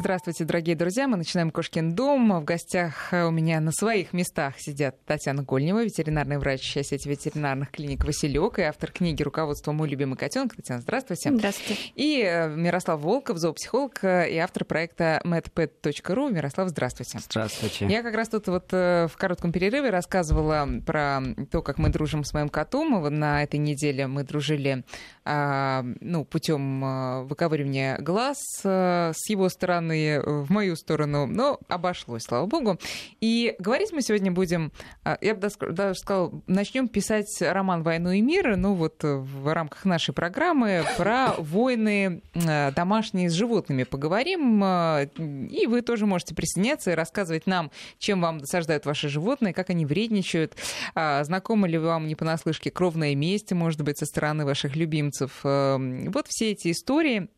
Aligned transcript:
Здравствуйте, 0.00 0.46
дорогие 0.46 0.76
друзья. 0.76 1.06
Мы 1.06 1.18
начинаем 1.18 1.50
«Кошкин 1.50 1.94
дом». 1.94 2.40
В 2.40 2.44
гостях 2.44 3.10
у 3.12 3.30
меня 3.30 3.60
на 3.60 3.70
своих 3.70 4.14
местах 4.14 4.54
сидят 4.56 4.96
Татьяна 5.04 5.42
Гольнева, 5.42 5.84
ветеринарный 5.84 6.38
врач 6.38 6.62
сети 6.72 7.06
ветеринарных 7.06 7.70
клиник 7.70 8.02
«Василек» 8.02 8.60
и 8.60 8.62
автор 8.62 8.92
книги 8.92 9.22
«Руководство 9.22 9.72
мой 9.72 9.90
любимый 9.90 10.16
котенок». 10.16 10.56
Татьяна, 10.56 10.80
здравствуйте. 10.80 11.30
Здравствуйте. 11.30 11.78
И 11.96 12.22
э, 12.26 12.48
Мирослав 12.48 12.98
Волков, 12.98 13.36
зоопсихолог 13.36 14.02
и 14.02 14.38
автор 14.38 14.64
проекта 14.64 15.20
medpet.ru. 15.22 16.32
Мирослав, 16.32 16.70
здравствуйте. 16.70 17.18
Здравствуйте. 17.18 17.86
Я 17.86 18.02
как 18.02 18.14
раз 18.14 18.30
тут 18.30 18.48
вот 18.48 18.72
э, 18.72 19.06
в 19.06 19.18
коротком 19.18 19.52
перерыве 19.52 19.90
рассказывала 19.90 20.66
про 20.86 21.20
то, 21.50 21.60
как 21.60 21.76
мы 21.76 21.90
дружим 21.90 22.24
с 22.24 22.32
моим 22.32 22.48
котом. 22.48 23.02
На 23.14 23.42
этой 23.42 23.58
неделе 23.58 24.06
мы 24.06 24.24
дружили 24.24 24.82
а, 25.26 25.84
ну, 26.00 26.24
путем 26.24 26.82
э, 26.82 27.22
выковыривания 27.24 27.98
глаз 27.98 28.38
с 28.62 29.28
его 29.28 29.50
стороны 29.50 29.89
в 29.90 30.50
мою 30.50 30.76
сторону, 30.76 31.26
но 31.26 31.58
обошлось, 31.68 32.24
слава 32.24 32.46
богу. 32.46 32.78
И 33.20 33.54
говорить 33.58 33.92
мы 33.92 34.02
сегодня 34.02 34.30
будем, 34.32 34.72
а, 35.04 35.18
я 35.20 35.34
бы 35.34 35.48
даже 35.70 35.94
сказала, 35.94 36.32
начнем 36.46 36.88
писать 36.88 37.26
роман 37.40 37.82
«Войну 37.82 38.10
и 38.10 38.20
мир», 38.20 38.56
ну 38.56 38.74
вот 38.74 39.02
в 39.02 39.52
рамках 39.52 39.84
нашей 39.84 40.14
программы 40.14 40.84
про 40.96 41.34
войны 41.38 42.22
э, 42.34 42.72
домашние 42.72 43.30
с 43.30 43.32
животными 43.32 43.84
поговорим, 43.84 44.62
э, 44.64 45.08
и 45.50 45.66
вы 45.66 45.82
тоже 45.82 46.06
можете 46.06 46.34
присоединяться 46.34 46.92
и 46.92 46.94
рассказывать 46.94 47.46
нам, 47.46 47.70
чем 47.98 48.20
вам 48.20 48.38
досаждают 48.38 48.86
ваши 48.86 49.08
животные, 49.08 49.54
как 49.54 49.70
они 49.70 49.86
вредничают, 49.86 50.54
а, 50.94 51.22
знакомы 51.24 51.68
ли 51.68 51.78
вам 51.78 52.06
не 52.06 52.14
понаслышке 52.14 52.70
кровное 52.70 53.14
месть, 53.14 53.52
может 53.52 53.82
быть, 53.82 53.98
со 53.98 54.06
стороны 54.06 54.44
ваших 54.44 54.76
любимцев. 54.76 55.40
Эм, 55.44 56.10
вот 56.10 56.26
все 56.28 56.52
эти 56.52 56.70
истории 56.70 57.28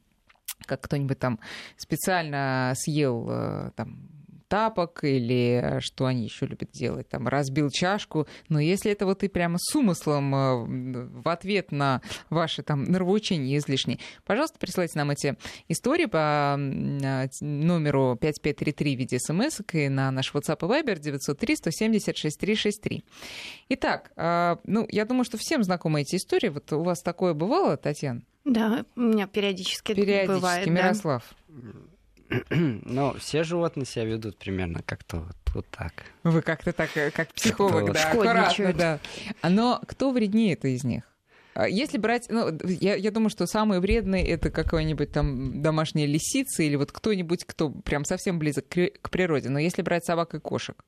как 0.66 0.82
кто-нибудь 0.82 1.18
там 1.18 1.38
специально 1.76 2.72
съел 2.76 3.26
э, 3.30 3.70
там, 3.76 4.08
тапок 4.52 5.02
или 5.02 5.78
что 5.80 6.04
они 6.04 6.24
еще 6.24 6.44
любят 6.44 6.70
делать, 6.72 7.08
там 7.08 7.26
разбил 7.26 7.70
чашку. 7.70 8.26
Но 8.50 8.60
если 8.60 8.92
это 8.92 9.06
вот 9.06 9.22
и 9.22 9.28
прямо 9.28 9.56
с 9.58 9.74
умыслом 9.74 10.34
э, 10.34 11.08
в 11.22 11.28
ответ 11.30 11.72
на 11.72 12.02
ваши 12.28 12.62
там 12.62 12.84
нервоучения 12.84 13.56
излишние, 13.56 13.98
пожалуйста, 14.26 14.58
присылайте 14.58 14.98
нам 14.98 15.10
эти 15.10 15.38
истории 15.68 16.04
по 16.04 16.58
э, 16.58 17.28
номеру 17.40 18.18
5533 18.20 18.94
в 18.94 18.98
виде 18.98 19.18
смс 19.18 19.62
и 19.72 19.88
на 19.88 20.10
наш 20.10 20.34
WhatsApp 20.34 20.58
и 20.60 20.82
Viber 20.82 20.98
903 20.98 21.56
170 21.56 22.14
6363. 22.14 23.04
Итак, 23.70 24.12
ну, 24.64 24.86
я 24.90 25.06
думаю, 25.06 25.24
что 25.24 25.38
всем 25.38 25.62
знакомы 25.62 26.02
эти 26.02 26.16
истории. 26.16 26.48
Вот 26.48 26.70
у 26.74 26.82
вас 26.82 27.00
такое 27.00 27.32
бывало, 27.32 27.78
Татьяна? 27.78 28.20
Да, 28.44 28.84
у 28.96 29.00
меня 29.00 29.26
периодически, 29.26 29.94
периодически 29.94 30.34
бывает. 30.34 30.66
Мирослав. 30.66 31.22
Ну, 32.50 33.12
все 33.18 33.42
животные 33.44 33.84
себя 33.84 34.06
ведут 34.06 34.38
примерно 34.38 34.82
как-то 34.82 35.18
вот, 35.18 35.36
вот 35.54 35.66
так. 35.70 35.92
Вы 36.22 36.40
как-то 36.40 36.72
так, 36.72 36.88
э, 36.96 37.10
как 37.10 37.28
психолог, 37.34 37.92
да, 37.92 38.10
аккуратно, 38.10 38.72
да. 38.72 39.00
Но 39.42 39.82
кто 39.86 40.12
вреднее 40.12 40.54
это 40.54 40.68
из 40.68 40.82
них? 40.82 41.02
А 41.54 41.68
если 41.68 41.98
брать, 41.98 42.28
ну, 42.30 42.48
я, 42.64 42.94
я 42.94 43.10
думаю, 43.10 43.28
что 43.28 43.46
самые 43.46 43.80
вредные 43.80 44.26
это 44.26 44.50
какой-нибудь 44.50 45.12
там 45.12 45.60
домашняя 45.60 46.06
лисица 46.06 46.62
или 46.62 46.76
вот 46.76 46.92
кто-нибудь, 46.92 47.44
кто 47.44 47.68
прям 47.68 48.04
совсем 48.06 48.38
близок 48.38 48.66
к, 48.68 48.90
к 49.02 49.10
природе. 49.10 49.50
Но 49.50 49.58
если 49.58 49.82
брать 49.82 50.04
собак 50.06 50.34
и 50.34 50.40
кошек. 50.40 50.82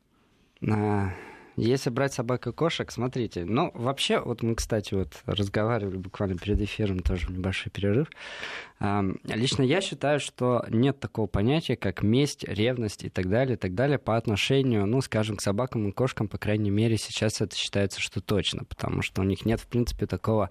А, 0.66 1.10
если 1.56 1.90
брать 1.90 2.12
собак 2.12 2.46
и 2.46 2.52
кошек, 2.52 2.90
смотрите, 2.90 3.44
ну, 3.44 3.70
вообще, 3.74 4.20
вот 4.20 4.42
мы, 4.42 4.54
кстати, 4.54 4.94
вот 4.94 5.12
разговаривали 5.26 5.96
буквально 5.96 6.36
перед 6.36 6.60
эфиром, 6.60 6.98
тоже 7.00 7.30
небольшой 7.30 7.70
перерыв. 7.70 8.08
Лично 9.24 9.62
я 9.62 9.80
считаю, 9.80 10.20
что 10.20 10.64
нет 10.68 11.00
такого 11.00 11.26
понятия, 11.26 11.76
как 11.76 12.02
месть, 12.02 12.44
ревность 12.44 13.04
и 13.04 13.08
так 13.08 13.28
далее, 13.28 13.56
и 13.56 13.58
так 13.58 13.74
далее 13.74 13.98
по 13.98 14.16
отношению, 14.16 14.86
ну, 14.86 15.00
скажем, 15.00 15.36
к 15.36 15.42
собакам 15.42 15.88
и 15.88 15.92
кошкам, 15.92 16.28
по 16.28 16.38
крайней 16.38 16.70
мере, 16.70 16.96
сейчас 16.96 17.40
это 17.40 17.56
считается, 17.56 18.00
что 18.00 18.20
точно, 18.20 18.64
потому 18.64 19.02
что 19.02 19.22
у 19.22 19.24
них 19.24 19.44
нет, 19.44 19.60
в 19.60 19.66
принципе, 19.66 20.06
такого, 20.06 20.50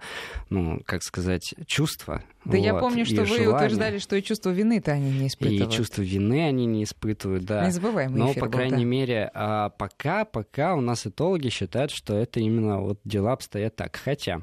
ну, 0.50 0.80
как 0.84 1.02
сказать, 1.02 1.54
чувства. 1.66 2.24
Да 2.44 2.58
вот, 2.58 2.64
я 2.64 2.74
помню, 2.74 3.06
что 3.06 3.22
вы 3.22 3.26
желания. 3.26 3.54
утверждали, 3.54 3.98
что 3.98 4.16
и 4.16 4.22
чувство 4.22 4.50
вины-то 4.50 4.92
они 4.92 5.10
не 5.10 5.28
испытывают. 5.28 5.72
И 5.72 5.76
чувство 5.76 6.02
вины 6.02 6.46
они 6.46 6.66
не 6.66 6.84
испытывают, 6.84 7.44
да. 7.44 7.66
Незабываемый 7.66 8.18
Но, 8.18 8.32
эфир 8.32 8.42
по 8.42 8.48
был, 8.48 8.58
крайней 8.58 8.84
да. 8.84 8.84
мере, 8.84 9.30
а, 9.34 9.70
пока, 9.70 10.24
пока 10.24 10.74
у 10.74 10.80
нас 10.80 11.06
этологи 11.06 11.48
считают, 11.48 11.90
что 11.90 12.16
это 12.16 12.40
именно 12.40 12.80
вот 12.80 13.00
дела 13.04 13.32
обстоят 13.32 13.76
так. 13.76 13.96
Хотя, 13.96 14.42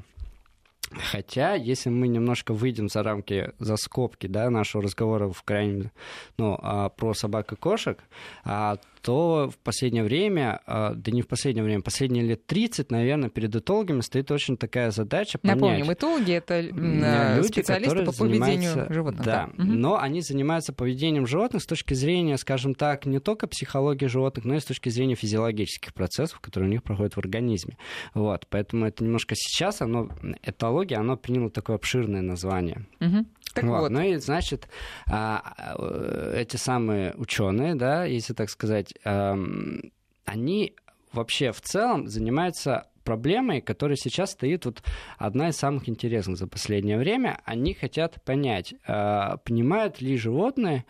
Хотя, 0.94 1.54
если 1.54 1.90
мы 1.90 2.08
немножко 2.08 2.52
выйдем 2.52 2.88
за 2.88 3.02
рамки, 3.02 3.52
за 3.58 3.76
скобки 3.76 4.26
да, 4.26 4.50
нашего 4.50 4.82
разговора 4.82 5.28
в 5.28 5.42
крайнем, 5.42 5.90
ну, 6.38 6.58
а, 6.60 6.88
про 6.88 7.14
собак 7.14 7.52
и 7.52 7.56
кошек, 7.56 7.98
а, 8.44 8.76
то 9.02 9.50
в 9.52 9.58
последнее 9.58 10.04
время, 10.04 10.60
а, 10.64 10.94
да 10.94 11.10
не 11.10 11.22
в 11.22 11.28
последнее 11.28 11.64
время, 11.64 11.82
последние 11.82 12.24
лет 12.24 12.46
30, 12.46 12.90
наверное, 12.90 13.28
перед 13.28 13.54
этологами 13.54 14.00
стоит 14.00 14.30
очень 14.30 14.56
такая 14.56 14.90
задача 14.92 15.38
понять. 15.38 15.56
Напомним, 15.56 15.92
этологи— 15.92 16.32
это 16.32 16.60
люди, 16.60 17.46
специалисты 17.48 18.04
по 18.04 18.12
поведению 18.12 18.86
животных. 18.92 19.24
Да, 19.24 19.50
да. 19.56 19.62
Угу. 19.62 19.72
но 19.72 20.00
они 20.00 20.20
занимаются 20.20 20.72
поведением 20.72 21.26
животных 21.26 21.62
с 21.62 21.66
точки 21.66 21.94
зрения, 21.94 22.38
скажем 22.38 22.74
так, 22.74 23.04
не 23.04 23.18
только 23.18 23.46
психологии 23.46 24.06
животных, 24.06 24.44
но 24.44 24.54
и 24.54 24.60
с 24.60 24.64
точки 24.64 24.88
зрения 24.88 25.16
физиологических 25.16 25.92
процессов, 25.92 26.40
которые 26.40 26.68
у 26.68 26.72
них 26.72 26.82
проходят 26.82 27.14
в 27.14 27.18
организме. 27.18 27.76
Вот, 28.14 28.46
поэтому 28.48 28.86
это 28.86 29.02
немножко 29.02 29.34
сейчас, 29.36 29.82
оно, 29.82 30.08
этология, 30.44 30.98
оно 30.98 31.16
приняло 31.16 31.50
такое 31.50 31.76
обширное 31.76 32.22
название. 32.22 32.86
Угу. 33.00 33.26
Так 33.54 33.64
вот, 33.64 33.80
вот. 33.80 33.90
Ну 33.90 34.00
и, 34.00 34.16
значит, 34.16 34.68
эти 35.06 36.56
самые 36.56 37.12
ученые, 37.16 37.74
да, 37.74 38.04
если 38.04 38.32
так 38.32 38.48
сказать, 38.48 38.91
они 39.04 40.74
вообще 41.12 41.52
в 41.52 41.60
целом 41.60 42.08
занимаются 42.08 42.88
проблемой, 43.04 43.60
которая 43.60 43.96
сейчас 43.96 44.30
стоит 44.32 44.64
вот 44.64 44.82
одна 45.18 45.48
из 45.48 45.56
самых 45.56 45.88
интересных 45.88 46.36
за 46.38 46.46
последнее 46.46 46.98
время. 46.98 47.40
Они 47.44 47.74
хотят 47.74 48.22
понять, 48.24 48.74
понимают 48.86 50.00
ли 50.00 50.16
животные 50.16 50.84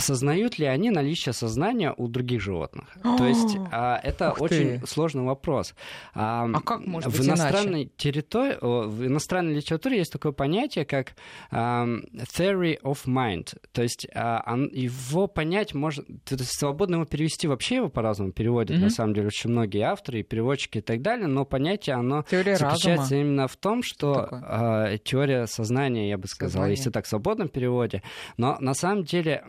осознают 0.00 0.58
ли 0.58 0.66
они 0.66 0.90
наличие 0.90 1.32
сознания 1.32 1.94
у 1.96 2.08
других 2.08 2.40
животных? 2.40 2.88
То 3.02 3.26
есть 3.26 3.56
а, 3.70 4.00
это 4.02 4.32
очень 4.32 4.84
сложный 4.86 5.22
вопрос. 5.22 5.74
А, 6.14 6.48
а 6.52 6.60
как 6.60 6.86
может 6.86 7.10
быть 7.10 7.20
в 7.20 7.26
иностранной 7.26 7.82
иначе? 7.82 7.90
территории, 7.96 8.56
в 8.60 9.06
иностранной 9.06 9.54
литературе 9.54 9.98
есть 9.98 10.12
такое 10.12 10.32
понятие, 10.32 10.84
как 10.84 11.14
um, 11.52 12.02
theory 12.36 12.80
of 12.82 13.06
mind. 13.06 13.54
То 13.72 13.82
есть 13.82 14.06
а, 14.14 14.42
он, 14.46 14.68
его 14.72 15.26
понять 15.26 15.74
можно, 15.74 16.02
то 16.24 16.34
есть 16.34 16.58
свободно 16.58 16.96
его 16.96 17.04
перевести 17.04 17.46
вообще 17.46 17.76
его 17.76 17.88
по-разному 17.88 18.32
переводят, 18.32 18.76
mm-hmm. 18.76 18.82
на 18.82 18.90
самом 18.90 19.14
деле, 19.14 19.26
очень 19.26 19.50
многие 19.50 19.82
авторы 19.82 20.20
и 20.20 20.22
переводчики 20.22 20.78
и 20.78 20.82
так 20.82 21.02
далее, 21.02 21.26
но 21.26 21.44
понятие, 21.44 21.96
оно 21.96 22.24
теория 22.30 22.56
заключается 22.56 23.02
разума. 23.02 23.20
именно 23.20 23.48
в 23.48 23.56
том, 23.56 23.82
что, 23.82 24.14
что 24.14 24.28
а, 24.30 24.98
теория 24.98 25.46
сознания, 25.46 26.08
я 26.08 26.16
бы 26.16 26.26
сказал, 26.26 26.50
Сознание. 26.50 26.76
если 26.76 26.90
так 26.90 27.04
в 27.04 27.08
свободном 27.08 27.48
переводе, 27.48 28.02
но 28.36 28.56
на 28.60 28.74
самом 28.74 29.04
деле 29.04 29.44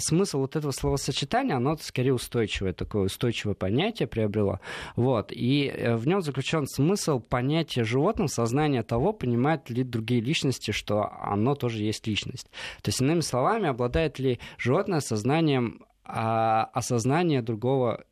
смысл 0.00 0.40
вот 0.40 0.56
этого 0.56 0.72
словосочетания, 0.72 1.56
оно 1.56 1.76
скорее 1.76 2.14
устойчивое, 2.14 2.72
такое 2.72 3.04
устойчивое 3.04 3.54
понятие 3.54 4.06
приобрело. 4.08 4.60
Вот. 4.96 5.32
И 5.32 5.66
э, 5.66 5.96
в 5.96 6.06
нем 6.06 6.22
заключен 6.22 6.66
смысл 6.66 7.20
понятия 7.20 7.84
животным, 7.84 8.28
сознания 8.28 8.82
того, 8.82 9.12
понимают 9.12 9.70
ли 9.70 9.84
другие 9.84 10.20
личности, 10.20 10.70
что 10.70 11.10
оно 11.20 11.54
тоже 11.54 11.82
есть 11.82 12.06
личность. 12.06 12.50
То 12.82 12.88
есть, 12.88 13.00
иными 13.00 13.20
словами, 13.20 13.68
обладает 13.68 14.18
ли 14.18 14.38
животное 14.58 15.00
сознанием 15.00 15.84
а, 16.04 16.64
осознания 16.72 17.42
другого 17.42 18.04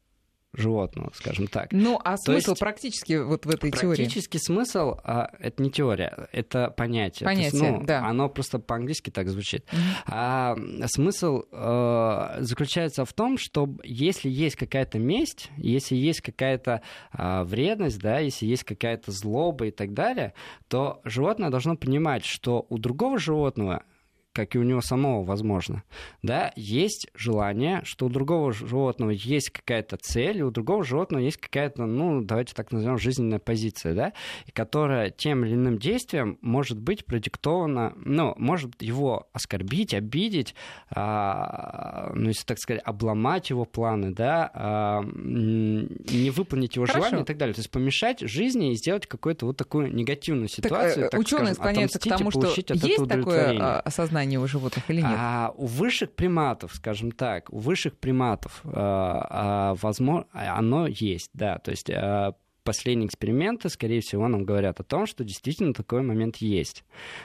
животного, 0.53 1.12
скажем 1.15 1.47
так. 1.47 1.72
Ну, 1.72 1.99
а 2.03 2.16
То 2.16 2.33
смысл 2.33 2.50
есть, 2.50 2.61
практически 2.61 3.15
вот 3.15 3.47
в 3.47 3.50
этой 3.50 3.71
теории? 3.71 3.97
Практический 3.97 4.38
смысл 4.38 4.97
а, 5.05 5.31
это 5.38 5.62
не 5.62 5.71
теория, 5.71 6.28
это 6.33 6.71
понятие. 6.71 7.27
Понятие, 7.27 7.61
есть, 7.61 7.62
ну, 7.62 7.84
да. 7.84 8.06
Оно 8.06 8.28
просто 8.28 8.59
по-английски 8.59 9.11
так 9.11 9.28
звучит. 9.28 9.65
Мгм. 9.72 9.81
А 10.06 10.56
смысл 10.87 11.43
э, 11.50 12.37
заключается 12.41 13.05
в 13.05 13.12
том, 13.12 13.38
что 13.38 13.69
если 13.85 14.29
есть 14.29 14.56
какая-то 14.56 14.99
месть, 14.99 15.50
если 15.56 15.94
есть 15.94 16.20
какая-то 16.20 16.82
а, 17.12 17.44
вредность, 17.44 18.00
да, 18.00 18.19
если 18.19 18.47
есть 18.47 18.64
какая-то 18.64 19.12
злоба 19.12 19.67
и 19.67 19.70
так 19.70 19.94
далее, 19.94 20.35
то 20.69 21.00
животное 21.05 21.50
должно 21.50 21.76
понимать, 21.76 22.25
что 22.25 22.67
у 22.69 22.79
другого 22.79 23.19
животного 23.19 23.85
как 24.32 24.55
и 24.55 24.59
у 24.59 24.62
него 24.62 24.81
самого, 24.81 25.25
возможно, 25.25 25.82
да, 26.23 26.53
есть 26.55 27.09
желание, 27.15 27.81
что 27.85 28.06
у 28.06 28.09
другого 28.09 28.53
животного 28.53 29.11
есть 29.11 29.50
какая-то 29.50 29.97
цель, 29.97 30.43
у 30.43 30.50
другого 30.50 30.85
животного 30.85 31.21
есть 31.21 31.38
какая-то, 31.38 31.85
ну, 31.85 32.23
давайте 32.23 32.55
так 32.55 32.71
назовем, 32.71 32.99
жизненная 32.99 33.41
позиция, 33.41 33.94
да, 33.94 34.12
и 34.47 34.53
которая 34.53 35.11
тем 35.11 35.44
или 35.44 35.55
иным 35.55 35.79
действием 35.79 36.38
может 36.43 36.79
быть 36.79 37.06
продиктована, 37.06 37.93
ну, 37.97 38.35
может 38.38 38.81
его 38.81 39.29
оскорбить, 39.32 39.94
обидеть, 39.94 40.55
а, 40.91 42.12
ну, 42.15 42.29
если 42.29 42.44
так 42.44 42.59
сказать, 42.59 42.83
обломать 42.85 43.50
его 43.50 43.65
планы, 43.65 44.12
да, 44.12 44.50
а, 44.55 45.03
не 45.03 46.31
выполнить 46.31 46.76
его 46.76 46.87
Хорошо. 46.87 47.06
желания 47.06 47.25
и 47.25 47.26
так 47.26 47.37
далее. 47.37 47.55
То 47.55 47.61
есть 47.61 47.71
помешать 47.71 48.21
жизни 48.21 48.73
и 48.73 48.75
сделать 48.76 49.06
какую-то 49.09 49.47
вот 49.47 49.56
такую 49.56 49.93
негативную 49.93 50.49
ситуацию. 50.49 51.03
Так, 51.03 51.11
так 51.12 51.21
ученые 51.21 51.55
склоняются 51.55 51.99
к 51.99 52.05
тому, 52.05 52.31
что 52.31 52.47
есть 52.47 53.09
такое 53.09 53.59
а, 53.59 53.81
осознание 53.81 54.19
сознание 54.20 54.38
у 54.38 54.46
животных 54.46 54.90
или 54.90 55.00
нет? 55.00 55.17
А 55.17 55.52
у 55.56 55.67
высших 55.67 56.12
приматов, 56.12 56.75
скажем 56.75 57.12
так, 57.12 57.50
у 57.52 57.58
высших 57.58 57.99
приматов, 57.99 58.61
а, 58.64 59.26
а, 59.31 59.75
возможно, 59.81 60.26
оно 60.32 60.87
есть, 60.87 61.31
да. 61.32 61.58
То 61.58 61.70
есть 61.70 61.90
а, 61.90 62.34
последние 62.62 63.07
эксперименты, 63.07 63.69
скорее 63.69 64.01
всего, 64.01 64.29
нам 64.29 64.45
говорят 64.45 64.81
о 64.81 64.85
том, 64.85 65.07
что 65.07 65.25
действительно 65.25 65.75
такой 65.75 66.03
момент 66.03 66.37
есть. 66.37 66.85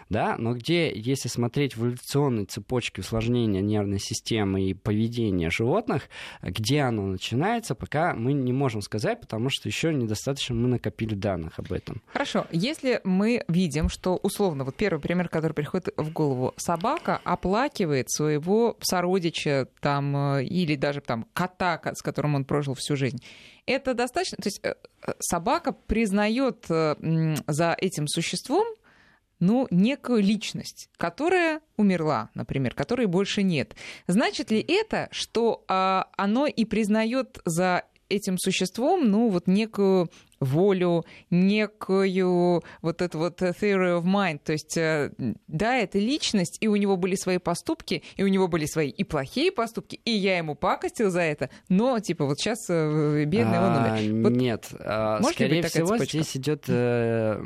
Да? 0.10 0.36
Но 0.38 0.54
где, 0.54 0.92
если 0.94 1.28
смотреть 1.28 1.76
в 1.76 1.82
эволюционной 1.82 2.46
цепочке 2.46 3.02
усложнения 3.02 3.62
нервной 3.62 4.00
системы 4.00 4.64
и 4.64 4.74
поведения 4.74 5.50
животных, 5.50 6.04
где 6.42 6.82
оно 6.82 7.06
начинается, 7.06 7.76
пока 7.76 8.14
мы 8.14 8.34
не 8.34 8.54
можем 8.54 8.82
сказать, 8.82 9.22
потому 9.22 9.50
что 9.50 9.68
еще 9.68 9.94
недостаточно 9.94 10.56
мы 10.56 10.68
накопили 10.68 11.16
данных 11.16 11.60
об 11.60 11.72
этом. 11.72 12.02
Хорошо. 12.08 12.48
Если 12.52 13.02
мы 13.04 13.44
видим, 13.48 13.90
что 13.90 14.16
условно, 14.18 14.64
вот 14.64 14.76
первый 14.76 15.00
пример, 15.00 15.30
который 15.30 15.54
приходит 15.54 15.90
в 15.98 16.12
голову, 16.12 16.54
собака 16.58 17.22
оплакивает 17.24 18.10
своего 18.10 18.78
сородича 18.82 19.68
там, 19.80 20.38
э, 20.38 20.46
или 20.46 20.76
даже 20.76 21.02
там 21.02 21.26
кота, 21.34 21.80
с 21.94 22.02
которым 22.02 22.36
он 22.36 22.46
прожил 22.46 22.74
всю 22.74 22.96
жизнь, 22.96 23.20
это 23.65 23.94
достаточно... 23.94 24.38
То 24.38 24.47
есть 24.47 24.59
э, 24.63 24.75
э, 25.06 25.13
собака 25.19 25.71
признает 25.71 26.65
э, 26.69 27.35
за 27.47 27.75
этим 27.77 28.07
существом 28.07 28.65
ну, 29.39 29.67
некую 29.69 30.23
личность, 30.23 30.89
которая 30.97 31.62
умерла, 31.77 32.29
например, 32.35 32.73
которой 32.73 33.06
больше 33.06 33.44
нет. 33.44 33.75
Значит 34.07 34.50
ли 34.50 34.65
это, 34.65 35.09
что 35.12 35.65
а, 35.67 36.07
оно 36.15 36.47
и 36.47 36.63
признает 36.63 37.39
за 37.44 37.83
этим 38.07 38.38
существом, 38.38 39.09
ну, 39.09 39.29
вот 39.29 39.47
некую 39.47 40.09
волю, 40.40 41.06
некую 41.30 42.64
вот 42.82 43.02
эту 43.02 43.18
вот 43.18 43.42
theory 43.42 44.00
of 44.00 44.04
mind. 44.04 44.40
То 44.44 44.54
есть, 44.54 44.78
э, 44.78 45.12
да, 45.48 45.78
это 45.78 46.00
личность, 46.00 46.58
и 46.62 46.68
у 46.68 46.76
него 46.76 46.98
были 46.98 47.16
свои 47.16 47.38
поступки, 47.38 48.04
и 48.16 48.24
у 48.24 48.28
него 48.28 48.48
были 48.48 48.66
свои 48.66 48.90
и 48.90 49.04
плохие 49.04 49.52
поступки, 49.52 50.00
и 50.06 50.12
я 50.12 50.38
ему 50.38 50.56
пакостил 50.56 51.10
за 51.10 51.22
это, 51.22 51.50
но, 51.70 52.00
типа, 52.00 52.26
вот 52.26 52.40
сейчас 52.40 52.66
э, 52.70 53.26
бедный 53.26 53.60
он 53.60 53.78
умер. 53.78 53.92
А, 53.92 54.24
вот 54.24 54.36
нет, 54.36 54.68
а, 54.80 55.22
скорее 55.24 55.64
всего, 55.64 55.88
цепочка? 55.88 56.06
здесь 56.18 56.38
идет... 56.38 56.66
Э, 56.68 57.42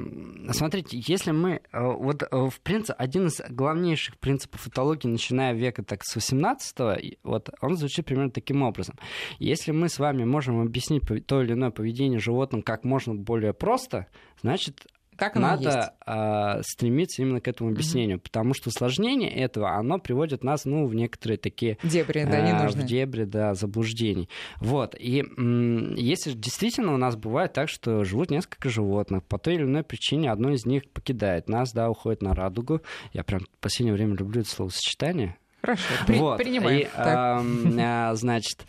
смотрите, 0.52 1.02
если 1.06 1.32
мы... 1.32 1.62
Вот, 1.72 2.24
в 2.32 2.60
принципе, 2.62 2.94
один 2.94 3.28
из 3.28 3.42
главнейших 3.50 4.18
принципов 4.18 4.68
этологии, 4.68 5.08
начиная 5.08 5.54
века 5.54 5.84
так 5.84 6.04
с 6.04 6.16
18-го, 6.16 6.98
вот 7.24 7.50
он 7.62 7.78
звучит 7.78 8.06
примерно 8.06 8.32
таким 8.32 8.62
образом. 8.64 8.96
Если 9.40 9.72
мы 9.72 9.90
с 9.90 10.00
вами 10.00 10.24
можем 10.24 10.62
объяснить 10.62 11.04
то 11.26 11.42
или 11.42 11.54
иное 11.54 11.72
поведение 11.72 12.20
животным 12.20 12.62
как 12.62 12.79
можно 12.84 13.16
более 13.16 13.54
просто, 13.54 14.08
значит, 14.42 14.86
как 15.20 15.36
надо 15.36 15.94
а, 16.06 16.62
стремиться 16.64 17.22
именно 17.22 17.42
к 17.42 17.48
этому 17.48 17.72
объяснению, 17.72 18.18
угу. 18.18 18.24
потому 18.24 18.54
что 18.54 18.70
усложнение 18.70 19.30
этого, 19.30 19.76
оно 19.76 20.00
приводит 20.00 20.44
нас, 20.44 20.64
ну, 20.64 20.88
в 20.88 20.96
некоторые 20.96 21.38
такие... 21.38 21.78
Дебри, 21.84 22.24
да, 22.24 22.42
не 22.42 22.54
нужны. 22.54 22.84
В 22.84 22.86
дебри, 22.86 23.26
да, 23.26 23.54
заблуждений. 23.54 24.30
Вот, 24.62 24.96
и 24.98 25.26
м- 25.38 25.94
если 25.96 26.32
действительно 26.32 26.94
у 26.94 26.98
нас 26.98 27.18
бывает 27.18 27.52
так, 27.52 27.68
что 27.68 28.06
живут 28.06 28.32
несколько 28.32 28.70
животных, 28.70 29.24
по 29.26 29.38
той 29.38 29.56
или 29.56 29.64
иной 29.64 29.84
причине 29.84 30.32
одно 30.32 30.52
из 30.52 30.66
них 30.66 30.90
покидает 30.90 31.50
нас, 31.50 31.74
да, 31.74 31.90
уходит 31.90 32.22
на 32.22 32.34
радугу. 32.34 32.82
Я 33.12 33.24
прям 33.24 33.42
в 33.42 33.60
последнее 33.60 33.94
время 33.94 34.16
люблю 34.16 34.42
это 34.42 34.50
словосочетание, 34.50 35.38
Хорошо, 35.62 35.84
при, 36.08 36.20
вот. 36.20 36.38
принимаем. 36.38 36.80
И, 36.80 36.88
э, 36.96 38.16
значит, 38.16 38.66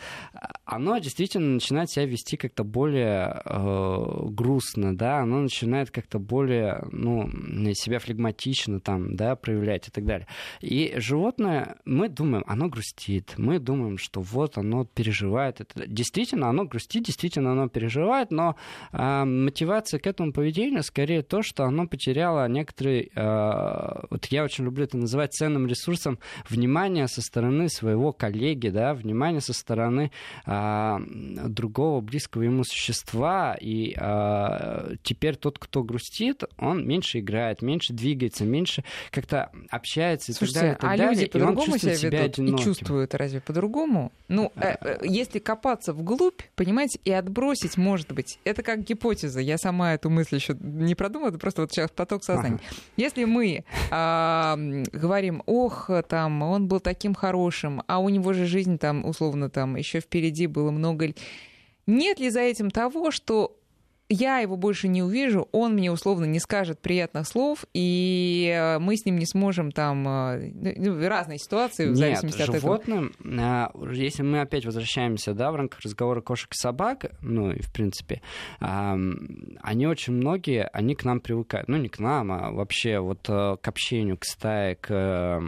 оно 0.65 0.99
действительно 0.99 1.55
начинает 1.55 1.91
себя 1.91 2.07
вести 2.07 2.37
как-то 2.37 2.65
более 2.65 3.43
э, 3.45 4.27
грустно, 4.31 4.97
да, 4.97 5.21
оно 5.21 5.41
начинает 5.41 5.91
как-то 5.91 6.19
более, 6.19 6.85
ну, 6.91 7.29
себя 7.75 7.99
флегматично 7.99 8.81
там, 8.81 9.17
да, 9.17 9.37
проявлять 9.37 9.89
и 9.89 9.91
так 9.91 10.05
далее. 10.05 10.27
И 10.61 10.95
животное, 10.97 11.77
мы 11.85 12.09
думаем, 12.09 12.45
оно 12.47 12.69
грустит, 12.69 13.35
мы 13.37 13.59
думаем, 13.59 13.99
что 13.99 14.21
вот 14.21 14.59
оно 14.59 14.85
переживает. 14.85 15.61
Это. 15.61 15.87
Действительно, 15.87 16.49
оно 16.49 16.65
грустит, 16.65 17.05
действительно, 17.05 17.53
оно 17.53 17.69
переживает, 17.69 18.31
но 18.31 18.57
э, 18.93 19.25
мотивация 19.25 20.01
к 20.01 20.07
этому 20.07 20.33
поведению 20.33 20.83
скорее 20.83 21.23
то, 21.23 21.43
что 21.43 21.65
оно 21.65 21.87
потеряло 21.87 22.49
некоторые, 22.49 23.11
э, 23.15 24.07
вот 24.11 24.27
я 24.27 24.45
очень 24.45 24.65
люблю 24.65 24.85
это 24.85 24.97
называть 24.97 25.33
ценным 25.33 25.67
ресурсом 25.67 26.19
внимания 26.49 26.80
внимание 26.81 27.09
со 27.09 27.21
стороны 27.21 27.69
своего 27.69 28.13
коллеги, 28.13 28.69
да, 28.69 28.95
внимание 28.95 29.41
со 29.41 29.53
стороны 29.53 30.11
а, 30.47 30.99
другого 31.47 32.01
близкого 32.01 32.43
ему 32.43 32.65
существа, 32.65 33.57
и 33.61 33.95
а, 33.99 34.93
теперь 35.03 35.37
тот, 35.37 35.59
кто 35.59 35.83
грустит, 35.83 36.45
он 36.59 36.87
меньше 36.87 37.21
играет, 37.21 37.61
меньше 37.61 37.93
двигается, 37.93 38.45
меньше 38.45 38.83
как-то 39.11 39.51
общается 39.69 40.33
Слушайте, 40.33 40.59
и 40.59 40.63
так 40.73 40.81
далее. 40.81 40.97
И 40.97 41.03
а 41.03 41.07
так 41.07 41.17
люди 41.17 41.27
по-другому 41.27 41.79
себя, 41.79 41.95
себя 41.95 42.23
ведут 42.23 42.39
одиноким. 42.39 42.57
и 42.57 42.65
чувствуют 42.65 43.15
разве 43.15 43.41
по-другому? 43.41 44.13
Ну, 44.29 44.53
э, 44.57 44.77
э, 44.81 44.99
если 45.05 45.39
копаться 45.39 45.93
вглубь, 45.93 46.41
понимаете, 46.57 46.99
и 47.05 47.13
отбросить, 47.13 47.77
может 47.77 48.13
быть, 48.13 48.39
это 48.45 48.63
как 48.63 48.85
гипотеза. 48.85 49.41
Я 49.41 49.59
сама 49.59 49.95
эту 49.95 50.09
мысль 50.09 50.37
еще 50.37 50.57
не 50.59 50.95
продумала, 50.95 51.29
это 51.29 51.39
просто 51.39 51.63
вот 51.63 51.73
сейчас 51.73 51.91
поток 51.91 52.25
сознания. 52.25 52.61
Ага. 52.61 52.77
Если 52.97 53.25
мы 53.25 53.65
э, 53.91 54.85
говорим, 54.93 55.43
ох, 55.47 55.91
там, 56.09 56.43
он 56.43 56.70
был 56.71 56.81
таким 56.81 57.15
хорошим, 57.15 57.83
а 57.89 57.99
у 57.99 58.09
него 58.09 58.33
же 58.33 58.47
жизнь 58.47 58.79
там, 58.79 59.05
условно, 59.05 59.51
там 59.51 59.77
еще 59.77 60.01
впереди 60.01 60.47
было 60.47 60.71
много... 60.71 61.13
Нет 61.87 62.21
ли 62.21 62.31
за 62.31 62.41
этим 62.41 62.71
того, 62.71 63.11
что 63.11 63.60
я 64.11 64.39
его 64.39 64.57
больше 64.57 64.89
не 64.89 65.05
увижу, 65.05 65.49
он 65.53 65.75
мне 65.75 65.91
условно 65.91 66.25
не 66.25 66.41
скажет 66.41 66.81
приятных 66.81 67.29
слов, 67.29 67.65
и 67.73 68.53
э, 68.53 68.81
мы 68.81 68.97
с 68.97 69.07
ним 69.07 69.19
не 69.19 69.25
сможем 69.25 69.71
там 69.71 70.07
э, 70.07 70.51
ну, 70.77 71.09
разные 71.09 71.39
ситуации 71.39 71.87
в 71.87 71.91
Нет, 71.91 71.99
зависимости 71.99 72.43
от 72.43 72.53
животным, 72.53 73.15
этого. 73.21 73.41
А, 73.41 73.73
если 73.93 74.25
мы 74.25 74.41
опять 74.41 74.67
возвращаемся, 74.67 75.33
да, 75.33 75.53
в 75.53 75.55
рамках 75.55 75.81
разговора 75.81 76.23
кошек 76.23 76.51
и 76.53 76.57
собак, 76.57 77.13
ну 77.23 77.53
и 77.53 77.63
в 77.63 77.73
принципе, 77.73 78.21
они 78.59 79.87
очень 79.87 80.15
многие, 80.15 80.69
они 80.73 80.97
к 80.97 81.05
нам 81.05 81.21
привыкают, 81.21 81.69
ну 81.69 81.77
не 81.77 81.89
к 81.89 82.01
нам, 82.01 82.33
а 82.33 82.51
вообще 82.51 82.99
вот 82.99 83.29
э, 83.29 83.57
к 83.61 83.69
общению, 83.69 84.19
к 84.19 84.25
стае, 84.25 84.75
к 84.75 85.41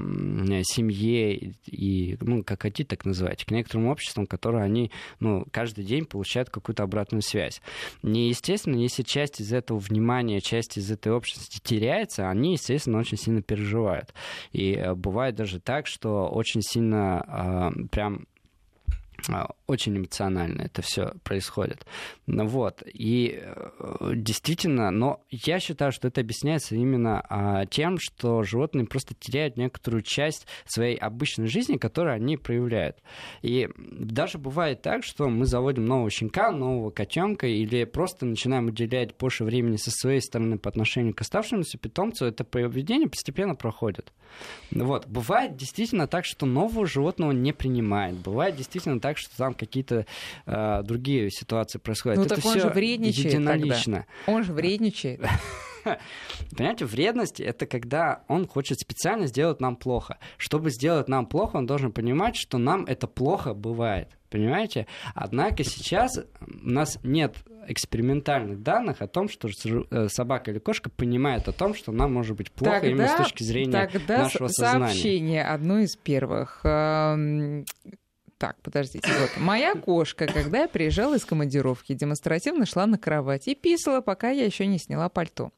семье 0.62 1.34
и, 1.66 2.16
ну 2.20 2.44
как 2.44 2.62
хотите 2.62 2.88
так 2.88 3.04
называть, 3.04 3.44
к 3.44 3.50
некоторым 3.50 3.88
обществам, 3.88 4.26
которые 4.26 4.62
они, 4.62 4.92
ну 5.18 5.44
каждый 5.50 5.84
день 5.84 6.04
получают 6.04 6.48
какую-то 6.48 6.84
обратную 6.84 7.22
связь. 7.22 7.60
Не 8.04 8.28
естественно 8.28 8.51
естественно, 8.52 8.76
если 8.76 9.02
часть 9.02 9.40
из 9.40 9.52
этого 9.52 9.78
внимания, 9.78 10.40
часть 10.40 10.76
из 10.76 10.90
этой 10.90 11.12
общности 11.12 11.58
теряется, 11.62 12.28
они, 12.28 12.52
естественно, 12.52 12.98
очень 12.98 13.16
сильно 13.16 13.42
переживают. 13.42 14.12
И 14.52 14.74
э, 14.74 14.94
бывает 14.94 15.34
даже 15.34 15.58
так, 15.60 15.86
что 15.86 16.28
очень 16.28 16.60
сильно 16.62 17.72
э, 17.74 17.86
прям 17.90 18.26
а, 18.26 18.31
очень 19.66 19.96
эмоционально 19.96 20.62
это 20.62 20.82
все 20.82 21.12
происходит. 21.24 21.86
Ну 22.26 22.46
вот. 22.46 22.82
И 22.86 23.40
э, 23.42 24.12
действительно, 24.14 24.90
но 24.90 25.22
я 25.30 25.60
считаю, 25.60 25.92
что 25.92 26.08
это 26.08 26.20
объясняется 26.20 26.74
именно 26.74 27.24
а, 27.28 27.66
тем, 27.66 27.98
что 27.98 28.42
животные 28.42 28.86
просто 28.86 29.14
теряют 29.14 29.56
некоторую 29.56 30.02
часть 30.02 30.46
своей 30.66 30.96
обычной 30.96 31.46
жизни, 31.46 31.76
которую 31.76 32.14
они 32.14 32.36
проявляют. 32.36 32.98
И 33.42 33.68
даже 33.76 34.38
бывает 34.38 34.82
так, 34.82 35.04
что 35.04 35.28
мы 35.28 35.46
заводим 35.46 35.86
нового 35.86 36.10
щенка, 36.10 36.50
нового 36.50 36.90
котенка, 36.90 37.46
или 37.46 37.84
просто 37.84 38.26
начинаем 38.26 38.66
уделять 38.66 39.16
больше 39.16 39.44
времени 39.44 39.76
со 39.76 39.90
своей 39.90 40.20
стороны 40.20 40.58
по 40.58 40.68
отношению 40.68 41.14
к 41.14 41.20
оставшемуся 41.20 41.78
питомцу, 41.78 42.26
это 42.26 42.44
поведение 42.44 43.08
постепенно 43.08 43.54
проходит. 43.54 44.12
Вот. 44.70 45.06
Бывает 45.06 45.56
действительно 45.56 46.06
так, 46.06 46.24
что 46.24 46.46
нового 46.46 46.86
животного 46.86 47.32
не 47.32 47.52
принимает. 47.52 48.16
Бывает 48.16 48.56
действительно 48.56 49.00
так, 49.00 49.11
что 49.18 49.36
там 49.36 49.54
какие-то 49.54 50.06
э, 50.46 50.82
другие 50.82 51.30
ситуации 51.30 51.78
происходят. 51.78 52.18
Ну 52.18 52.24
это 52.24 52.36
так 52.36 52.44
он 52.44 52.60
же 52.60 52.68
вредничает 52.68 53.26
единолично. 53.26 54.06
Тогда. 54.26 54.32
Он 54.32 54.44
же 54.44 54.52
вредничает. 54.52 55.20
Понимаете, 56.56 56.84
вредность— 56.84 57.40
это 57.40 57.66
когда 57.66 58.22
он 58.28 58.46
хочет 58.46 58.78
специально 58.80 59.26
сделать 59.26 59.60
нам 59.60 59.76
плохо. 59.76 60.18
Чтобы 60.36 60.70
сделать 60.70 61.08
нам 61.08 61.26
плохо, 61.26 61.56
он 61.56 61.66
должен 61.66 61.92
понимать, 61.92 62.36
что 62.36 62.58
нам 62.58 62.84
это 62.84 63.06
плохо 63.06 63.54
бывает. 63.54 64.08
Понимаете? 64.30 64.86
Однако 65.14 65.64
сейчас 65.64 66.18
у 66.18 66.68
нас 66.68 66.98
нет 67.02 67.36
экспериментальных 67.66 68.62
данных 68.62 69.02
о 69.02 69.06
том, 69.06 69.28
что 69.28 69.48
э, 69.48 70.08
собака 70.08 70.50
или 70.50 70.58
кошка 70.58 70.90
понимает 70.90 71.48
о 71.48 71.52
том, 71.52 71.74
что 71.74 71.92
нам 71.92 72.12
может 72.12 72.36
быть 72.36 72.50
плохо 72.50 72.80
тогда, 72.80 72.88
именно 72.88 73.08
с 73.08 73.16
точки 73.16 73.42
зрения 73.42 73.72
тогда 73.86 74.18
нашего 74.18 74.48
сознания. 74.48 74.86
сообщение 74.86 75.44
одно 75.44 75.78
из 75.80 75.96
первых. 75.96 76.60
Так, 78.42 78.56
подождите. 78.60 79.08
Вот. 79.20 79.30
Моя 79.36 79.76
кошка, 79.76 80.26
когда 80.26 80.62
я 80.62 80.68
приезжала 80.68 81.14
из 81.14 81.24
командировки, 81.24 81.94
демонстративно 81.94 82.66
шла 82.66 82.86
на 82.86 82.98
кровать 82.98 83.46
и 83.46 83.54
писала, 83.54 84.00
пока 84.00 84.30
я 84.30 84.44
еще 84.44 84.66
не 84.66 84.78
сняла 84.78 85.08
пальто. 85.08 85.52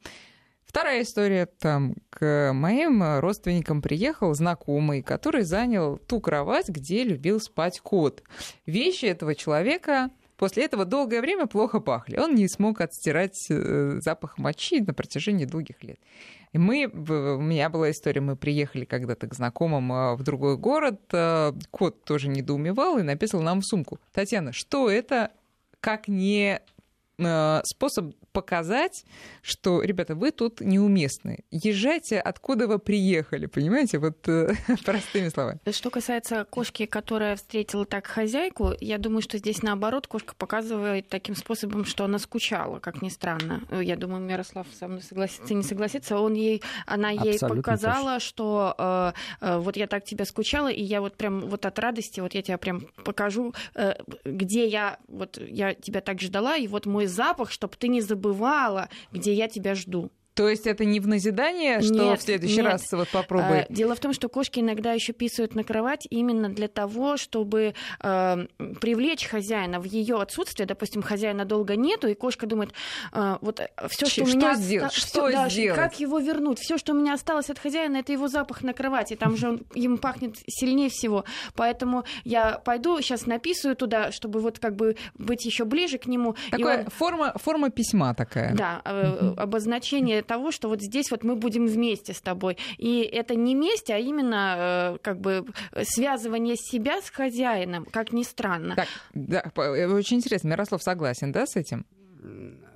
Вторая 0.65 1.01
история. 1.01 1.47
Там 1.47 1.95
к 2.11 2.51
моим 2.53 3.19
родственникам 3.21 3.81
приехал 3.81 4.35
знакомый, 4.35 5.01
который 5.01 5.41
занял 5.41 5.97
ту 5.97 6.21
кровать, 6.21 6.69
где 6.69 7.03
любил 7.03 7.39
спать 7.39 7.79
кот. 7.79 8.21
Вещи 8.67 9.05
этого 9.05 9.33
человека 9.33 10.11
после 10.37 10.65
этого 10.65 10.85
долгое 10.85 11.21
время 11.21 11.47
плохо 11.47 11.79
пахли. 11.79 12.17
Он 12.17 12.35
не 12.35 12.47
смог 12.47 12.81
отстирать 12.81 13.47
э, 13.49 13.97
запах 13.99 14.37
мочи 14.37 14.79
на 14.81 14.93
протяжении 14.93 15.45
долгих 15.45 15.81
лет. 15.81 15.97
Мы, 16.57 16.85
у 16.87 17.41
меня 17.41 17.69
была 17.69 17.91
история, 17.91 18.21
мы 18.21 18.35
приехали 18.35 18.85
когда-то 18.85 19.27
к 19.27 19.33
знакомым 19.33 19.91
э, 19.91 20.15
в 20.15 20.23
другой 20.23 20.57
город, 20.57 21.01
э, 21.11 21.53
кот 21.71 22.03
тоже 22.03 22.27
недоумевал 22.27 22.97
и 22.97 23.03
написал 23.03 23.41
нам 23.41 23.61
в 23.61 23.65
сумку. 23.65 23.99
Татьяна, 24.13 24.53
что 24.53 24.89
это, 24.89 25.31
как 25.79 26.07
не 26.07 26.61
Э, 27.17 27.61
способ 27.63 28.13
показать, 28.35 29.05
что, 29.41 29.81
ребята, 29.81 30.13
вы 30.13 30.31
тут 30.31 30.61
неуместны. 30.61 31.45
Езжайте, 31.51 32.19
откуда 32.19 32.67
вы 32.67 32.77
приехали, 32.77 33.47
понимаете? 33.47 33.97
Вот 33.97 34.27
э, 34.27 34.53
простыми 34.85 35.29
словами. 35.29 35.59
Что 35.71 35.89
касается 35.89 36.45
кошки, 36.45 36.85
которая 36.85 37.35
встретила 37.35 37.85
так 37.85 38.07
хозяйку, 38.07 38.73
я 38.79 38.97
думаю, 38.97 39.21
что 39.21 39.37
здесь 39.37 39.63
наоборот 39.63 40.07
кошка 40.07 40.35
показывает 40.35 41.07
таким 41.09 41.35
способом, 41.35 41.85
что 41.85 42.03
она 42.03 42.19
скучала, 42.19 42.79
как 42.79 43.01
ни 43.01 43.09
странно. 43.09 43.61
Я 43.71 43.95
думаю, 43.95 44.21
Мирослав 44.21 44.67
со 44.77 44.87
мной 44.87 45.01
согласится 45.01 45.53
не 45.53 45.63
согласится. 45.63 46.19
Он 46.19 46.33
ей, 46.33 46.61
она 46.85 47.09
ей 47.09 47.35
Абсолютно 47.35 47.61
показала, 47.61 48.13
точно. 48.15 48.19
что 48.19 48.75
э, 48.77 49.11
э, 49.41 49.57
вот 49.57 49.77
я 49.77 49.87
так 49.87 50.03
тебя 50.03 50.25
скучала, 50.25 50.71
и 50.71 50.83
я 50.83 51.01
вот 51.01 51.15
прям 51.15 51.41
вот 51.41 51.65
от 51.65 51.79
радости, 51.79 52.19
вот 52.19 52.33
я 52.33 52.41
тебя 52.41 52.57
прям 52.57 52.81
покажу, 53.03 53.53
э, 53.75 53.95
где 54.25 54.67
я, 54.67 54.97
вот 55.07 55.37
я 55.37 55.73
тебя 55.73 56.01
так 56.01 56.21
ждала, 56.21 56.57
и 56.57 56.67
вот 56.67 56.85
мой 56.85 57.05
запах, 57.05 57.51
чтобы 57.51 57.75
ты 57.77 57.87
не 57.87 58.01
забывала, 58.25 58.89
где 59.11 59.33
я 59.33 59.47
тебя 59.47 59.75
жду. 59.75 60.11
То 60.35 60.49
есть 60.49 60.67
это 60.67 60.83
не 60.83 60.99
в 60.99 61.07
назидание, 61.07 61.81
что 61.81 61.93
нет, 61.93 62.19
в 62.19 62.23
следующий 62.23 62.57
нет. 62.57 62.65
раз 62.65 62.91
вот 62.91 63.07
попробуй. 63.07 63.61
А, 63.61 63.65
дело 63.69 63.95
в 63.95 63.99
том, 63.99 64.11
что 64.11 64.27
кошки 64.27 64.59
иногда 64.59 64.91
еще 64.91 65.13
писают 65.13 65.55
на 65.55 65.63
кровать 65.63 66.05
именно 66.09 66.49
для 66.49 66.67
того, 66.67 67.15
чтобы 67.15 67.73
э, 68.01 68.45
привлечь 68.81 69.27
хозяина 69.27 69.79
в 69.79 69.85
ее 69.85 70.21
отсутствие. 70.21 70.67
Допустим, 70.67 71.01
хозяина 71.01 71.45
долго 71.45 71.77
нету, 71.77 72.09
и 72.09 72.15
кошка 72.15 72.47
думает, 72.47 72.73
э, 73.13 73.37
вот 73.39 73.61
все, 73.87 74.07
что, 74.07 74.09
что 74.09 74.23
у 74.23 74.27
меня 74.27 74.55
сделать? 74.55 74.91
Оста... 74.91 75.07
Что 75.07 75.31
да, 75.31 75.49
сделать? 75.49 75.79
Как 75.79 75.99
его 76.01 76.19
вернуть? 76.19 76.59
Все, 76.59 76.77
что 76.77 76.91
у 76.91 76.95
меня 76.97 77.13
осталось 77.13 77.49
от 77.49 77.57
хозяина, 77.57 77.97
это 77.97 78.11
его 78.11 78.27
запах 78.27 78.61
на 78.61 78.73
кровати. 78.73 79.15
Там 79.15 79.37
же 79.37 79.47
он, 79.47 79.61
ему 79.73 79.97
пахнет 79.97 80.35
сильнее 80.47 80.89
всего. 80.89 81.23
Поэтому 81.55 82.03
я 82.25 82.59
пойду 82.59 82.99
сейчас 82.99 83.25
написываю 83.25 83.77
туда, 83.77 84.11
чтобы 84.11 84.41
вот 84.41 84.59
как 84.59 84.75
бы 84.75 84.97
быть 85.13 85.45
еще 85.45 85.63
ближе 85.63 85.97
к 85.97 86.07
нему. 86.07 86.35
Такая 86.51 86.83
он... 86.83 86.89
форма, 86.89 87.33
форма 87.37 87.69
письма 87.69 88.13
такая. 88.13 88.53
Да, 88.53 88.81
э, 88.83 89.33
обозначение 89.37 90.24
того, 90.25 90.51
что 90.51 90.67
вот 90.67 90.81
здесь 90.81 91.11
вот 91.11 91.23
мы 91.23 91.35
будем 91.35 91.67
вместе 91.67 92.13
с 92.13 92.21
тобой. 92.21 92.57
И 92.77 92.99
это 93.01 93.35
не 93.35 93.55
вместе, 93.55 93.93
а 93.93 93.97
именно 93.97 94.95
э, 94.95 94.97
как 95.01 95.19
бы 95.19 95.45
связывание 95.83 96.55
себя 96.57 97.01
с 97.01 97.09
хозяином, 97.09 97.85
как 97.85 98.11
ни 98.11 98.23
странно. 98.23 98.75
Так, 98.75 98.87
да, 99.13 99.51
э, 99.55 99.87
очень 99.87 100.17
интересно. 100.17 100.49
Мирослав 100.49 100.83
согласен, 100.83 101.31
да, 101.31 101.45
с 101.45 101.55
этим? 101.55 101.85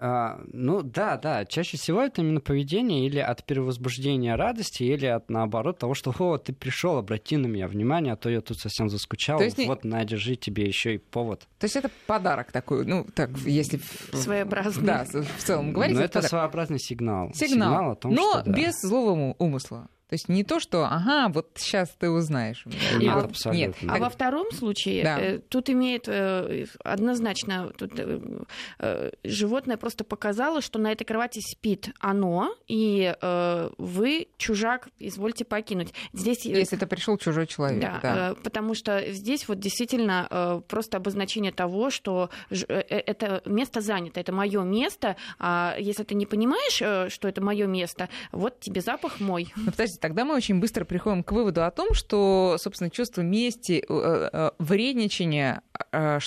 А, 0.02 0.40
ну 0.54 0.82
да, 0.82 1.18
да, 1.18 1.46
чаще 1.46 1.78
всего 1.78 2.02
это 2.02 2.22
именно 2.22 2.40
поведение 2.40 3.06
или 3.06 3.20
от 3.20 3.44
перевозбуждения 3.44 4.36
радости, 4.38 4.84
или 4.84 5.06
от 5.06 5.30
наоборот 5.30 5.78
того, 5.80 5.94
что 5.94 6.14
о, 6.18 6.38
ты 6.38 6.54
пришел, 6.54 6.98
обрати 6.98 7.36
на 7.38 7.48
меня 7.48 7.68
внимание, 7.68 8.14
а 8.14 8.16
то 8.16 8.30
я 8.30 8.42
тут 8.42 8.60
совсем 8.60 8.90
заскучал. 8.90 9.42
есть, 9.42 9.58
вот, 9.66 9.84
на, 9.84 10.04
держи 10.06 10.36
тебе 10.36 10.66
еще 10.66 10.96
и 10.96 10.98
повод. 10.98 11.48
То 11.60 11.66
есть 11.66 11.76
это 11.76 11.90
подарок 12.08 12.52
такой, 12.52 12.86
ну 12.86 13.06
так, 13.14 13.32
если 13.40 13.80
своеобразный. 14.14 14.86
Да, 14.86 15.06
в 15.06 15.44
целом 15.44 15.74
говорить. 15.74 15.98
Но 15.98 16.04
это, 16.04 16.20
это 16.20 16.28
своеобразный 16.28 16.80
сигнал. 16.80 17.34
Сигнал. 17.34 17.74
сигнал 17.74 17.92
о 17.92 17.96
том, 17.96 18.14
Но 18.14 18.32
что, 18.32 18.44
да. 18.44 18.52
без 18.52 18.80
злого 18.82 19.36
умысла. 19.38 19.90
То 20.10 20.16
есть 20.16 20.28
не 20.28 20.44
то, 20.44 20.60
что, 20.60 20.86
ага, 20.86 21.30
вот 21.32 21.52
сейчас 21.56 21.90
ты 22.00 22.10
узнаешь. 22.10 22.66
Нет, 22.98 23.14
а, 23.16 23.22
абсолютно. 23.22 23.60
Нет. 23.60 23.76
А 23.88 24.00
во 24.00 24.10
втором 24.10 24.52
случае 24.52 25.04
да. 25.04 25.20
э, 25.20 25.38
тут 25.38 25.70
имеет 25.70 26.08
э, 26.08 26.66
однозначно 26.84 27.72
тут, 27.78 27.92
э, 27.96 28.20
э, 28.80 29.12
животное 29.24 29.78
просто 29.78 30.04
показало, 30.04 30.62
что 30.62 30.80
на 30.80 30.92
этой 30.92 31.06
кровати 31.06 31.42
спит 31.42 31.90
оно, 32.00 32.56
и 32.68 33.16
э, 33.22 33.70
вы 33.78 34.30
чужак, 34.38 34.90
извольте 34.98 35.46
покинуть. 35.46 35.94
Здесь 36.12 36.44
если 36.44 36.76
это 36.76 36.88
пришел 36.88 37.16
чужой 37.20 37.46
человек. 37.46 37.80
Да, 37.80 38.00
да. 38.02 38.32
Э, 38.32 38.36
потому 38.44 38.74
что 38.74 39.12
здесь 39.12 39.48
вот 39.48 39.60
действительно 39.60 40.28
э, 40.32 40.62
просто 40.68 40.98
обозначение 40.98 41.52
того, 41.52 41.92
что 41.92 42.32
ж, 42.50 42.66
э, 42.68 42.84
э 42.90 43.00
это 43.06 43.44
место 43.46 43.82
занято, 43.82 44.20
это 44.20 44.32
мое 44.32 44.64
место. 44.64 45.18
А 45.38 45.76
если 45.78 46.04
ты 46.04 46.16
не 46.16 46.26
понимаешь, 46.26 46.82
э, 46.82 47.10
что 47.10 47.28
это 47.28 47.44
мое 47.44 47.68
место, 47.68 48.10
вот 48.32 48.60
тебе 48.60 48.82
запах 48.82 49.20
мой. 49.20 49.54
Ну, 49.56 49.72
подожди, 49.72 49.99
тогда 50.00 50.26
мы 50.26 50.36
очень 50.36 50.60
быстро 50.60 50.86
приходим 50.86 51.24
к 51.24 51.32
выводу 51.32 51.64
о 51.64 51.72
том, 51.72 51.94
что, 51.94 52.56
собственно, 52.60 52.90
чувство 52.90 53.22
мести, 53.22 53.84
э, 53.88 54.30
э, 54.32 54.52
вредничания 54.60 55.62
э, 55.92 56.20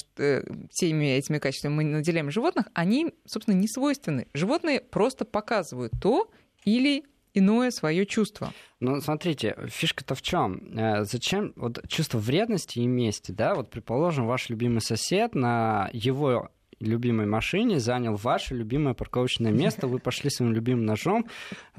всеми 0.70 1.16
этими 1.16 1.38
качествами 1.38 1.74
мы 1.74 1.84
наделяем 1.84 2.30
животных, 2.30 2.66
они, 2.74 3.14
собственно, 3.26 3.56
не 3.56 3.68
свойственны. 3.68 4.28
Животные 4.34 4.80
просто 4.80 5.24
показывают 5.24 5.92
то 6.00 6.30
или 6.64 7.04
иное 7.34 7.70
свое 7.70 8.04
чувство. 8.06 8.52
Ну, 8.80 9.00
смотрите, 9.00 9.56
фишка-то 9.68 10.14
в 10.14 10.22
чем? 10.22 11.04
Зачем 11.04 11.54
вот 11.56 11.82
чувство 11.88 12.18
вредности 12.18 12.78
и 12.80 12.86
мести, 12.86 13.32
да? 13.32 13.54
Вот, 13.54 13.70
предположим, 13.70 14.26
ваш 14.26 14.50
любимый 14.50 14.80
сосед 14.80 15.34
на 15.34 15.88
его 15.92 16.50
любимой 16.82 17.26
машине 17.26 17.80
занял 17.80 18.16
ваше 18.16 18.54
любимое 18.54 18.94
парковочное 18.94 19.52
место, 19.52 19.86
вы 19.86 19.98
пошли 19.98 20.30
своим 20.30 20.52
любимым 20.52 20.84
ножом, 20.84 21.26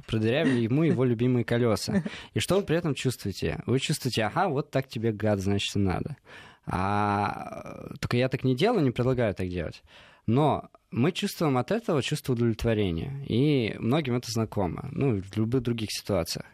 продырявили 0.07 0.61
ему 0.61 0.83
его 0.83 1.03
любимые 1.03 1.43
колеса. 1.43 2.03
И 2.33 2.39
что 2.39 2.57
вы 2.57 2.63
при 2.63 2.77
этом 2.77 2.95
чувствуете? 2.95 3.61
Вы 3.65 3.79
чувствуете, 3.79 4.23
ага, 4.23 4.49
вот 4.49 4.71
так 4.71 4.87
тебе 4.87 5.11
гад, 5.11 5.39
значит, 5.39 5.75
надо. 5.75 6.17
А 6.65 7.91
только 7.99 8.17
я 8.17 8.29
так 8.29 8.43
не 8.43 8.55
делаю, 8.55 8.83
не 8.83 8.91
предлагаю 8.91 9.33
так 9.33 9.49
делать. 9.49 9.83
Но 10.25 10.69
мы 10.91 11.11
чувствуем 11.11 11.57
от 11.57 11.71
этого 11.71 12.01
чувство 12.01 12.33
удовлетворения. 12.33 13.25
И 13.27 13.75
многим 13.79 14.15
это 14.15 14.31
знакомо. 14.31 14.89
Ну, 14.91 15.21
в 15.21 15.37
любых 15.37 15.63
других 15.63 15.89
ситуациях. 15.91 16.45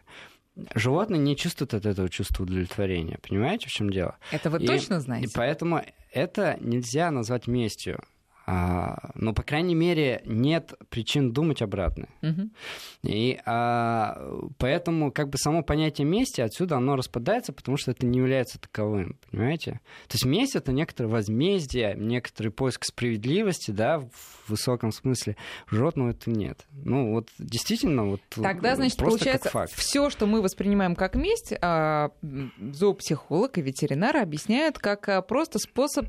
Животные 0.74 1.20
не 1.20 1.36
чувствуют 1.36 1.74
от 1.74 1.86
этого 1.86 2.08
чувства 2.08 2.42
удовлетворения. 2.42 3.18
Понимаете, 3.26 3.68
в 3.68 3.70
чем 3.70 3.90
дело? 3.90 4.18
Это 4.32 4.50
вы 4.50 4.62
и, 4.62 4.66
точно 4.66 5.00
знаете? 5.00 5.28
И 5.28 5.30
поэтому 5.32 5.82
это 6.12 6.58
нельзя 6.60 7.10
назвать 7.10 7.46
местью. 7.46 8.02
А, 8.52 9.10
но, 9.14 9.32
по 9.32 9.44
крайней 9.44 9.76
мере, 9.76 10.22
нет 10.24 10.74
причин 10.88 11.32
думать 11.32 11.62
обратно. 11.62 12.08
Угу. 12.20 12.50
И 13.04 13.38
а, 13.46 14.40
поэтому 14.58 15.12
как 15.12 15.28
бы 15.28 15.38
само 15.38 15.62
понятие 15.62 16.04
мести 16.04 16.40
отсюда 16.40 16.76
оно 16.76 16.96
распадается, 16.96 17.52
потому 17.52 17.76
что 17.76 17.92
это 17.92 18.04
не 18.06 18.18
является 18.18 18.58
таковым, 18.58 19.16
понимаете? 19.30 19.80
То 20.08 20.14
есть 20.14 20.24
месть 20.24 20.56
это 20.56 20.72
некоторое 20.72 21.08
возмездие, 21.08 21.94
некоторый 21.96 22.48
поиск 22.48 22.86
справедливости, 22.86 23.70
да, 23.70 24.00
в 24.00 24.10
высоком 24.48 24.90
смысле. 24.90 25.36
Животного 25.70 26.10
это 26.10 26.28
нет. 26.28 26.66
Ну 26.72 27.12
вот 27.12 27.28
действительно 27.38 28.04
вот. 28.04 28.20
Тогда 28.30 28.74
значит 28.74 28.98
получается 28.98 29.66
все, 29.68 30.10
что 30.10 30.26
мы 30.26 30.42
воспринимаем 30.42 30.96
как 30.96 31.14
месть, 31.14 31.54
а, 31.62 32.10
зоопсихолог 32.20 33.58
и 33.58 33.62
ветеринар 33.62 34.16
объясняют 34.16 34.80
как 34.80 35.08
а, 35.08 35.22
просто 35.22 35.60
способ 35.60 36.06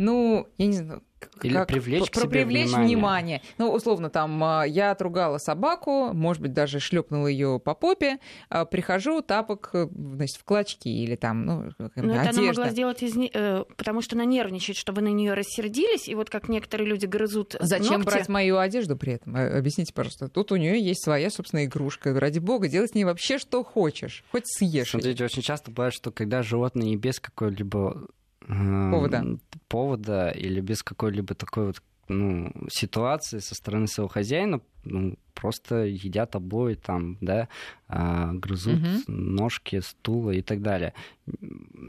ну, 0.00 0.48
я 0.56 0.66
не 0.66 0.72
знаю, 0.72 1.02
или 1.42 1.52
как, 1.52 1.68
привлечь, 1.68 2.10
про, 2.10 2.26
привлечь 2.26 2.68
внимание. 2.68 2.96
внимание. 2.96 3.42
Ну, 3.58 3.70
условно, 3.70 4.08
там 4.08 4.42
а, 4.42 4.64
я 4.64 4.92
отругала 4.92 5.36
собаку, 5.36 6.12
может 6.14 6.40
быть, 6.42 6.54
даже 6.54 6.80
шлепнула 6.80 7.26
ее 7.26 7.60
по 7.62 7.74
попе, 7.74 8.18
а, 8.48 8.64
прихожу, 8.64 9.20
тапок, 9.20 9.70
э, 9.74 9.88
значит, 9.92 10.36
в 10.36 10.44
клочки 10.44 10.88
или 10.88 11.16
там, 11.16 11.44
ну, 11.44 11.70
Но 11.78 12.14
это 12.14 12.30
она 12.30 12.42
могла 12.42 12.70
сделать, 12.70 13.02
из, 13.02 13.14
э, 13.14 13.64
потому 13.76 14.00
что 14.00 14.16
она 14.16 14.24
нервничает, 14.24 14.78
чтобы 14.78 15.02
на 15.02 15.08
нее 15.08 15.34
рассердились, 15.34 16.08
и 16.08 16.14
вот 16.14 16.30
как 16.30 16.48
некоторые 16.48 16.88
люди 16.88 17.04
грызут 17.04 17.56
Зачем 17.60 18.00
ногти. 18.00 18.06
брать 18.06 18.28
мою 18.28 18.56
одежду 18.56 18.96
при 18.96 19.14
этом? 19.14 19.36
Э, 19.36 19.58
объясните, 19.58 19.92
пожалуйста. 19.92 20.28
Тут 20.28 20.52
у 20.52 20.56
нее 20.56 20.80
есть 20.80 21.04
своя 21.04 21.28
собственная 21.28 21.66
игрушка. 21.66 22.18
Ради 22.18 22.38
бога, 22.38 22.68
делай 22.68 22.88
с 22.88 22.94
ней 22.94 23.04
вообще 23.04 23.38
что 23.38 23.62
хочешь. 23.64 24.24
Хоть 24.30 24.46
съешь. 24.46 24.90
Смотрите, 24.90 25.24
очень 25.24 25.42
часто 25.42 25.70
бывает, 25.70 25.92
что 25.92 26.10
когда 26.10 26.42
животное 26.42 26.96
без 26.96 27.20
какой-либо 27.20 28.08
повода. 28.50 29.38
повода 29.68 30.30
или 30.30 30.60
без 30.60 30.82
какой-либо 30.82 31.34
такой 31.34 31.66
вот 31.66 31.82
ну, 32.08 32.52
ситуации 32.68 33.38
со 33.38 33.54
стороны 33.54 33.86
своего 33.86 34.08
хозяина 34.08 34.60
ну, 34.84 35.16
просто 35.34 35.84
едят 35.84 36.34
обои 36.36 36.74
там, 36.74 37.16
да, 37.20 37.48
а, 37.88 38.32
грызут 38.32 38.80
угу. 38.80 39.12
ножки, 39.12 39.80
стула 39.80 40.30
и 40.32 40.42
так 40.42 40.62
далее. 40.62 40.92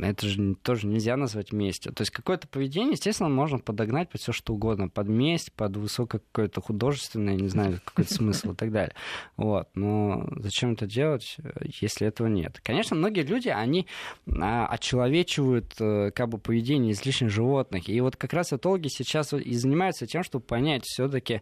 Это 0.01 0.27
же 0.27 0.55
тоже 0.55 0.87
нельзя 0.87 1.15
назвать 1.15 1.51
местью. 1.51 1.93
То 1.93 2.01
есть 2.01 2.11
какое-то 2.11 2.47
поведение, 2.47 2.93
естественно, 2.93 3.29
можно 3.29 3.59
подогнать 3.59 4.09
под 4.09 4.21
все 4.21 4.31
что 4.31 4.53
угодно, 4.53 4.89
под 4.89 5.07
месть, 5.07 5.51
под 5.53 5.77
высокое 5.77 6.19
какое-то 6.19 6.59
художественное, 6.61 7.35
не 7.35 7.47
знаю, 7.47 7.79
какой-то 7.85 8.13
смысл 8.13 8.53
и 8.53 8.55
так 8.55 8.71
далее. 8.71 8.95
Вот. 9.37 9.69
Но 9.75 10.27
зачем 10.37 10.73
это 10.73 10.87
делать, 10.87 11.37
если 11.79 12.07
этого 12.07 12.27
нет? 12.27 12.59
Конечно, 12.63 12.95
многие 12.95 13.23
люди, 13.23 13.49
они 13.49 13.87
а, 14.27 14.65
очеловечивают 14.65 15.73
э, 15.79 16.11
как 16.11 16.29
бы 16.29 16.39
поведение 16.39 16.93
излишних 16.93 17.29
животных. 17.29 17.87
И 17.87 18.01
вот 18.01 18.15
как 18.15 18.33
раз 18.33 18.53
этологи 18.53 18.87
сейчас 18.87 19.33
и 19.33 19.53
занимаются 19.53 20.07
тем, 20.07 20.23
чтобы 20.23 20.43
понять 20.43 20.83
все-таки 20.85 21.41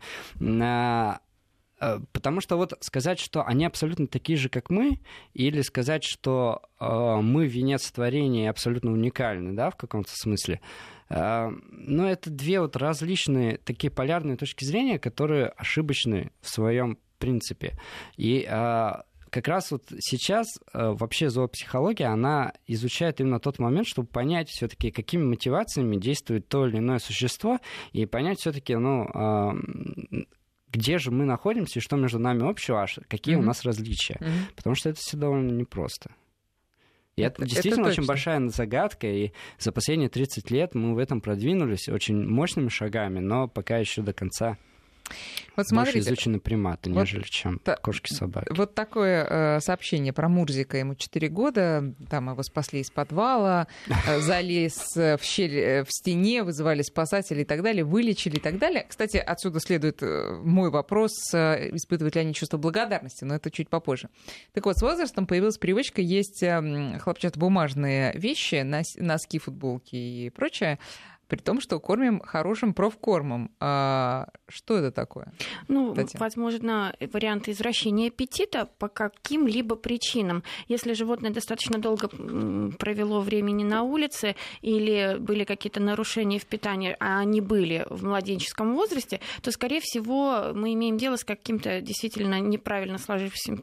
потому 2.12 2.42
что 2.42 2.58
вот 2.58 2.74
сказать, 2.82 3.20
что 3.20 3.44
они 3.46 3.66
абсолютно 3.66 4.08
такие 4.08 4.38
же, 4.38 4.50
как 4.50 4.70
мы, 4.70 5.00
или 5.34 5.62
сказать, 5.62 6.04
что 6.04 6.62
э, 6.80 6.86
мы 7.22 7.48
венец 7.48 7.92
творения 7.92 8.50
абсолютно 8.50 8.92
уникальны, 8.92 9.54
да, 9.54 9.70
в 9.70 9.76
каком-то 9.76 10.12
смысле, 10.14 10.62
э, 11.10 11.50
но 11.72 12.10
это 12.10 12.30
две 12.30 12.60
вот 12.60 12.76
различные 12.76 13.58
такие 13.58 13.92
полярные 13.92 14.38
точки 14.38 14.66
зрения, 14.66 15.00
которые 15.00 15.48
ошибочны 15.48 16.32
в 16.42 16.50
своем 16.50 16.98
принципе. 17.18 17.78
И 18.18 18.48
э, 18.50 18.92
как 19.30 19.48
раз 19.48 19.72
вот 19.72 19.84
сейчас 20.00 20.48
э, 20.74 20.92
вообще 20.92 21.30
зоопсихология, 21.30 22.08
она 22.08 22.54
изучает 22.68 23.20
именно 23.20 23.40
тот 23.40 23.60
момент, 23.60 23.88
чтобы 23.88 24.08
понять 24.08 24.50
все-таки, 24.50 24.92
какими 24.92 25.24
мотивациями 25.24 25.98
действует 25.98 26.48
то 26.48 26.66
или 26.66 26.78
иное 26.78 27.00
существо, 27.00 27.60
и 27.92 28.06
понять 28.06 28.40
все-таки, 28.40 28.76
ну, 28.76 29.06
э, 29.06 30.26
где 30.72 30.98
же 30.98 31.12
мы 31.12 31.26
находимся 31.26 31.80
и 31.80 31.82
что 31.82 31.96
между 31.96 32.20
нами 32.20 32.50
общего, 32.50 32.84
а 32.84 32.88
какие 33.08 33.36
mm-hmm. 33.36 33.40
у 33.40 33.44
нас 33.44 33.64
различия. 33.64 34.18
Mm-hmm. 34.20 34.56
Потому 34.56 34.76
что 34.76 34.90
это 34.90 35.00
все 35.00 35.18
довольно 35.18 35.52
непросто. 35.52 36.12
И 37.16 37.22
это, 37.22 37.42
это 37.42 37.52
действительно 37.52 37.88
это 37.88 37.92
очень 37.92 38.06
большая 38.06 38.48
загадка, 38.48 39.08
и 39.08 39.32
за 39.58 39.72
последние 39.72 40.10
30 40.10 40.50
лет 40.52 40.74
мы 40.74 40.96
в 40.96 40.98
этом 40.98 41.20
продвинулись 41.20 41.90
очень 41.90 42.26
мощными 42.26 42.70
шагами, 42.70 43.20
но 43.20 43.48
пока 43.48 43.78
еще 43.78 44.02
до 44.02 44.14
конца 44.14 44.58
вот 45.56 45.68
смотрите, 45.68 46.00
Больше 46.00 46.10
изучены 46.10 46.40
приматы, 46.40 46.92
вот 46.92 47.02
нежели 47.02 47.24
чем 47.24 47.60
та, 47.60 47.76
кошки-собаки. 47.76 48.48
Вот 48.52 48.76
такое 48.76 49.26
э, 49.26 49.60
сообщение 49.62 50.14
про 50.14 50.30
Мурзика. 50.30 50.78
Ему 50.78 50.96
4 50.96 51.28
года, 51.30 51.94
там 52.10 52.30
его 52.30 52.44
спасли 52.44 52.80
из 52.80 52.90
подвала, 52.92 53.68
э, 53.88 54.20
залез 54.20 54.96
в 54.96 55.20
щель 55.22 55.58
э, 55.58 55.84
в 55.84 55.92
стене, 55.92 56.44
вызывали 56.44 56.82
спасателей 56.82 57.42
и 57.42 57.46
так 57.46 57.62
далее, 57.64 57.84
вылечили 57.84 58.38
и 58.38 58.40
так 58.40 58.58
далее. 58.58 58.86
Кстати, 58.88 59.18
отсюда 59.18 59.60
следует 59.60 60.02
э, 60.02 60.40
мой 60.44 60.70
вопрос, 60.70 61.12
э, 61.34 61.76
испытывают 61.76 62.16
ли 62.16 62.22
они 62.22 62.34
чувство 62.34 62.58
благодарности, 62.58 63.24
но 63.24 63.36
это 63.36 63.52
чуть 63.52 63.70
попозже. 63.70 64.10
Так 64.54 64.66
вот, 64.66 64.78
с 64.78 64.82
возрастом 64.82 65.28
появилась 65.28 65.58
привычка 65.58 66.02
есть 66.02 66.44
э, 66.44 66.98
хлопчатобумажные 67.00 68.14
вещи, 68.16 68.62
носки, 68.62 69.40
футболки 69.40 69.96
и 69.96 70.30
прочее, 70.30 70.80
при 71.30 71.38
том, 71.38 71.62
что 71.62 71.80
кормим 71.80 72.20
хорошим 72.20 72.74
профкормом. 72.74 73.52
А 73.60 74.30
что 74.48 74.78
это 74.78 74.92
такое? 74.92 75.32
Ну, 75.68 75.94
Татьяна? 75.94 76.20
возможно, 76.20 76.96
варианты 77.14 77.52
извращения 77.52 78.08
аппетита 78.08 78.68
по 78.80 78.88
каким-либо 78.88 79.76
причинам. 79.76 80.44
Если 80.68 80.94
животное 80.94 81.30
достаточно 81.30 81.78
долго 81.80 82.08
провело 82.80 83.22
времени 83.22 83.64
на 83.64 83.84
улице 83.84 84.36
или 84.62 85.18
были 85.20 85.44
какие-то 85.44 85.80
нарушения 85.80 86.40
в 86.40 86.48
питании, 86.48 86.96
а 87.00 87.20
они 87.20 87.42
были 87.42 87.86
в 87.90 88.04
младенческом 88.04 88.74
возрасте, 88.74 89.20
то, 89.44 89.52
скорее 89.52 89.82
всего, 89.82 90.52
мы 90.56 90.74
имеем 90.74 90.98
дело 90.98 91.16
с 91.16 91.24
каким-то 91.24 91.80
действительно 91.82 92.40
неправильно 92.40 92.98
сложившимся 92.98 93.56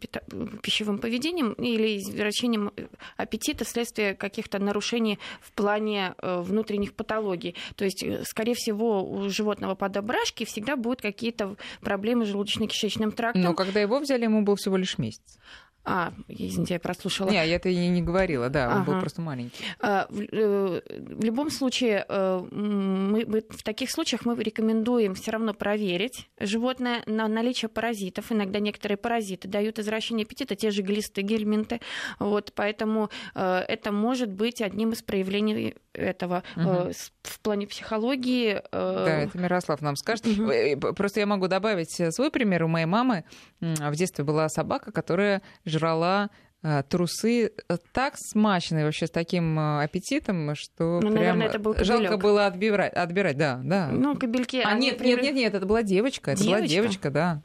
пищевым 0.62 0.98
поведением 0.98 1.52
или 1.54 1.98
извращением 1.98 2.70
аппетита 3.16 3.64
вследствие 3.64 4.14
каких-то 4.14 4.60
нарушений 4.60 5.18
в 5.40 5.50
плане 5.50 6.14
э, 6.18 6.40
внутренних 6.40 6.94
патологий. 6.94 7.55
То 7.76 7.84
есть, 7.84 8.02
э, 8.02 8.22
скорее 8.24 8.54
всего, 8.54 9.02
у 9.02 9.28
животного 9.28 9.74
подобрашки 9.74 10.44
всегда 10.44 10.76
будут 10.76 11.02
какие-то 11.02 11.56
проблемы 11.80 12.26
с 12.26 12.28
желудочно-кишечным 12.28 13.12
трактом. 13.12 13.42
Но 13.42 13.54
когда 13.54 13.80
его 13.80 13.98
взяли, 13.98 14.24
ему 14.24 14.42
был 14.42 14.56
всего 14.56 14.76
лишь 14.76 14.98
месяц. 14.98 15.38
А, 15.88 16.12
извините, 16.26 16.74
я 16.74 16.80
прослушала. 16.80 17.30
Не, 17.30 17.36
я 17.36 17.44
это 17.44 17.68
и 17.68 17.76
не 17.86 18.02
говорила, 18.02 18.48
да, 18.48 18.66
он 18.66 18.82
ага. 18.82 18.92
был 18.92 19.00
просто 19.00 19.20
маленький. 19.20 19.64
А, 19.80 20.08
в, 20.10 20.20
э, 20.20 20.82
в 20.98 21.24
любом 21.24 21.48
случае, 21.48 22.04
э, 22.08 22.44
мы, 22.50 23.24
в 23.48 23.62
таких 23.62 23.92
случаях 23.92 24.26
мы 24.26 24.34
рекомендуем 24.34 25.14
все 25.14 25.30
равно 25.30 25.54
проверить 25.54 26.28
животное 26.40 27.04
на 27.06 27.28
наличие 27.28 27.68
паразитов. 27.68 28.32
Иногда 28.32 28.58
некоторые 28.58 28.96
паразиты 28.96 29.46
дают 29.46 29.78
извращение 29.78 30.24
аппетита, 30.24 30.56
те 30.56 30.72
же 30.72 30.82
глисты, 30.82 31.22
гельминты. 31.22 31.80
Вот, 32.18 32.52
поэтому 32.56 33.08
это 33.34 33.92
может 33.92 34.32
быть 34.32 34.60
одним 34.60 34.90
из 34.90 35.02
проявлений 35.02 35.76
этого 35.96 36.42
угу. 36.56 36.92
в 37.22 37.40
плане 37.40 37.66
психологии. 37.66 38.62
Да, 38.72 39.22
это 39.22 39.38
Мирослав 39.38 39.80
нам 39.82 39.96
скажет. 39.96 40.26
Угу. 40.26 40.94
Просто 40.94 41.20
я 41.20 41.26
могу 41.26 41.48
добавить 41.48 42.14
свой 42.14 42.30
пример. 42.30 42.64
У 42.64 42.68
моей 42.68 42.86
мамы 42.86 43.24
в 43.60 43.94
детстве 43.94 44.24
была 44.24 44.48
собака, 44.48 44.92
которая 44.92 45.42
жрала 45.64 46.30
э, 46.62 46.82
трусы 46.88 47.52
э, 47.68 47.76
так 47.92 48.14
смачные, 48.16 48.84
вообще 48.84 49.06
с 49.06 49.10
таким 49.10 49.58
э, 49.58 49.84
аппетитом, 49.84 50.54
что 50.54 51.00
ну, 51.00 51.10
прям 51.10 51.14
наверное, 51.14 51.46
это 51.48 51.58
был 51.58 51.74
жалко 51.78 52.16
было 52.16 52.46
отбирать, 52.46 52.92
отбирать, 52.92 53.36
да, 53.36 53.60
да. 53.62 53.88
Ну, 53.88 54.16
кабельки. 54.16 54.62
А 54.64 54.74
нет, 54.74 55.00
нет, 55.00 55.22
нет, 55.22 55.34
нет, 55.34 55.54
это 55.54 55.66
была 55.66 55.82
девочка, 55.82 56.32
это 56.32 56.42
девочка? 56.42 56.58
была 56.58 56.68
девочка, 56.68 57.10
да. 57.10 57.42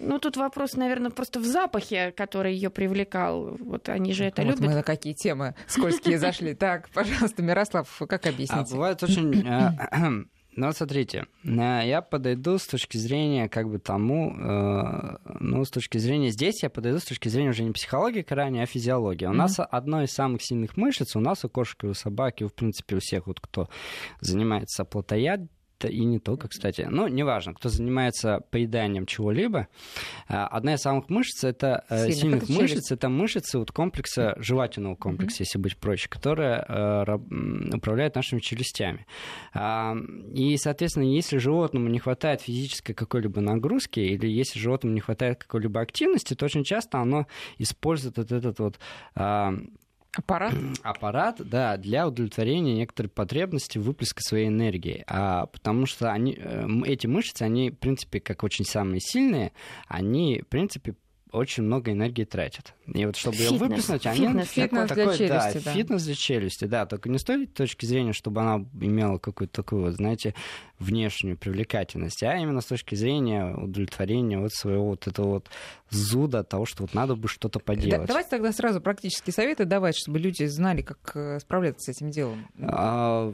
Ну, 0.00 0.18
тут 0.18 0.36
вопрос, 0.36 0.74
наверное, 0.74 1.10
просто 1.10 1.40
в 1.40 1.44
запахе, 1.44 2.12
который 2.12 2.54
ее 2.54 2.70
привлекал. 2.70 3.56
Вот 3.60 3.88
они 3.88 4.12
же 4.12 4.24
это 4.24 4.42
вот 4.42 4.56
любят. 4.56 4.66
Мы 4.66 4.74
на 4.74 4.82
какие 4.82 5.12
темы 5.12 5.54
скользкие 5.66 6.18
зашли. 6.18 6.54
Так, 6.64 6.88
пожалуйста, 6.90 7.42
Мирослав, 7.42 8.02
как 8.08 8.26
объяснить? 8.26 8.50
А 8.50 8.64
бывает 8.64 9.02
очень 9.02 9.44
Ну, 10.56 10.66
вот 10.66 10.76
смотрите, 10.76 11.26
э, 11.44 11.48
я 11.84 12.00
подойду 12.00 12.58
с 12.58 12.66
точки 12.66 12.96
зрения 12.96 13.48
как 13.48 13.68
бы 13.68 13.78
тому, 13.78 14.36
э, 14.38 15.16
ну, 15.40 15.64
с 15.64 15.70
точки 15.70 15.98
зрения 15.98 16.30
здесь 16.30 16.62
я 16.62 16.70
подойду 16.70 17.00
с 17.00 17.04
точки 17.04 17.28
зрения 17.28 17.50
уже 17.50 17.64
не 17.64 17.72
психологии 17.72 18.22
крайне, 18.22 18.62
а 18.62 18.66
физиологии. 18.66 19.26
У 19.26 19.30
mm-hmm. 19.30 19.32
нас 19.32 19.56
одно 19.58 20.02
из 20.02 20.12
самых 20.12 20.42
сильных 20.42 20.76
мышц, 20.76 21.16
у 21.16 21.20
нас 21.20 21.44
у 21.44 21.48
кошек 21.48 21.82
и 21.84 21.86
у 21.88 21.94
собаки, 21.94 22.44
в 22.44 22.54
принципе, 22.54 22.96
у 22.96 23.00
всех, 23.00 23.26
вот 23.26 23.40
кто 23.40 23.68
занимается 24.20 24.84
плотоядием, 24.84 25.48
и 25.86 26.04
не 26.04 26.18
только, 26.18 26.48
кстати. 26.48 26.86
Ну, 26.90 27.08
неважно, 27.08 27.54
кто 27.54 27.68
занимается 27.68 28.40
поеданием 28.50 29.06
чего-либо. 29.06 29.68
А, 30.28 30.46
одна 30.46 30.74
из 30.74 30.80
самых 30.80 31.08
мышц, 31.08 31.44
это 31.44 31.84
э, 31.88 32.10
сильных, 32.10 32.44
это 32.44 32.52
мышц, 32.52 32.92
это 32.92 33.08
мышцы 33.08 33.58
вот 33.58 33.72
комплекса, 33.72 34.34
жевательного 34.38 34.96
комплекса, 34.96 35.38
mm-hmm. 35.38 35.46
если 35.46 35.58
быть 35.58 35.76
проще, 35.76 36.08
которая 36.08 36.64
э, 36.68 37.18
управляет 37.74 38.14
нашими 38.14 38.40
челюстями. 38.40 39.06
А, 39.52 39.96
и, 40.34 40.56
соответственно, 40.56 41.04
если 41.04 41.38
животному 41.38 41.88
не 41.88 41.98
хватает 41.98 42.40
физической 42.40 42.94
какой-либо 42.94 43.40
нагрузки, 43.40 44.00
или 44.00 44.26
если 44.26 44.58
животному 44.58 44.94
не 44.94 45.00
хватает 45.00 45.38
какой-либо 45.38 45.80
активности, 45.80 46.34
то 46.34 46.44
очень 46.44 46.64
часто 46.64 46.98
оно 46.98 47.26
использует 47.58 48.18
вот 48.18 48.32
этот 48.32 48.58
вот 48.58 48.78
а, 49.14 49.54
Аппарат? 50.14 50.54
Аппарат, 50.82 51.40
да, 51.44 51.76
для 51.76 52.06
удовлетворения 52.06 52.74
некоторой 52.74 53.08
потребности 53.08 53.78
выплеска 53.78 54.22
своей 54.22 54.48
энергии. 54.48 55.04
А, 55.06 55.46
потому 55.46 55.86
что 55.86 56.12
они, 56.12 56.38
э, 56.38 56.66
эти 56.86 57.06
мышцы, 57.06 57.42
они, 57.42 57.70
в 57.70 57.78
принципе, 57.78 58.20
как 58.20 58.44
очень 58.44 58.64
самые 58.64 59.00
сильные, 59.00 59.52
они, 59.88 60.42
в 60.42 60.46
принципе, 60.46 60.94
очень 61.34 61.64
много 61.64 61.90
энергии 61.90 62.24
тратят. 62.24 62.74
И 62.86 63.04
вот 63.04 63.16
чтобы 63.16 63.36
фитнес. 63.36 63.52
ее 63.52 63.58
выплеснуть, 63.58 64.06
они 64.06 64.18
фитнес, 64.18 64.48
фитнес 64.48 64.88
такой, 64.88 65.04
для 65.04 65.16
челюсти, 65.16 65.28
да, 65.28 65.60
да. 65.64 65.72
фитнес 65.72 66.04
для 66.04 66.14
челюсти, 66.14 66.64
да, 66.66 66.86
только 66.86 67.08
не 67.08 67.18
с 67.18 67.24
той 67.24 67.46
точки 67.46 67.86
зрения, 67.86 68.12
чтобы 68.12 68.40
она 68.40 68.64
имела 68.80 69.18
какую-то 69.18 69.52
такую, 69.52 69.82
вот, 69.82 69.94
знаете, 69.94 70.34
внешнюю 70.78 71.36
привлекательность, 71.36 72.22
а 72.22 72.36
именно 72.36 72.60
с 72.60 72.66
точки 72.66 72.94
зрения 72.94 73.54
удовлетворения 73.54 74.38
вот 74.38 74.52
своего 74.52 74.86
вот 74.90 75.06
этого 75.06 75.26
вот 75.26 75.50
зуда 75.90 76.42
того, 76.42 76.66
что 76.66 76.82
вот 76.82 76.94
надо 76.94 77.14
бы 77.14 77.28
что-то 77.28 77.60
поделать. 77.60 78.02
Да, 78.02 78.06
давайте 78.06 78.30
тогда 78.30 78.52
сразу 78.52 78.80
практические 78.80 79.32
советы 79.32 79.64
давать, 79.64 79.96
чтобы 79.96 80.18
люди 80.18 80.44
знали, 80.44 80.82
как 80.82 80.98
э, 81.14 81.38
справляться 81.40 81.92
с 81.92 81.96
этим 81.96 82.10
делом. 82.10 82.46
А, 82.60 83.32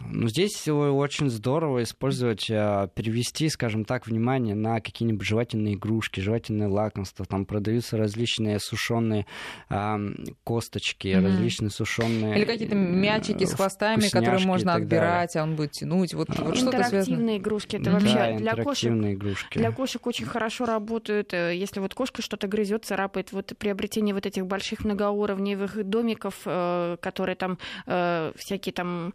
ну, 0.00 0.28
здесь 0.28 0.68
очень 0.68 1.30
здорово 1.30 1.82
использовать, 1.82 2.46
а, 2.50 2.86
перевести, 2.88 3.48
скажем 3.48 3.84
так, 3.84 4.06
внимание 4.06 4.54
на 4.54 4.80
какие-нибудь 4.80 5.26
жевательные 5.26 5.74
игрушки, 5.74 6.20
жевательные 6.20 6.68
лакомства. 6.68 7.24
Там 7.26 7.44
продаются 7.44 7.96
различные 7.96 8.60
сушеные 8.60 9.26
а, 9.68 9.98
косточки, 10.44 11.08
mm-hmm. 11.08 11.24
различные 11.24 11.70
сушеные... 11.70 12.36
Или 12.36 12.44
какие-то 12.44 12.76
мячики 12.76 13.44
с 13.44 13.54
хвостами, 13.54 14.08
которые 14.08 14.46
можно 14.46 14.74
отбирать, 14.74 15.32
далее. 15.34 15.42
а 15.42 15.42
он 15.42 15.56
будет 15.56 15.72
тянуть. 15.72 16.14
Вот, 16.14 16.28
вот 16.28 16.56
что-то 16.82 16.96
интерактивные 16.96 17.38
игрушки. 17.38 17.76
Это 17.76 17.90
вообще 17.90 18.14
да, 18.14 18.36
для 18.36 18.64
кошек, 18.64 18.92
игрушки. 18.92 19.58
Для 19.58 19.72
кошек 19.72 20.06
очень 20.06 20.26
хорошо 20.26 20.64
работают. 20.64 21.32
Э, 21.32 21.54
если 21.54 21.80
вот 21.80 21.94
кошка 21.94 22.22
что-то 22.22 22.46
грызет, 22.46 22.84
царапает, 22.84 23.32
вот 23.32 23.52
приобретение 23.58 24.14
вот 24.14 24.26
этих 24.26 24.46
больших 24.46 24.84
многоуровневых 24.84 25.84
домиков, 25.84 26.34
э, 26.44 26.96
которые 27.00 27.36
там 27.36 27.58
э, 27.86 28.32
всякие 28.36 28.72
там 28.72 29.12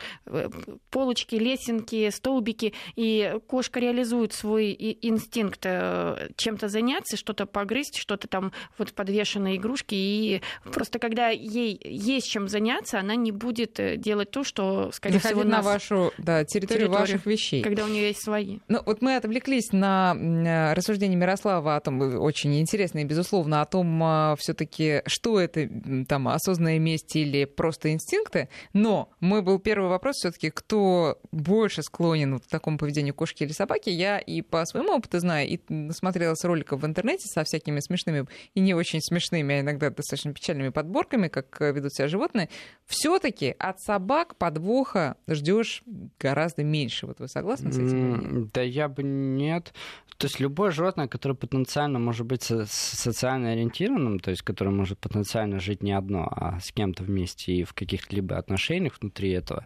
полочки, 0.90 1.36
лесенки, 1.36 2.10
столбики, 2.10 2.74
и 2.96 3.36
кошка 3.48 3.80
реализует 3.80 4.34
свой 4.34 4.72
инстинкт 5.02 5.62
чем-то 5.62 6.68
заняться, 6.68 7.18
что-то 7.18 7.46
погрызть, 7.46 7.98
что-то 7.98 8.28
там 8.28 8.52
вот 8.78 8.94
подвешенные 8.94 9.58
игрушки, 9.58 9.96
и 9.96 10.42
просто 10.72 11.00
когда 11.00 11.30
ей 11.30 11.80
есть 11.84 12.30
чем 12.30 12.48
заняться, 12.48 13.00
она 13.00 13.16
не 13.16 13.32
будет 13.32 13.80
делать 14.00 14.32
то, 14.32 14.44
что, 14.44 14.92
скорее 14.92 15.20
Заходить 15.20 15.40
всего, 15.40 15.50
на 15.50 15.62
вашу 15.62 16.14
да, 16.18 16.44
территорию, 16.46 16.82
территорию 16.82 16.92
ваших 16.92 17.26
вещей 17.26 17.51
вещей. 17.52 17.64
Когда 17.64 17.86
у 17.86 17.88
нее 17.88 18.08
есть 18.08 18.24
свои. 18.24 18.60
Ну, 18.68 18.82
вот 18.86 19.02
мы 19.02 19.16
отвлеклись 19.16 19.72
на 19.72 20.16
э, 20.16 20.74
рассуждение 20.74 21.18
Мирослава 21.18 21.76
о 21.76 21.80
том, 21.80 22.02
э, 22.02 22.18
очень 22.18 22.60
интересное, 22.60 23.04
безусловно, 23.04 23.62
о 23.62 23.66
том, 23.66 24.02
а, 24.04 24.36
все-таки, 24.38 25.02
что 25.06 25.40
это 25.40 25.70
там 26.08 26.28
осознанная 26.28 26.80
месть 26.80 27.16
или 27.16 27.46
просто 27.46 27.92
инстинкты. 27.92 28.50
Но 28.74 29.10
мой 29.20 29.42
был 29.42 29.60
первый 29.60 29.90
вопрос 29.90 30.18
все-таки, 30.18 30.50
кто 30.50 31.20
больше 31.32 31.84
склонен 31.84 32.40
к 32.40 32.48
такому 32.48 32.78
поведению 32.78 33.14
кошки 33.14 33.44
или 33.44 33.52
собаки. 33.52 33.90
Я 33.90 34.20
и 34.20 34.42
по 34.42 34.66
своему 34.66 34.94
опыту 34.94 35.20
знаю, 35.20 35.48
и 35.48 35.60
насмотрелась 35.70 36.44
роликов 36.44 36.82
в 36.82 36.86
интернете 36.86 37.28
со 37.28 37.44
всякими 37.44 37.80
смешными 37.80 38.26
и 38.54 38.60
не 38.60 38.74
очень 38.74 39.02
смешными, 39.02 39.56
а 39.56 39.60
иногда 39.62 39.90
достаточно 39.90 40.34
печальными 40.34 40.70
подборками, 40.70 41.28
как 41.28 41.60
ведут 41.62 41.94
себя 41.94 42.08
животные. 42.08 42.50
Все-таки 42.86 43.56
от 43.58 43.80
собак 43.82 44.36
подвоха 44.38 45.18
ждешь 45.28 45.84
гораздо 46.20 46.64
меньше. 46.64 47.08
Вот 47.08 47.20
вы 47.20 47.28
согласны 47.28 47.41
с 47.72 47.78
этим? 47.78 48.50
Да 48.54 48.62
я 48.62 48.88
бы 48.88 49.04
нет. 49.04 49.74
То 50.18 50.28
есть 50.28 50.40
любое 50.40 50.72
животное, 50.72 51.08
которое 51.08 51.34
потенциально 51.36 51.98
может 51.98 52.28
быть 52.28 52.44
социально 52.44 53.52
ориентированным, 53.54 54.20
то 54.20 54.30
есть 54.30 54.44
которое 54.44 54.72
может 54.72 55.00
потенциально 55.00 55.60
жить 55.60 55.82
не 55.82 55.94
одно, 55.94 56.28
а 56.30 56.60
с 56.60 56.72
кем-то 56.72 57.04
вместе 57.04 57.54
и 57.54 57.64
в 57.64 57.74
каких-либо 57.74 58.38
отношениях 58.38 58.98
внутри 59.02 59.32
этого, 59.32 59.66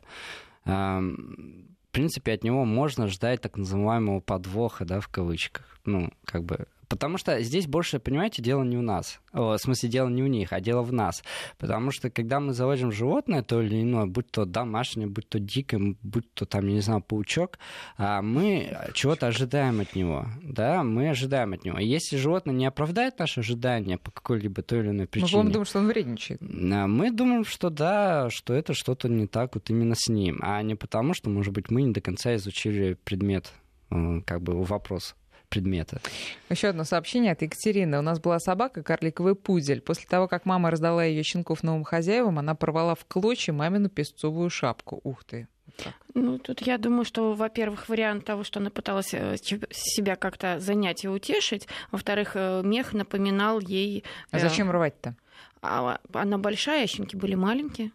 в 0.63 1.91
принципе, 1.91 2.33
от 2.33 2.43
него 2.43 2.65
можно 2.65 3.07
ждать 3.07 3.41
так 3.41 3.57
называемого 3.57 4.19
подвоха, 4.21 4.85
да, 4.85 4.99
в 4.99 5.07
кавычках. 5.07 5.79
Ну, 5.85 6.09
как 6.25 6.43
бы 6.43 6.67
Потому 6.87 7.17
что 7.17 7.41
здесь 7.41 7.67
больше, 7.67 7.99
понимаете, 7.99 8.41
дело 8.41 8.63
не 8.63 8.77
у 8.77 8.81
нас. 8.81 9.19
О, 9.33 9.53
в 9.53 9.57
смысле, 9.57 9.89
дело 9.89 10.09
не 10.09 10.23
у 10.23 10.27
них, 10.27 10.53
а 10.53 10.61
дело 10.61 10.81
в 10.81 10.93
нас. 10.93 11.23
Потому 11.57 11.91
что, 11.91 12.09
когда 12.09 12.39
мы 12.39 12.53
заводим 12.53 12.91
животное, 12.91 13.43
то 13.43 13.61
или 13.61 13.81
иное, 13.81 14.05
будь 14.05 14.31
то 14.31 14.45
домашнее, 14.45 15.07
будь 15.07 15.27
то 15.27 15.39
дикое, 15.39 15.95
будь 16.01 16.31
то, 16.33 16.45
там, 16.45 16.67
я 16.67 16.73
не 16.73 16.81
знаю, 16.81 17.01
паучок, 17.01 17.59
а, 17.97 18.21
мы 18.21 18.77
чего-то 18.93 19.27
ожидаем 19.27 19.81
от 19.81 19.95
него. 19.95 20.25
Да, 20.41 20.83
мы 20.83 21.09
ожидаем 21.09 21.53
от 21.53 21.65
него. 21.65 21.79
И 21.79 21.85
если 21.85 22.17
животное 22.17 22.53
не 22.53 22.65
оправдает 22.65 23.19
наши 23.19 23.41
ожидания 23.41 23.97
по 23.97 24.11
какой-либо 24.11 24.61
той 24.61 24.79
или 24.79 24.89
иной 24.89 25.07
причине... 25.07 25.43
Мы 25.43 25.49
думаем, 25.49 25.65
что 25.65 25.79
он 25.79 25.87
вредничает. 25.87 26.41
Мы 26.41 27.11
думаем, 27.11 27.45
что 27.45 27.69
да, 27.69 28.29
что 28.29 28.53
это 28.53 28.73
что-то 28.73 29.09
не 29.09 29.27
так 29.27 29.55
вот 29.55 29.69
именно 29.69 29.95
с 29.97 30.07
ним, 30.07 30.39
а 30.41 30.61
не 30.61 30.75
потому, 30.75 31.13
что, 31.13 31.29
может 31.29 31.53
быть, 31.53 31.69
мы 31.69 31.81
не 31.81 31.91
до 31.91 32.01
конца 32.01 32.35
изучили 32.35 32.97
предмет, 33.03 33.51
как 33.89 34.41
бы 34.41 34.63
вопрос 34.63 35.15
предмета. 35.47 36.01
Еще 36.49 36.67
одно 36.67 36.83
сообщение 36.83 37.31
от 37.31 37.41
Екатерины. 37.41 37.99
У 37.99 38.01
нас 38.01 38.19
была 38.19 38.39
собака, 38.39 38.83
карликовый 38.83 39.35
пудель. 39.35 39.81
После 39.81 40.07
того, 40.07 40.27
как 40.27 40.45
мама 40.45 40.71
раздала 40.71 41.03
ее 41.03 41.23
щенков 41.23 41.63
новым 41.63 41.83
хозяевам, 41.83 42.39
она 42.39 42.55
порвала 42.55 42.95
в 42.95 43.05
клочья 43.05 43.53
мамину 43.53 43.89
песцовую 43.89 44.49
шапку. 44.49 44.99
Ух 45.03 45.23
ты. 45.23 45.47
Так. 45.77 45.93
Ну, 46.13 46.37
тут 46.37 46.61
я 46.61 46.77
думаю, 46.77 47.03
что, 47.03 47.33
во-первых, 47.33 47.89
вариант 47.89 48.25
того, 48.25 48.43
что 48.43 48.59
она 48.59 48.69
пыталась 48.69 49.13
э, 49.13 49.35
себя 49.37 50.15
как-то 50.15 50.59
занять 50.59 51.03
и 51.03 51.09
утешить. 51.09 51.67
Во-вторых, 51.91 52.31
э, 52.35 52.61
мех 52.63 52.93
напоминал 52.93 53.59
ей... 53.59 54.03
А 54.31 54.39
зачем 54.39 54.71
рвать-то? 54.71 55.15
А, 55.61 55.99
она 56.13 56.37
большая, 56.37 56.83
а 56.83 56.87
щенки 56.87 57.17
были 57.17 57.35
маленькие. 57.35 57.91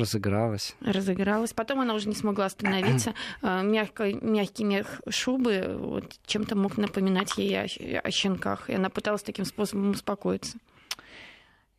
Разыгралась. 0.00 0.76
Разыгралась. 0.80 1.52
Потом 1.52 1.80
она 1.80 1.94
уже 1.94 2.08
не 2.08 2.14
смогла 2.14 2.46
остановиться. 2.46 3.14
А, 3.42 3.62
мягкий, 3.62 4.18
мягкий 4.22 4.64
мех 4.64 5.00
шубы 5.08 5.76
вот, 5.78 6.16
чем-то 6.26 6.56
мог 6.56 6.78
напоминать 6.78 7.36
ей 7.36 7.60
о, 7.60 7.66
о 8.00 8.10
щенках. 8.10 8.70
И 8.70 8.74
она 8.74 8.88
пыталась 8.88 9.22
таким 9.22 9.44
способом 9.44 9.90
успокоиться. 9.90 10.58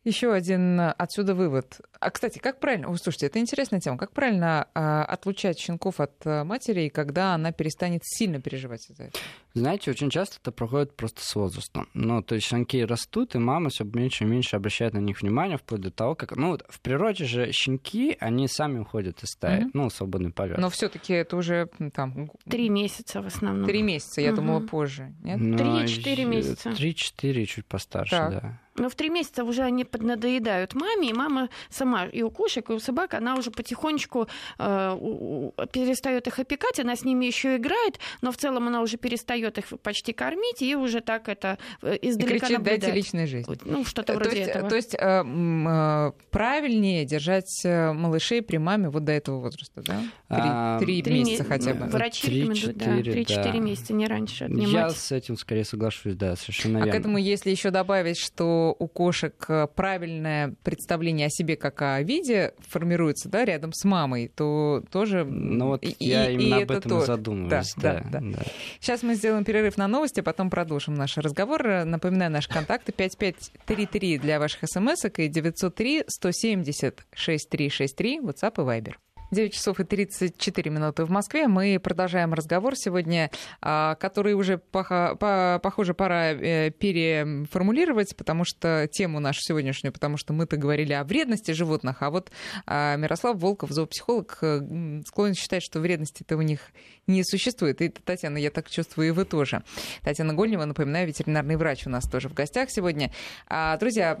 Еще 0.08 0.32
один 0.32 0.80
э, 0.80 0.94
отсюда 0.96 1.34
вывод. 1.34 1.82
А, 2.00 2.10
кстати, 2.10 2.38
как 2.38 2.60
правильно... 2.60 2.88
О, 2.88 2.96
слушайте, 2.96 3.26
это 3.26 3.38
интересная 3.40 3.78
тема. 3.78 3.98
Как 3.98 4.12
правильно 4.12 4.66
а, 4.72 5.04
отлучать 5.04 5.58
щенков 5.58 6.00
от 6.00 6.14
а, 6.24 6.44
матери, 6.44 6.88
когда 6.88 7.34
она 7.34 7.52
перестанет 7.52 8.00
сильно 8.04 8.40
переживать 8.40 8.86
за 8.88 9.04
это? 9.04 9.18
Знаете, 9.52 9.90
очень 9.90 10.08
часто 10.08 10.38
это 10.40 10.50
проходит 10.50 10.96
просто 10.96 11.20
с 11.22 11.34
возрастом. 11.34 11.90
Ну, 11.92 12.22
то 12.22 12.36
есть 12.36 12.46
щенки 12.46 12.82
растут, 12.82 13.34
и 13.34 13.38
мама 13.38 13.68
все 13.68 13.84
меньше 13.84 14.24
и 14.24 14.26
меньше 14.26 14.56
обращает 14.56 14.94
на 14.94 14.98
них 14.98 15.20
внимание, 15.20 15.58
вплоть 15.58 15.82
до 15.82 15.90
того, 15.90 16.14
как... 16.14 16.34
Ну, 16.36 16.52
вот 16.52 16.64
в 16.70 16.80
природе 16.80 17.26
же 17.26 17.52
щенки, 17.52 18.16
они 18.18 18.48
сами 18.48 18.78
уходят 18.78 19.22
из 19.22 19.28
стаи, 19.32 19.64
mm-hmm. 19.64 19.70
ну, 19.74 19.90
свободный 19.90 20.32
полет. 20.32 20.56
Но 20.56 20.70
все 20.70 20.88
таки 20.88 21.12
это 21.12 21.36
уже 21.36 21.68
там... 21.92 22.30
Три 22.48 22.70
месяца 22.70 23.20
в 23.20 23.26
основном. 23.26 23.66
Три 23.66 23.82
месяца, 23.82 24.22
я 24.22 24.30
mm-hmm. 24.30 24.34
думала, 24.36 24.60
позже. 24.60 25.12
Три-четыре 25.22 26.24
месяца. 26.24 26.72
Три-четыре, 26.72 27.44
чуть 27.44 27.66
постарше, 27.66 28.16
так. 28.16 28.30
да. 28.30 28.60
Но 28.78 28.88
в 28.88 28.94
три 28.94 29.10
месяца 29.10 29.44
уже 29.44 29.62
они 29.62 29.84
поднадоедают 29.84 30.74
маме, 30.74 31.10
и 31.10 31.12
мама 31.12 31.48
сама, 31.70 32.06
и 32.06 32.22
у 32.22 32.30
кошек, 32.30 32.68
и 32.70 32.72
у 32.72 32.78
собак, 32.78 33.14
она 33.14 33.36
уже 33.36 33.50
потихонечку 33.50 34.28
э, 34.58 35.50
перестает 35.72 36.26
их 36.26 36.38
опекать, 36.38 36.80
она 36.80 36.96
с 36.96 37.04
ними 37.04 37.26
еще 37.26 37.56
играет, 37.56 37.98
но 38.22 38.32
в 38.32 38.36
целом 38.36 38.68
она 38.68 38.82
уже 38.82 38.96
перестает 38.96 39.58
их 39.58 39.66
почти 39.82 40.12
кормить, 40.12 40.62
и 40.62 40.76
уже 40.76 41.00
так 41.00 41.28
это 41.28 41.58
э, 41.82 41.96
издалека 42.02 42.36
и 42.36 42.38
кричит, 42.38 42.58
наблюдать. 42.58 42.80
дайте 42.80 42.96
личной 42.96 43.26
жизни. 43.26 43.58
Ну, 43.64 43.84
что-то 43.84 44.14
вроде 44.14 44.30
то 44.30 44.36
есть, 44.36 44.50
этого. 44.50 44.68
То 44.68 44.76
есть 44.76 44.94
э, 44.94 44.98
э, 44.98 46.12
правильнее 46.30 47.04
держать 47.04 47.64
э, 47.64 47.92
малышей 47.92 48.42
при 48.42 48.58
маме 48.58 48.88
вот 48.88 49.04
до 49.04 49.12
этого 49.12 49.40
возраста, 49.40 49.82
да? 49.82 49.98
Три, 49.98 50.10
а, 50.28 50.78
три, 50.78 51.02
три 51.02 51.20
месяца 51.20 51.42
ме- 51.44 51.48
хотя 51.48 51.74
бы. 51.74 51.86
Врачи 51.86 52.26
3, 52.26 52.40
рекомендуют, 52.40 52.78
4, 52.78 53.24
да, 53.24 53.42
3-4 53.42 53.52
да. 53.52 53.58
месяца, 53.58 53.92
не 53.94 54.06
раньше 54.06 54.44
отнимать. 54.44 54.68
Я 54.68 54.90
с 54.90 55.12
этим 55.12 55.36
скорее 55.36 55.64
соглашусь, 55.64 56.14
да, 56.14 56.36
совершенно 56.36 56.78
верно. 56.78 56.92
А 56.92 56.96
к 56.96 56.98
этому, 56.98 57.18
если 57.18 57.50
еще 57.50 57.70
добавить, 57.70 58.18
что 58.18 58.67
у 58.72 58.88
кошек 58.88 59.34
э, 59.48 59.66
правильное 59.74 60.54
представление 60.62 61.26
о 61.26 61.30
себе 61.30 61.56
как 61.56 61.82
о 61.82 62.02
виде 62.02 62.54
формируется 62.58 63.28
да, 63.28 63.44
рядом 63.44 63.72
с 63.72 63.84
мамой, 63.84 64.28
то 64.34 64.82
тоже... 64.90 65.24
Ну 65.24 65.68
вот 65.68 65.84
и, 65.84 65.94
я 66.00 66.30
и, 66.30 66.34
именно 66.34 66.60
и 66.60 66.62
об 66.62 66.70
этом 66.70 66.90
то... 66.90 67.00
задумываюсь. 67.00 67.74
Да, 67.76 67.94
да, 67.94 68.20
да. 68.20 68.20
Да. 68.20 68.42
Сейчас 68.80 69.02
мы 69.02 69.14
сделаем 69.14 69.44
перерыв 69.44 69.76
на 69.76 69.88
новости, 69.88 70.20
потом 70.20 70.50
продолжим 70.50 70.94
наш 70.94 71.16
разговор. 71.16 71.84
Напоминаю, 71.84 72.30
наши 72.30 72.48
контакты 72.48 72.92
5533 72.92 74.18
для 74.18 74.38
ваших 74.38 74.60
смс 74.64 75.04
и 75.16 75.28
903 75.28 76.04
170 76.06 77.06
6363 77.12 78.20
WhatsApp 78.20 78.54
и 78.56 78.80
Viber. 78.80 78.94
9 79.30 79.52
часов 79.52 79.80
и 79.80 79.84
34 79.84 80.70
минуты 80.70 81.04
в 81.04 81.10
Москве. 81.10 81.48
Мы 81.48 81.78
продолжаем 81.78 82.32
разговор 82.32 82.74
сегодня, 82.76 83.30
а, 83.60 83.94
который 83.96 84.32
уже, 84.32 84.58
похоже, 84.58 85.94
пора 85.94 86.32
э, 86.32 86.70
переформулировать, 86.70 88.16
потому 88.16 88.44
что 88.44 88.88
тему 88.90 89.20
нашу 89.20 89.40
сегодняшнюю, 89.42 89.92
потому 89.92 90.16
что 90.16 90.32
мы-то 90.32 90.56
говорили 90.56 90.92
о 90.92 91.04
вредности 91.04 91.50
животных, 91.50 92.02
а 92.02 92.10
вот 92.10 92.30
а, 92.66 92.96
Мирослав 92.96 93.36
Волков, 93.38 93.70
зоопсихолог, 93.70 94.38
э, 94.42 95.02
склонен 95.06 95.34
считать, 95.34 95.62
что 95.62 95.80
вредности-то 95.80 96.36
у 96.36 96.42
них 96.42 96.60
не 97.06 97.22
существует. 97.24 97.80
И, 97.82 97.88
Татьяна, 97.88 98.38
я 98.38 98.50
так 98.50 98.70
чувствую, 98.70 99.08
и 99.08 99.10
вы 99.10 99.24
тоже. 99.24 99.62
Татьяна 100.02 100.34
Гольнева, 100.34 100.64
напоминаю, 100.64 101.06
ветеринарный 101.06 101.56
врач 101.56 101.86
у 101.86 101.90
нас 101.90 102.08
тоже 102.08 102.28
в 102.28 102.34
гостях 102.34 102.70
сегодня. 102.70 103.12
А, 103.46 103.76
друзья, 103.76 104.14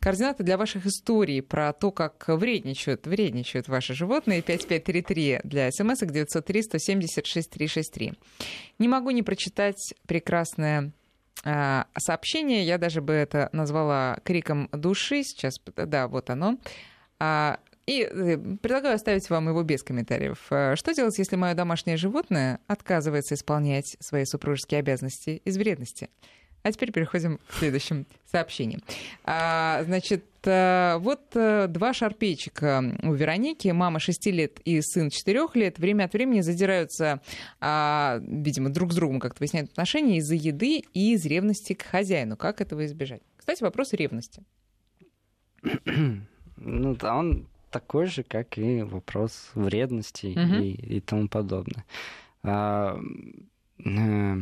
координаты 0.00 0.42
для 0.42 0.56
ваших 0.56 0.86
историй 0.86 1.42
про 1.42 1.72
то, 1.72 1.90
как 1.90 2.24
вредничают, 2.28 3.06
вредничают 3.06 3.68
ваши 3.68 3.94
животные, 3.94 4.15
животные 4.16 4.40
5533 4.40 5.40
для 5.44 5.70
смс 5.70 6.00
903 6.00 6.62
170 6.62 7.26
6363. 7.26 8.14
Не 8.78 8.88
могу 8.88 9.10
не 9.10 9.22
прочитать 9.22 9.94
прекрасное 10.06 10.92
а, 11.44 11.86
сообщение. 11.98 12.64
Я 12.64 12.78
даже 12.78 13.02
бы 13.02 13.12
это 13.12 13.50
назвала 13.52 14.18
криком 14.24 14.68
души. 14.72 15.22
Сейчас, 15.22 15.60
да, 15.76 16.08
вот 16.08 16.30
оно. 16.30 16.58
А, 17.18 17.58
и 17.86 18.02
э, 18.02 18.38
предлагаю 18.60 18.96
оставить 18.96 19.28
вам 19.28 19.48
его 19.48 19.62
без 19.62 19.82
комментариев. 19.82 20.46
А, 20.50 20.76
что 20.76 20.94
делать, 20.94 21.18
если 21.18 21.36
мое 21.36 21.54
домашнее 21.54 21.98
животное 21.98 22.60
отказывается 22.66 23.34
исполнять 23.34 23.96
свои 24.00 24.24
супружеские 24.24 24.80
обязанности 24.80 25.42
из 25.44 25.58
вредности? 25.58 26.08
А 26.66 26.72
теперь 26.72 26.90
переходим 26.90 27.38
к 27.46 27.52
следующим 27.52 28.06
сообщениям. 28.24 28.82
А, 29.22 29.84
значит, 29.84 30.24
э, 30.42 30.96
вот 30.98 31.20
э, 31.34 31.68
два 31.68 31.94
шарпейчика 31.94 32.82
у 33.04 33.12
Вероники, 33.12 33.68
мама 33.68 34.00
6 34.00 34.26
лет 34.32 34.58
и 34.64 34.80
сын 34.82 35.10
4 35.10 35.46
лет, 35.54 35.78
время 35.78 36.06
от 36.06 36.12
времени 36.12 36.40
задираются, 36.40 37.20
а, 37.60 38.18
видимо, 38.20 38.70
друг 38.70 38.92
с 38.92 38.96
другом 38.96 39.20
как-то 39.20 39.38
выясняют 39.38 39.70
отношения 39.70 40.18
из-за 40.18 40.34
еды 40.34 40.82
и 40.92 41.12
из 41.14 41.24
ревности 41.24 41.74
к 41.74 41.82
хозяину. 41.82 42.36
Как 42.36 42.60
этого 42.60 42.84
избежать? 42.84 43.22
Кстати, 43.36 43.62
вопрос 43.62 43.92
ревности. 43.92 44.42
Ну 45.62 46.96
да, 46.96 47.14
он 47.14 47.46
такой 47.70 48.06
же, 48.06 48.24
как 48.24 48.58
и 48.58 48.82
вопрос 48.82 49.52
вредности 49.54 50.26
угу. 50.36 50.64
и, 50.64 50.96
и 50.96 51.00
тому 51.00 51.28
подобное. 51.28 51.84
А, 52.42 52.98
э, 53.84 54.36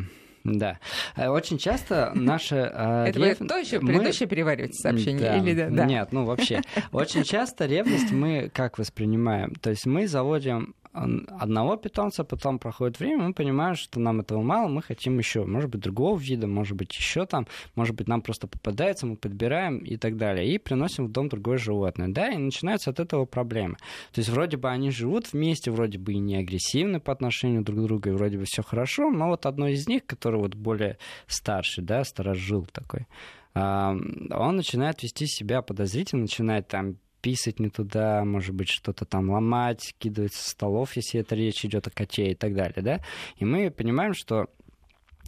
да. 0.45 0.79
Э, 1.17 1.29
очень 1.29 1.59
часто 1.59 2.13
наши... 2.15 2.57
Э, 2.57 3.07
Это 3.09 3.19
рев... 3.19 3.41
вы 3.41 3.47
то 3.47 3.57
еще 3.57 3.81
предыдущее 3.81 4.27
мы... 4.27 4.31
перевариваете 4.31 4.75
сообщение? 4.75 5.31
Да. 5.31 5.37
Или 5.39 5.69
да? 5.69 5.85
Нет, 5.87 6.09
ну 6.13 6.25
вообще. 6.25 6.61
Очень 6.93 7.25
часто 7.25 7.67
ревность 7.67 8.13
мы 8.13 8.51
как 8.53 8.79
воспринимаем? 8.79 9.55
То 9.55 9.71
есть 9.71 9.87
мы 9.87 10.07
заводим 10.07 10.75
одного 10.95 11.77
питомца, 11.77 12.23
потом 12.25 12.59
проходит 12.59 13.01
время, 13.01 13.25
мы 13.25 13.35
понимаем, 13.35 13.75
что 13.75 13.99
нам 13.99 14.21
этого 14.21 14.43
мало, 14.43 14.69
мы 14.69 14.81
хотим 14.81 15.19
еще, 15.19 15.45
может 15.45 15.69
быть, 15.69 15.81
другого 15.81 16.17
вида, 16.19 16.47
может 16.47 16.77
быть, 16.77 16.95
еще 16.97 17.27
там, 17.27 17.47
может 17.75 17.97
быть, 17.97 18.07
нам 18.07 18.23
просто 18.23 18.47
попадается, 18.47 19.07
мы 19.07 19.17
подбираем 19.17 19.79
и 19.79 19.97
так 19.97 20.17
далее, 20.17 20.49
и 20.49 20.59
приносим 20.59 21.07
в 21.07 21.13
дом 21.13 21.29
другое 21.29 21.59
животное, 21.59 22.09
да, 22.09 22.31
и 22.31 22.37
начинаются 22.37 22.91
от 22.91 23.01
этого 23.01 23.25
проблемы. 23.25 23.75
То 24.13 24.21
есть 24.21 24.31
вроде 24.31 24.57
бы 24.57 24.71
они 24.71 24.91
живут 24.91 25.33
вместе, 25.33 25.71
вроде 25.71 25.99
бы 25.99 26.13
и 26.13 26.19
не 26.19 26.37
агрессивны 26.37 27.01
по 27.01 27.13
отношению 27.13 27.63
друг 27.63 27.81
к 27.81 27.83
другу, 27.83 28.09
и 28.11 28.13
вроде 28.13 28.39
бы 28.39 28.45
все 28.47 28.63
хорошо, 28.63 29.11
но 29.11 29.29
вот 29.29 29.47
одно 29.47 29.67
из 29.67 29.89
них, 29.89 30.07
который 30.07 30.41
вот 30.41 30.55
более 30.55 30.99
старший, 31.27 31.83
да, 31.83 32.05
старожил 32.05 32.67
такой, 32.67 33.07
он 33.55 34.57
начинает 34.57 35.03
вести 35.03 35.27
себя 35.27 35.63
подозрительно, 35.63 36.23
начинает 36.23 36.69
там 36.69 36.97
писать 37.25 37.59
не 37.59 37.71
туда, 37.71 38.23
может 38.23 38.55
быть, 38.55 38.69
что-то 38.69 39.07
там 39.07 39.31
ломать, 39.31 39.95
кидывать 39.99 40.35
со 40.35 40.51
столов, 40.51 40.95
если 40.95 41.21
это 41.21 41.35
речь 41.35 41.65
идет 41.65 41.87
о 41.87 41.91
коте 41.91 42.33
и 42.33 42.35
так 42.35 42.55
далее, 42.55 42.83
да. 42.83 43.01
И 43.39 43.47
мы 43.47 43.71
понимаем, 43.71 44.13
что 44.13 44.51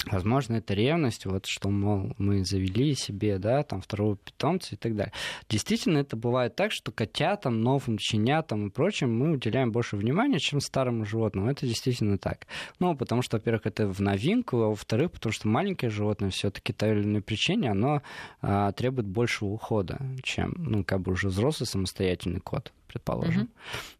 Возможно, 0.04 0.56
это 0.56 0.74
ревность, 0.74 1.24
вот 1.24 1.46
что, 1.46 1.70
мол, 1.70 2.12
мы 2.18 2.44
завели 2.44 2.94
себе, 2.94 3.38
да, 3.38 3.62
там, 3.62 3.80
второго 3.80 4.16
питомца 4.16 4.74
и 4.74 4.78
так 4.78 4.94
далее. 4.94 5.12
Действительно, 5.48 5.98
это 5.98 6.16
бывает 6.16 6.54
так, 6.54 6.70
что 6.70 6.92
котятам, 6.92 7.62
новым 7.62 7.98
щенятам 7.98 8.66
и 8.66 8.70
прочим 8.70 9.16
мы 9.18 9.32
уделяем 9.32 9.72
больше 9.72 9.96
внимания, 9.96 10.38
чем 10.38 10.60
старому 10.60 11.06
животному. 11.06 11.50
Это 11.50 11.66
действительно 11.66 12.18
так. 12.18 12.46
Ну, 12.78 12.94
потому 12.94 13.22
что, 13.22 13.38
во-первых, 13.38 13.66
это 13.66 13.88
в 13.88 14.00
новинку, 14.00 14.58
а 14.58 14.68
во-вторых, 14.68 15.12
потому 15.12 15.32
что 15.32 15.48
маленькое 15.48 15.90
животное 15.90 16.30
все-таки 16.30 16.72
той 16.72 16.90
или 16.90 17.02
иной 17.02 17.22
причине, 17.22 17.70
оно 17.70 18.02
а, 18.42 18.72
требует 18.72 19.08
большего 19.08 19.48
ухода, 19.48 19.98
чем, 20.22 20.54
ну, 20.58 20.84
как 20.84 21.00
бы 21.00 21.12
уже 21.12 21.28
взрослый 21.28 21.66
самостоятельный 21.66 22.40
кот 22.40 22.72
предположим. 22.86 23.50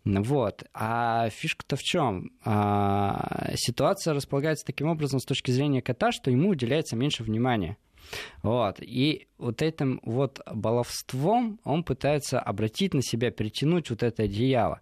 Mm-hmm. 0.05 0.22
Вот. 0.22 0.64
А 0.75 1.29
фишка-то 1.31 1.77
в 1.77 1.83
чем? 1.83 2.31
А, 2.44 3.53
ситуация 3.55 4.14
располагается 4.14 4.64
таким 4.66 4.88
образом 4.88 5.20
с 5.20 5.25
точки 5.25 5.51
зрения 5.51 5.83
кота, 5.83 6.12
что 6.12 6.31
ему 6.31 6.51
уделяется 6.51 6.96
меньше 6.96 7.22
внимания. 7.22 7.77
Вот. 8.42 8.77
И 8.81 9.27
вот 9.38 9.62
этим 9.62 10.01
вот 10.05 10.40
баловством 10.51 11.61
он 11.64 11.85
пытается 11.85 12.40
обратить 12.40 12.94
на 12.94 13.03
себя, 13.03 13.31
перетянуть 13.31 13.90
вот 13.90 14.03
это 14.03 14.25
одеяло. 14.25 14.81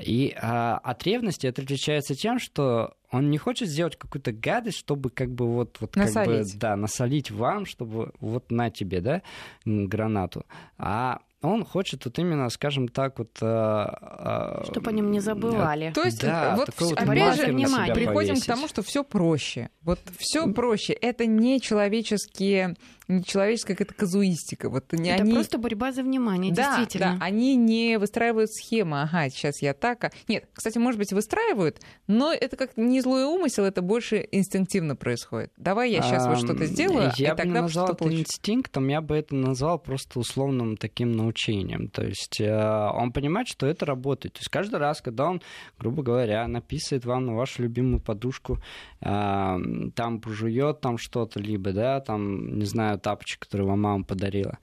И 0.00 0.34
а, 0.40 0.78
от 0.78 1.02
ревности 1.04 1.46
это 1.46 1.62
отличается 1.62 2.14
тем, 2.14 2.38
что 2.38 2.94
он 3.10 3.30
не 3.30 3.38
хочет 3.38 3.68
сделать 3.68 3.96
какую-то 3.96 4.32
гадость, 4.32 4.78
чтобы 4.78 5.10
как 5.10 5.32
бы 5.32 5.46
вот, 5.46 5.78
вот 5.80 5.92
как 5.92 6.12
бы, 6.26 6.44
да, 6.56 6.76
насолить 6.76 7.30
вам, 7.30 7.64
чтобы 7.66 8.12
вот 8.20 8.50
на 8.50 8.70
тебе, 8.70 9.00
да, 9.00 9.22
гранату. 9.64 10.44
А 10.76 11.20
он 11.52 11.64
хочет 11.64 12.04
вот 12.04 12.18
именно, 12.18 12.48
скажем 12.50 12.88
так, 12.88 13.18
вот... 13.18 13.30
Э, 13.40 14.62
Чтобы 14.70 14.90
о 14.90 14.92
нем 14.92 15.10
не 15.10 15.20
забывали. 15.20 15.92
То 15.94 16.02
есть, 16.02 16.20
да, 16.20 16.56
вот, 16.56 16.70
вот 16.78 16.92
опять 16.98 17.36
же, 17.36 17.46
внимание, 17.46 17.94
приходим 17.94 18.30
повесить. 18.30 18.44
к 18.44 18.46
тому, 18.46 18.68
что 18.68 18.82
все 18.82 19.04
проще. 19.04 19.70
Вот 19.82 20.00
все 20.18 20.52
проще. 20.52 20.92
Это 20.92 21.26
не 21.26 21.60
человеческие 21.60 22.76
нечеловеческая 23.08 23.76
какая-то 23.76 23.94
казуистика. 23.94 24.68
Вот 24.68 24.92
не 24.92 25.10
это 25.10 25.22
они... 25.22 25.34
просто 25.34 25.58
борьба 25.58 25.92
за 25.92 26.02
внимание, 26.02 26.52
да, 26.52 26.76
действительно. 26.76 27.16
Да, 27.18 27.24
они 27.24 27.54
не 27.54 27.98
выстраивают 27.98 28.52
схемы. 28.52 29.02
Ага, 29.02 29.28
сейчас 29.30 29.62
я 29.62 29.74
так. 29.74 30.04
А... 30.04 30.10
Нет, 30.28 30.48
кстати, 30.52 30.78
может 30.78 30.98
быть, 30.98 31.12
выстраивают, 31.12 31.80
но 32.06 32.32
это 32.32 32.56
как 32.56 32.76
не 32.76 33.00
злой 33.00 33.24
умысел, 33.24 33.64
это 33.64 33.82
больше 33.82 34.26
инстинктивно 34.32 34.96
происходит. 34.96 35.52
Давай 35.56 35.92
я 35.92 36.02
сейчас 36.02 36.26
а, 36.26 36.30
вот 36.30 36.38
что-то 36.38 36.66
сделаю, 36.66 37.12
я 37.16 37.32
и 37.32 37.36
тогда 37.36 37.62
назвал 37.62 37.86
это 37.86 37.94
получу. 37.94 38.18
инстинктом, 38.18 38.88
я 38.88 39.00
бы 39.00 39.16
это 39.16 39.34
назвал 39.34 39.78
просто 39.78 40.18
условным 40.18 40.76
таким 40.76 41.12
научением. 41.36 41.88
То 41.88 42.04
есть 42.04 42.40
э, 42.40 42.90
он 42.94 43.12
понимает, 43.12 43.48
что 43.48 43.66
это 43.66 43.86
работает. 43.86 44.34
То 44.34 44.40
есть 44.40 44.48
каждый 44.48 44.78
раз, 44.78 45.00
когда 45.00 45.28
он, 45.28 45.40
грубо 45.78 46.02
говоря, 46.02 46.46
написывает 46.48 47.04
вам 47.04 47.26
на 47.26 47.34
вашу 47.34 47.62
любимую 47.62 48.00
подушку, 48.00 48.58
э, 49.00 49.56
там 49.94 50.20
пожует 50.20 50.80
там 50.80 50.98
что-то, 50.98 51.40
либо, 51.40 51.72
да, 51.72 52.00
там, 52.00 52.58
не 52.58 52.64
знаю, 52.64 52.98
тапочек, 52.98 53.40
который 53.40 53.66
вам 53.66 53.80
мама 53.80 54.04
подарила. 54.04 54.58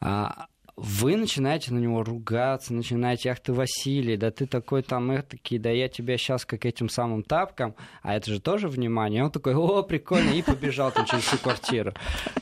А, 0.00 0.46
вы 0.76 1.16
начинаете 1.16 1.72
на 1.72 1.78
него 1.78 2.02
ругаться, 2.02 2.72
начинаете, 2.72 3.30
ах 3.30 3.40
ты, 3.40 3.52
Василий, 3.52 4.16
да 4.16 4.30
ты 4.30 4.46
такой 4.46 4.82
там 4.82 5.14
этакий, 5.14 5.58
да 5.58 5.70
я 5.70 5.88
тебя 5.88 6.16
сейчас 6.16 6.46
как 6.46 6.64
этим 6.64 6.88
самым 6.88 7.22
тапкам, 7.22 7.74
а 8.02 8.16
это 8.16 8.30
же 8.30 8.40
тоже 8.40 8.68
внимание. 8.68 9.22
Он 9.22 9.30
такой, 9.30 9.54
о, 9.54 9.82
прикольно, 9.82 10.30
и 10.30 10.40
побежал 10.42 10.90
там 10.90 11.04
через 11.04 11.24
всю 11.24 11.36
квартиру. 11.38 11.92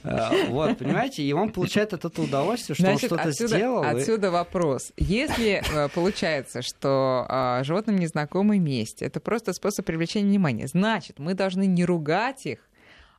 А, 0.05 0.31
вот, 0.49 0.79
понимаете, 0.79 1.25
и 1.25 1.33
он 1.33 1.51
получает 1.51 1.93
от 1.93 2.05
этого 2.05 2.25
удовольствие, 2.25 2.75
что 2.75 2.85
Значит, 2.85 3.11
он 3.11 3.19
что-то 3.19 3.29
отсюда, 3.31 3.57
сделал. 3.57 3.83
Отсюда 3.83 4.27
и... 4.29 4.31
вопрос. 4.31 4.93
Если 4.97 5.62
э, 5.62 5.88
получается, 5.88 6.62
что 6.62 7.27
а, 7.29 7.64
животным 7.64 7.97
незнакомый 7.97 8.61
месть, 8.61 9.03
это 9.03 9.19
просто 9.19 9.53
способ 9.53 9.85
привлечения 9.85 10.29
внимания, 10.29 10.69
значит, 10.69 11.19
мы 11.19 11.35
должны 11.35 11.66
не 11.66 11.85
ругать 11.85 12.47
их, 12.47 12.61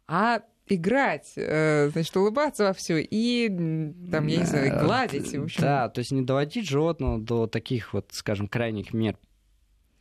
а 0.08 0.41
играть, 0.75 1.34
э, 1.36 1.89
значит, 1.91 2.15
улыбаться 2.15 2.65
во 2.65 2.73
все 2.73 3.01
и, 3.01 3.49
там, 4.12 4.27
я 4.27 4.38
не 4.38 4.45
знаю, 4.45 4.79
гладить. 4.79 5.36
В 5.36 5.43
общем. 5.43 5.62
Да, 5.62 5.89
то 5.89 5.99
есть 5.99 6.12
не 6.12 6.21
доводить 6.21 6.67
животного 6.67 7.19
до 7.19 7.47
таких 7.47 7.93
вот, 7.93 8.07
скажем, 8.12 8.47
крайних 8.47 8.93
мер. 8.93 9.17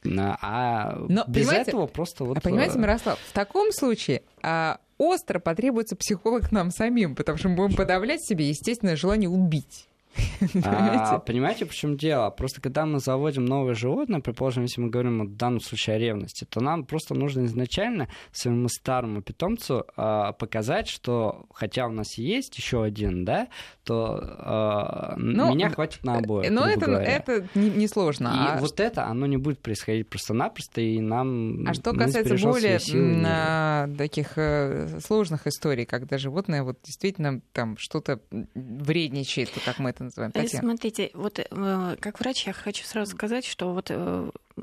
А 0.06 0.96
Но, 1.09 1.24
без 1.28 1.52
этого 1.52 1.87
просто 1.87 2.24
вот... 2.24 2.38
А 2.38 2.40
понимаете, 2.40 2.76
э, 2.76 2.80
Мирослав, 2.80 3.18
в 3.18 3.33
таком 3.33 3.70
случае 3.70 4.22
а, 4.42 4.78
остро 4.96 5.38
потребуется 5.40 5.94
психолог 5.94 6.52
нам 6.52 6.70
самим, 6.70 7.14
потому 7.14 7.37
что 7.37 7.48
мы 7.50 7.56
будем 7.56 7.76
подавлять 7.76 8.22
себе 8.22 8.48
естественное 8.48 8.96
желание 8.96 9.28
убить. 9.28 9.89
А, 10.64 11.18
понимаете, 11.18 11.66
в 11.66 11.75
чем 11.75 11.96
дело? 11.96 12.31
Просто 12.31 12.61
когда 12.61 12.87
мы 12.87 12.99
заводим 13.01 13.44
новое 13.44 13.75
животное, 13.75 14.20
предположим, 14.20 14.64
если 14.64 14.81
мы 14.81 14.88
говорим 14.88 15.27
в 15.27 15.37
данном 15.37 15.61
случае 15.61 15.96
о 15.96 15.99
ревности, 15.99 16.44
то 16.44 16.61
нам 16.61 16.85
просто 16.85 17.14
нужно 17.14 17.44
изначально 17.46 18.09
своему 18.33 18.68
старому 18.68 19.23
питомцу 19.23 19.85
а, 19.96 20.33
показать, 20.33 20.88
что 20.88 21.46
хотя 21.53 21.87
у 21.87 21.92
нас 21.92 22.18
есть 22.18 22.57
еще 22.57 22.83
один, 22.83 23.25
да, 23.25 23.49
то 23.85 24.18
а, 24.23 25.14
но, 25.16 25.55
меня 25.55 25.70
хватит 25.70 26.05
на 26.05 26.18
обоих. 26.18 26.51
Но 26.51 26.66
это, 26.66 26.90
это 26.90 27.46
не, 27.55 27.87
сложно. 27.87 28.29
И 28.29 28.57
а 28.57 28.59
вот 28.61 28.81
это, 28.81 29.07
оно 29.07 29.27
не 29.27 29.37
будет 29.37 29.61
происходить 29.61 30.09
просто-напросто, 30.09 30.81
и 30.81 31.01
нам... 31.01 31.66
А 31.66 31.75
что 31.75 31.92
касается 31.92 32.37
более 32.37 32.79
на 32.94 33.88
таких 33.99 34.33
э, 34.37 35.01
сложных 35.05 35.46
историй, 35.46 35.85
когда 35.85 36.18
животное 36.18 36.62
вот 36.62 36.79
действительно 36.85 37.40
там 37.53 37.77
что-то 37.79 38.20
вредничает, 38.55 39.51
как 39.64 39.79
мы 39.79 39.90
это 39.90 40.10
называем. 40.11 40.33
Э, 40.35 40.42
Татьяна. 40.42 40.68
Смотрите, 40.68 41.11
вот 41.14 41.38
э, 41.38 41.96
как 42.01 42.20
врач 42.20 42.46
я 42.46 42.53
хочу 42.53 42.85
сразу 42.85 43.12
сказать, 43.12 43.44
что 43.44 43.73
вот 43.73 43.90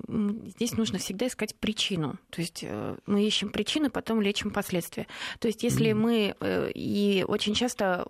здесь 0.08 0.78
нужно 0.78 1.00
всегда 1.00 1.28
искать 1.28 1.56
причину. 1.56 2.18
То 2.30 2.42
есть 2.42 2.64
э, 2.64 2.96
мы 3.06 3.26
ищем 3.26 3.50
причины, 3.50 3.90
потом 3.90 4.22
лечим 4.22 4.52
последствия. 4.52 5.08
То 5.40 5.48
есть 5.48 5.64
если 5.64 5.94
мы 5.94 6.36
э, 6.40 6.72
и 6.74 7.26
очень 7.28 7.54
часто 7.54 8.08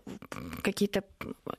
какие-то 0.62 1.04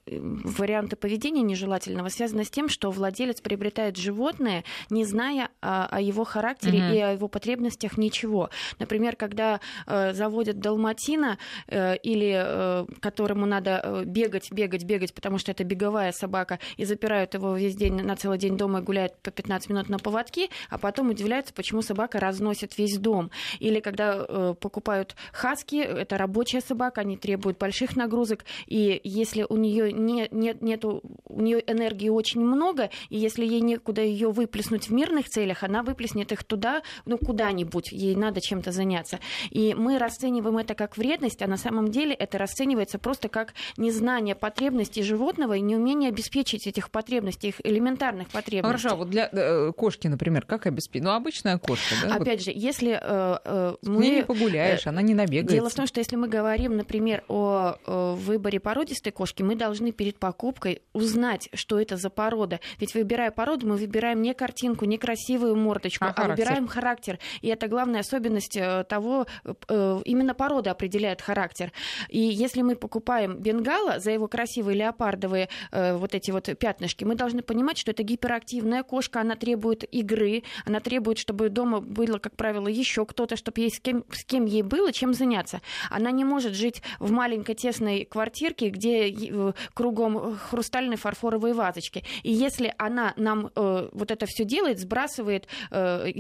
э, 0.07 0.19
варианты 0.21 0.97
поведения 0.97 1.43
нежелательного 1.43 2.09
связаны 2.09 2.45
с 2.45 2.51
тем, 2.51 2.69
что 2.69 2.91
владелец 2.91 3.41
приобретает 3.41 3.97
животное, 3.97 4.65
не 4.91 5.05
зная 5.05 5.51
о, 5.61 5.87
о 5.87 6.01
его 6.01 6.25
характере 6.25 6.79
mm-hmm. 6.79 6.97
и 6.97 7.01
о 7.01 7.13
его 7.13 7.29
потребностях 7.29 7.99
ничего. 7.99 8.51
Например, 8.79 9.17
когда 9.17 9.61
заводят 9.87 10.61
далматина 10.61 11.39
или 11.69 12.87
которому 13.01 13.47
надо 13.47 14.03
бегать, 14.05 14.53
бегать, 14.53 14.85
бегать, 14.85 15.15
потому 15.15 15.39
что 15.39 15.51
это 15.53 15.65
беговая 15.65 16.13
собака, 16.13 16.59
и 16.77 16.85
запирают 16.85 17.35
его 17.35 17.57
весь 17.57 17.77
день 17.77 17.95
на 17.95 18.17
целый 18.17 18.39
день 18.39 18.57
дома 18.57 18.81
и 18.81 18.83
гуляют 18.83 19.17
по 19.23 19.31
15 19.31 19.71
минут 19.71 19.89
на 19.89 19.99
поводке, 19.99 20.18
поводки, 20.19 20.51
а 20.69 20.79
потом 20.79 21.11
удивляются, 21.11 21.55
почему 21.55 21.83
собака 21.83 22.19
разносит 22.19 22.77
весь 22.79 22.99
дом. 22.99 23.31
Или 23.61 23.81
когда 23.81 24.27
э, 24.29 24.55
покупают 24.61 25.15
хаски, 25.33 25.77
это 25.77 26.19
рабочая 26.19 26.61
собака, 26.61 27.03
они 27.03 27.17
требуют 27.17 27.59
больших 27.59 27.97
нагрузок, 27.97 28.45
и 28.67 29.01
если 29.05 29.47
у 29.49 29.57
нее 29.57 29.93
не, 29.93 30.29
нет, 30.31 30.63
нету, 30.63 31.03
у 31.27 31.41
нее 31.41 31.63
энергии 31.67 32.09
очень 32.09 32.41
много, 32.41 32.91
и 33.11 33.19
если 33.19 33.45
ей 33.45 33.61
некуда 33.61 34.03
ее 34.03 34.31
выплеснуть 34.31 34.89
в 34.89 34.93
мирных 34.93 35.29
целях, 35.29 35.63
она 35.63 35.83
выплеснет 35.83 36.33
их 36.33 36.45
туда, 36.45 36.83
ну 37.07 37.19
куда-нибудь, 37.19 37.93
ей 37.93 38.17
надо 38.17 38.41
чем-то 38.41 38.73
заняться. 38.73 39.21
И 39.51 39.75
мы 39.75 39.99
расцениваем 39.99 40.59
это 40.59 40.75
как 40.75 40.97
вредность, 40.97 41.43
а 41.43 41.47
на 41.47 41.57
самом 41.57 41.89
деле 41.91 42.15
это 42.15 42.39
расценивается 42.39 42.99
просто 42.99 43.29
как 43.29 43.55
незнание 43.77 44.35
потребностей 44.35 45.03
животного 45.03 45.55
и 45.55 45.61
неумение 45.61 46.09
обеспечить 46.09 46.67
этих 46.67 46.91
потребностей, 46.91 47.49
их 47.49 47.61
элементарных 47.65 48.29
потребностей. 48.29 48.83
Хорошо, 48.83 48.97
вот 48.97 49.11
для 49.11 49.29
э, 49.31 49.73
кошки 49.77 49.98
кошки, 49.99 50.09
например, 50.09 50.45
как 50.45 50.67
обеспечить? 50.67 51.05
Ну, 51.05 51.13
обычная 51.13 51.59
кошка, 51.59 51.95
да? 52.03 52.15
Опять 52.15 52.39
вот. 52.39 52.45
же, 52.45 52.53
если 52.55 52.99
э, 53.01 53.39
э, 53.45 53.75
мы... 53.83 54.09
не 54.09 54.23
погуляешь, 54.25 54.87
она 54.87 55.03
не 55.03 55.15
набегается. 55.15 55.55
Дело 55.55 55.69
в 55.69 55.75
том, 55.75 55.87
что 55.87 56.01
если 56.01 56.17
мы 56.17 56.29
говорим, 56.29 56.77
например, 56.77 57.25
о, 57.29 57.77
о 57.85 58.15
выборе 58.15 58.61
породистой 58.61 59.13
кошки, 59.13 59.43
мы 59.43 59.57
должны 59.57 59.93
перед 59.93 60.19
покупкой 60.19 60.83
узнать, 60.93 61.49
что 61.53 61.81
это 61.81 61.97
за 61.97 62.11
порода. 62.11 62.61
Ведь 62.79 62.95
выбирая 62.95 63.31
породу, 63.31 63.67
мы 63.67 63.77
выбираем 63.77 64.23
не 64.23 64.35
картинку, 64.35 64.85
не 64.85 64.99
красивую 64.99 65.57
мордочку, 65.57 66.05
а, 66.05 66.15
а 66.17 66.29
выбираем 66.29 66.69
характер. 66.69 67.19
И 67.41 67.49
это 67.49 67.69
главная 67.69 68.01
особенность 68.01 68.57
э, 68.57 68.85
того, 68.89 69.27
э, 69.45 70.01
именно 70.05 70.35
порода 70.35 70.71
определяет 70.71 71.21
характер. 71.21 71.73
И 72.09 72.21
если 72.21 72.63
мы 72.63 72.77
покупаем 72.77 73.39
бенгала 73.39 73.99
за 73.99 74.13
его 74.13 74.29
красивые 74.29 74.77
леопардовые 74.79 75.49
э, 75.73 75.97
вот 75.97 76.15
эти 76.15 76.31
вот 76.31 76.49
пятнышки, 76.59 77.05
мы 77.05 77.15
должны 77.15 77.43
понимать, 77.43 77.79
что 77.79 77.91
это 77.91 78.03
гиперактивная 78.03 78.83
кошка, 78.83 79.21
она 79.21 79.35
требует 79.35 79.88
игры, 79.91 80.43
она 80.65 80.81
требует, 80.81 81.19
чтобы 81.19 81.49
дома 81.49 81.81
было, 81.81 82.19
как 82.19 82.37
правило, 82.37 82.69
еще 82.69 83.05
кто-то, 83.05 83.37
чтобы 83.37 83.61
ей 83.61 83.71
с 83.71 83.81
кем, 83.81 84.05
с 84.11 84.25
кем 84.25 84.45
ей 84.45 84.63
было 84.63 84.93
чем 84.93 85.15
заняться. 85.15 85.61
Она 85.91 86.11
не 86.11 86.25
может 86.25 86.55
жить 86.55 86.83
в 86.99 87.11
маленькой 87.11 87.55
тесной 87.55 88.05
квартирке, 88.05 88.71
где 88.71 89.11
э, 89.11 89.53
кругом 89.75 90.37
хрустальные 90.37 90.97
фарфоровые 90.97 91.55
вазочки. 91.55 92.05
И 92.23 92.33
если 92.33 92.75
она 92.79 93.15
нам 93.17 93.51
э, 93.55 93.89
вот 93.93 94.11
это 94.11 94.27
все 94.27 94.45
делает, 94.45 94.79
сбрасывает 94.79 95.47
э, 95.71 96.11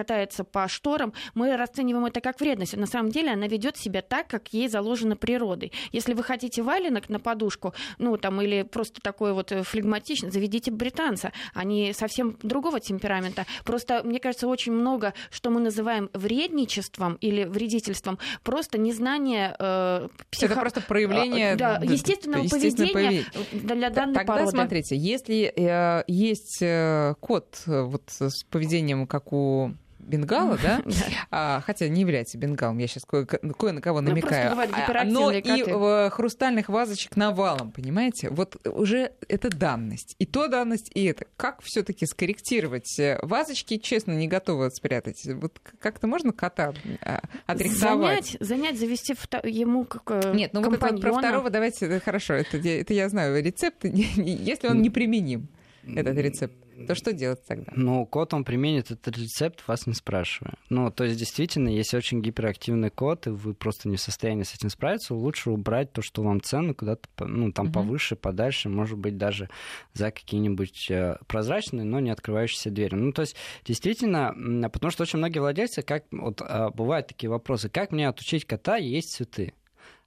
катается 0.00 0.44
по 0.44 0.66
шторам, 0.66 1.12
мы 1.34 1.54
расцениваем 1.58 2.06
это 2.06 2.22
как 2.22 2.40
вредность. 2.40 2.74
На 2.74 2.86
самом 2.86 3.10
деле 3.10 3.32
она 3.32 3.46
ведет 3.48 3.76
себя 3.76 4.00
так, 4.00 4.28
как 4.28 4.48
ей 4.54 4.66
заложено 4.66 5.14
природой. 5.14 5.72
Если 5.92 6.14
вы 6.14 6.22
хотите 6.22 6.62
валенок 6.62 7.10
на 7.10 7.20
подушку, 7.20 7.74
ну 7.98 8.16
там 8.16 8.40
или 8.40 8.62
просто 8.62 9.02
такой 9.02 9.34
вот 9.34 9.52
э, 9.52 9.62
флегматичный, 9.62 10.30
заведите 10.30 10.70
британца. 10.70 11.32
Они 11.52 11.92
совсем 11.92 12.38
другого 12.42 12.80
темперамента. 12.80 13.44
Просто, 13.64 14.00
мне 14.02 14.20
кажется, 14.20 14.48
очень 14.48 14.72
много, 14.72 15.12
что 15.30 15.50
мы 15.50 15.60
называем 15.60 16.08
вредничеством 16.14 17.18
или 17.20 17.44
вредительством, 17.44 18.18
просто 18.42 18.78
незнание 18.78 19.54
э, 19.58 20.08
психо... 20.30 20.52
Это 20.52 20.60
просто 20.60 20.80
проявление 20.80 21.52
э, 21.52 21.56
да, 21.56 21.80
естественного 21.82 22.48
поведения 22.48 23.24
для 23.52 23.90
данной 23.90 24.14
Тогда 24.14 24.32
породы. 24.32 24.50
смотрите, 24.52 24.96
если 24.96 25.52
э, 25.54 26.04
есть 26.06 26.62
э, 26.62 27.14
кот 27.20 27.62
э, 27.66 27.82
вот 27.82 28.04
с 28.08 28.44
поведением, 28.44 29.06
как 29.06 29.32
у 29.34 29.72
бенгала, 30.10 30.58
да? 30.62 30.82
а, 31.30 31.62
хотя 31.64 31.88
не 31.88 32.02
является 32.02 32.36
бенгалом, 32.38 32.78
я 32.78 32.86
сейчас 32.86 33.04
кое, 33.04 33.26
на 33.42 33.80
кого 33.80 34.00
ну, 34.00 34.10
намекаю. 34.10 34.52
А, 34.52 35.04
но 35.04 35.30
и 35.30 35.62
в 35.62 36.10
хрустальных 36.10 36.68
вазочек 36.68 37.16
навалом, 37.16 37.70
понимаете? 37.70 38.30
Вот 38.30 38.56
уже 38.66 39.12
это 39.28 39.48
данность. 39.48 40.16
И 40.18 40.26
то 40.26 40.48
данность, 40.48 40.90
и 40.94 41.04
это. 41.04 41.26
Как 41.36 41.62
все 41.62 41.82
таки 41.82 42.06
скорректировать? 42.06 43.00
Вазочки, 43.22 43.78
честно, 43.78 44.12
не 44.12 44.28
готовы 44.28 44.70
спрятать. 44.70 45.26
Вот 45.26 45.60
как-то 45.78 46.06
можно 46.06 46.32
кота 46.32 46.74
а, 47.02 47.20
отрихтовать? 47.46 48.32
Занять, 48.32 48.36
занять 48.40 48.78
завести 48.78 49.14
ему 49.44 49.84
как 49.84 50.02
э, 50.24 50.32
Нет, 50.34 50.52
ну 50.52 50.62
вот 50.62 50.74
это 50.74 50.96
про 50.96 51.12
второго 51.12 51.50
давайте, 51.50 51.86
э, 51.86 52.00
хорошо, 52.00 52.34
это, 52.34 52.56
это 52.56 52.94
я 52.94 53.08
знаю 53.08 53.42
рецепт, 53.42 53.84
если 53.84 54.68
он 54.68 54.82
неприменим, 54.82 55.48
этот 55.86 56.16
рецепт 56.16 56.54
то 56.86 56.94
что 56.94 57.12
делать 57.12 57.44
тогда? 57.46 57.72
Ну, 57.74 58.06
кот, 58.06 58.34
он 58.34 58.44
применит 58.44 58.90
этот 58.90 59.16
рецепт, 59.16 59.66
вас 59.66 59.86
не 59.86 59.94
спрашивая. 59.94 60.54
Ну, 60.68 60.90
то 60.90 61.04
есть, 61.04 61.18
действительно, 61.18 61.68
если 61.68 61.96
очень 61.96 62.20
гиперактивный 62.22 62.90
кот, 62.90 63.26
и 63.26 63.30
вы 63.30 63.54
просто 63.54 63.88
не 63.88 63.96
в 63.96 64.00
состоянии 64.00 64.42
с 64.42 64.54
этим 64.54 64.70
справиться, 64.70 65.14
лучше 65.14 65.50
убрать 65.50 65.92
то, 65.92 66.02
что 66.02 66.22
вам 66.22 66.40
ценно, 66.40 66.74
куда-то, 66.74 67.08
ну, 67.26 67.52
там, 67.52 67.66
угу. 67.66 67.74
повыше, 67.74 68.16
подальше, 68.16 68.68
может 68.68 68.98
быть, 68.98 69.16
даже 69.16 69.48
за 69.92 70.10
какие-нибудь 70.10 70.90
э, 70.90 71.16
прозрачные, 71.26 71.84
но 71.84 72.00
не 72.00 72.10
открывающиеся 72.10 72.70
двери. 72.70 72.94
Ну, 72.94 73.12
то 73.12 73.22
есть, 73.22 73.36
действительно, 73.64 74.34
потому 74.70 74.90
что 74.90 75.02
очень 75.02 75.18
многие 75.18 75.40
владельцы, 75.40 75.82
как, 75.82 76.04
вот, 76.10 76.42
а, 76.42 76.70
бывают 76.70 77.08
такие 77.08 77.30
вопросы, 77.30 77.68
как 77.68 77.92
мне 77.92 78.08
отучить 78.08 78.44
кота 78.44 78.76
есть 78.76 79.12
цветы? 79.12 79.54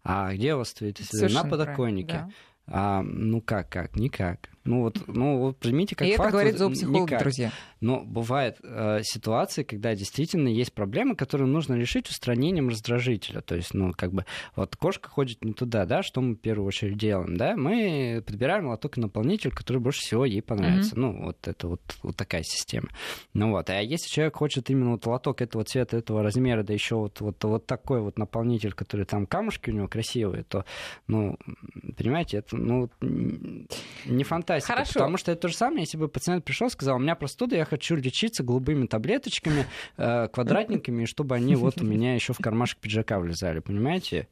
А 0.04 0.34
где 0.34 0.56
у 0.56 0.58
вас 0.58 0.72
цветы? 0.72 1.04
На 1.30 1.44
подоконнике. 1.44 2.14
Да. 2.14 2.30
А, 2.68 3.02
ну 3.02 3.42
как, 3.42 3.70
как? 3.70 3.96
Никак. 3.96 4.50
Ну 4.66 4.82
вот, 4.82 5.08
ну 5.08 5.40
вот 5.40 5.58
примите 5.58 5.96
как 5.96 6.08
И 6.08 6.16
факт. 6.16 6.30
это 6.30 6.32
говорит 6.32 6.58
зоопсихолог, 6.58 7.10
никак. 7.10 7.20
друзья. 7.20 7.52
Но 7.82 8.02
бывают 8.02 8.58
э, 8.64 9.00
ситуации, 9.04 9.64
когда 9.64 9.94
действительно 9.94 10.48
есть 10.48 10.72
проблемы, 10.72 11.16
которые 11.18 11.48
нужно 11.48 11.74
решить 11.74 12.10
устранением 12.10 12.70
раздражителя. 12.70 13.42
То 13.42 13.56
есть, 13.56 13.74
ну, 13.74 13.92
как 13.92 14.14
бы, 14.14 14.26
вот 14.56 14.78
кошка 14.78 15.10
ходит 15.10 15.44
не 15.44 15.52
туда, 15.52 15.86
да, 15.86 16.02
что 16.02 16.22
мы 16.22 16.36
в 16.36 16.38
первую 16.38 16.66
очередь 16.66 16.98
делаем, 16.98 17.36
да? 17.36 17.58
Мы 17.58 18.24
подбираем 18.26 18.68
лоток 18.68 18.98
и 18.98 19.02
наполнитель, 19.02 19.52
который 19.52 19.80
больше 19.80 20.00
всего 20.00 20.24
ей 20.24 20.42
понравится. 20.42 20.96
Mm-hmm. 20.96 21.00
Ну, 21.00 21.26
вот 21.26 21.46
это 21.46 21.68
вот, 21.68 21.82
вот 22.02 22.16
такая 22.16 22.44
система. 22.44 22.88
Ну 23.34 23.52
вот, 23.52 23.70
а 23.70 23.82
если 23.82 24.08
человек 24.10 24.38
хочет 24.38 24.70
именно 24.70 24.92
вот 24.92 25.06
лоток 25.06 25.42
этого 25.42 25.66
цвета, 25.66 25.98
этого 25.98 26.24
размера, 26.24 26.64
да 26.64 26.72
еще 26.74 26.96
вот, 26.96 27.20
вот, 27.20 27.44
вот 27.44 27.66
такой 27.66 28.00
вот 28.00 28.18
наполнитель, 28.18 28.72
который 28.72 29.06
там 29.06 29.26
камушки 29.26 29.72
у 29.72 29.74
него 29.74 29.90
красивые, 29.90 30.44
то, 30.44 30.64
ну, 31.08 31.38
понимаете, 31.98 32.38
это, 32.38 32.56
ну, 32.56 32.90
не 33.02 34.24
фантастика. 34.24 34.53
Хорошо. 34.62 34.94
Потому 34.94 35.18
что 35.18 35.32
это 35.32 35.42
то 35.42 35.48
же 35.48 35.56
самое, 35.56 35.82
если 35.82 35.98
бы 35.98 36.08
пациент 36.08 36.44
пришел 36.46 36.68
и 36.68 36.72
сказал, 36.72 36.98
у 36.98 37.00
меня 37.00 37.16
простуда, 37.16 37.56
я 37.56 37.66
хочу 37.66 37.96
лечиться 37.96 38.44
голубыми 38.44 38.88
таблеточками, 38.88 39.66
э, 39.98 40.28
квадратниками, 40.28 41.06
чтобы 41.06 41.36
они 41.36 41.56
вот 41.56 41.82
у 41.82 41.86
меня 41.86 42.16
еще 42.16 42.34
в 42.34 42.38
кармашек 42.38 42.80
пиджака 42.80 43.20
влезали, 43.20 43.60
понимаете? 43.60 44.28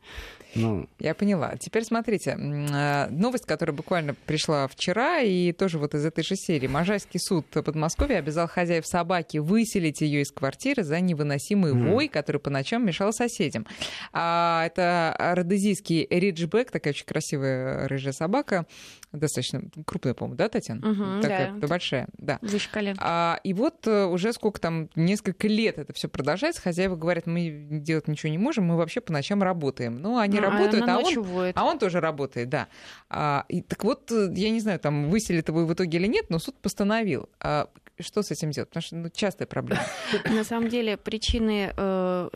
Ну... 0.55 0.87
Я 0.99 1.15
поняла. 1.15 1.55
Теперь 1.57 1.83
смотрите, 1.83 2.31
э, 2.31 3.07
новость, 3.09 3.45
которая 3.45 3.75
буквально 3.75 4.13
пришла 4.25 4.67
вчера, 4.67 5.19
и 5.19 5.53
тоже 5.53 5.79
вот 5.79 5.95
из 5.95 6.05
этой 6.05 6.23
же 6.23 6.35
серии. 6.35 6.67
Можайский 6.67 7.19
суд 7.19 7.45
Подмосковья 7.47 8.17
обязал 8.17 8.47
хозяев 8.47 8.85
собаки 8.85 9.37
выселить 9.37 10.01
ее 10.01 10.21
из 10.21 10.31
квартиры 10.31 10.83
за 10.83 10.99
невыносимый 10.99 11.73
mm. 11.73 11.91
вой, 11.91 12.07
который 12.07 12.39
по 12.39 12.49
ночам 12.49 12.85
мешал 12.85 13.13
соседям. 13.13 13.65
А, 14.11 14.65
это 14.65 15.15
родезийский 15.17 16.07
риджбек, 16.09 16.71
такая 16.71 16.93
очень 16.93 17.05
красивая 17.05 17.87
рыжая 17.87 18.13
собака, 18.13 18.65
достаточно 19.11 19.61
крупная, 19.85 20.10
по-моему, 20.13 20.37
да, 20.37 20.49
Татьяна? 20.49 20.89
Угу, 20.89 21.21
такая 21.21 21.53
да. 21.53 21.67
большая, 21.67 22.07
да. 22.17 22.39
Выше 22.41 22.69
колен. 22.71 22.95
А, 22.99 23.39
и 23.43 23.53
вот 23.53 23.87
э, 23.87 24.05
уже 24.05 24.33
сколько 24.33 24.59
там, 24.59 24.89
несколько 24.95 25.47
лет 25.47 25.77
это 25.77 25.93
все 25.93 26.07
продолжается. 26.07 26.61
Хозяева 26.61 26.95
говорят, 26.95 27.27
мы 27.27 27.67
делать 27.69 28.07
ничего 28.07 28.31
не 28.31 28.37
можем, 28.37 28.65
мы 28.65 28.77
вообще 28.77 29.01
по 29.01 29.13
ночам 29.13 29.43
работаем. 29.43 29.97
Ну, 29.97 30.17
они 30.17 30.39
ну, 30.39 30.49
работают, 30.49 30.87
а, 30.87 30.95
а, 30.95 30.99
он, 30.99 31.53
а 31.55 31.65
он 31.65 31.79
тоже 31.79 31.99
работает, 31.99 32.49
да. 32.49 32.67
А, 33.09 33.45
и, 33.49 33.61
так 33.61 33.83
вот, 33.83 34.11
э, 34.11 34.31
я 34.35 34.49
не 34.49 34.59
знаю, 34.59 34.79
там 34.79 35.09
выселит 35.09 35.47
его 35.47 35.65
в 35.65 35.73
итоге 35.73 35.97
или 35.97 36.07
нет, 36.07 36.25
но 36.29 36.39
суд 36.39 36.55
постановил. 36.61 37.29
А, 37.39 37.67
что 38.01 38.21
с 38.21 38.31
этим 38.31 38.51
делать? 38.51 38.69
Потому 38.69 38.83
что 38.83 38.95
ну, 38.95 39.09
частая 39.13 39.47
проблема. 39.47 39.81
На 40.25 40.43
самом 40.43 40.69
деле 40.69 40.97
причины 40.97 41.73
э, 41.75 42.29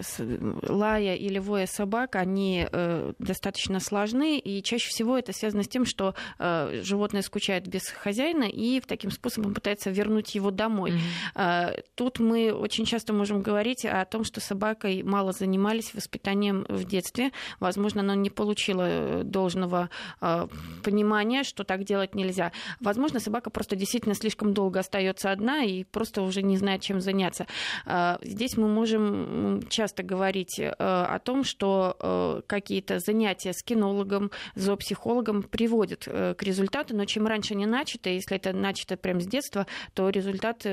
лая 0.67 1.15
или 1.15 1.39
воя 1.39 1.67
собак, 1.67 2.15
они 2.15 2.67
э, 2.71 3.13
достаточно 3.19 3.79
сложны, 3.79 4.39
и 4.39 4.61
чаще 4.63 4.89
всего 4.89 5.17
это 5.17 5.33
связано 5.33 5.63
с 5.63 5.67
тем, 5.67 5.85
что 5.85 6.15
э, 6.39 6.81
животное 6.83 7.21
скучает 7.21 7.67
без 7.67 7.87
хозяина 7.87 8.43
и 8.43 8.81
таким 8.81 9.11
способом 9.11 9.53
пытается 9.53 9.89
вернуть 9.89 10.35
его 10.35 10.51
домой. 10.51 10.91
Mm-hmm. 10.91 11.75
Э, 11.75 11.81
тут 11.95 12.19
мы 12.19 12.53
очень 12.53 12.85
часто 12.85 13.13
можем 13.13 13.41
говорить 13.41 13.85
о 13.85 14.03
том, 14.05 14.23
что 14.23 14.41
собакой 14.41 15.03
мало 15.03 15.31
занимались 15.31 15.93
воспитанием 15.93 16.65
в 16.69 16.83
детстве. 16.85 17.31
Возможно, 17.59 18.01
она 18.01 18.15
не 18.15 18.29
получила 18.29 18.85
э, 18.87 19.23
должного 19.23 19.89
э, 20.21 20.47
понимания, 20.83 21.43
что 21.43 21.63
так 21.63 21.83
делать 21.83 22.15
нельзя. 22.15 22.51
Возможно, 22.79 23.19
собака 23.19 23.49
просто 23.49 23.75
действительно 23.75 24.15
слишком 24.15 24.53
долго 24.53 24.79
остается 24.79 25.31
одна, 25.31 25.54
и 25.63 25.83
просто 25.83 26.21
уже 26.21 26.41
не 26.41 26.57
знает, 26.57 26.81
чем 26.81 27.01
заняться. 27.01 27.47
А, 27.85 28.19
здесь 28.21 28.57
мы 28.57 28.67
можем 28.67 29.61
часто 29.69 30.03
говорить 30.03 30.59
э, 30.59 30.69
о 30.69 31.19
том, 31.19 31.43
что 31.43 31.97
э, 31.99 32.41
какие-то 32.47 32.99
занятия 32.99 33.53
с 33.53 33.63
кинологом, 33.63 34.31
зоопсихологом 34.55 35.43
приводят 35.43 36.03
э, 36.07 36.33
к 36.35 36.43
результату, 36.43 36.95
но 36.95 37.05
чем 37.05 37.27
раньше 37.27 37.55
не 37.55 37.65
начато, 37.65 38.09
если 38.09 38.37
это 38.37 38.53
начато 38.53 38.97
прямо 38.97 39.21
с 39.21 39.27
детства, 39.27 39.67
то 39.93 40.09
результат 40.09 40.65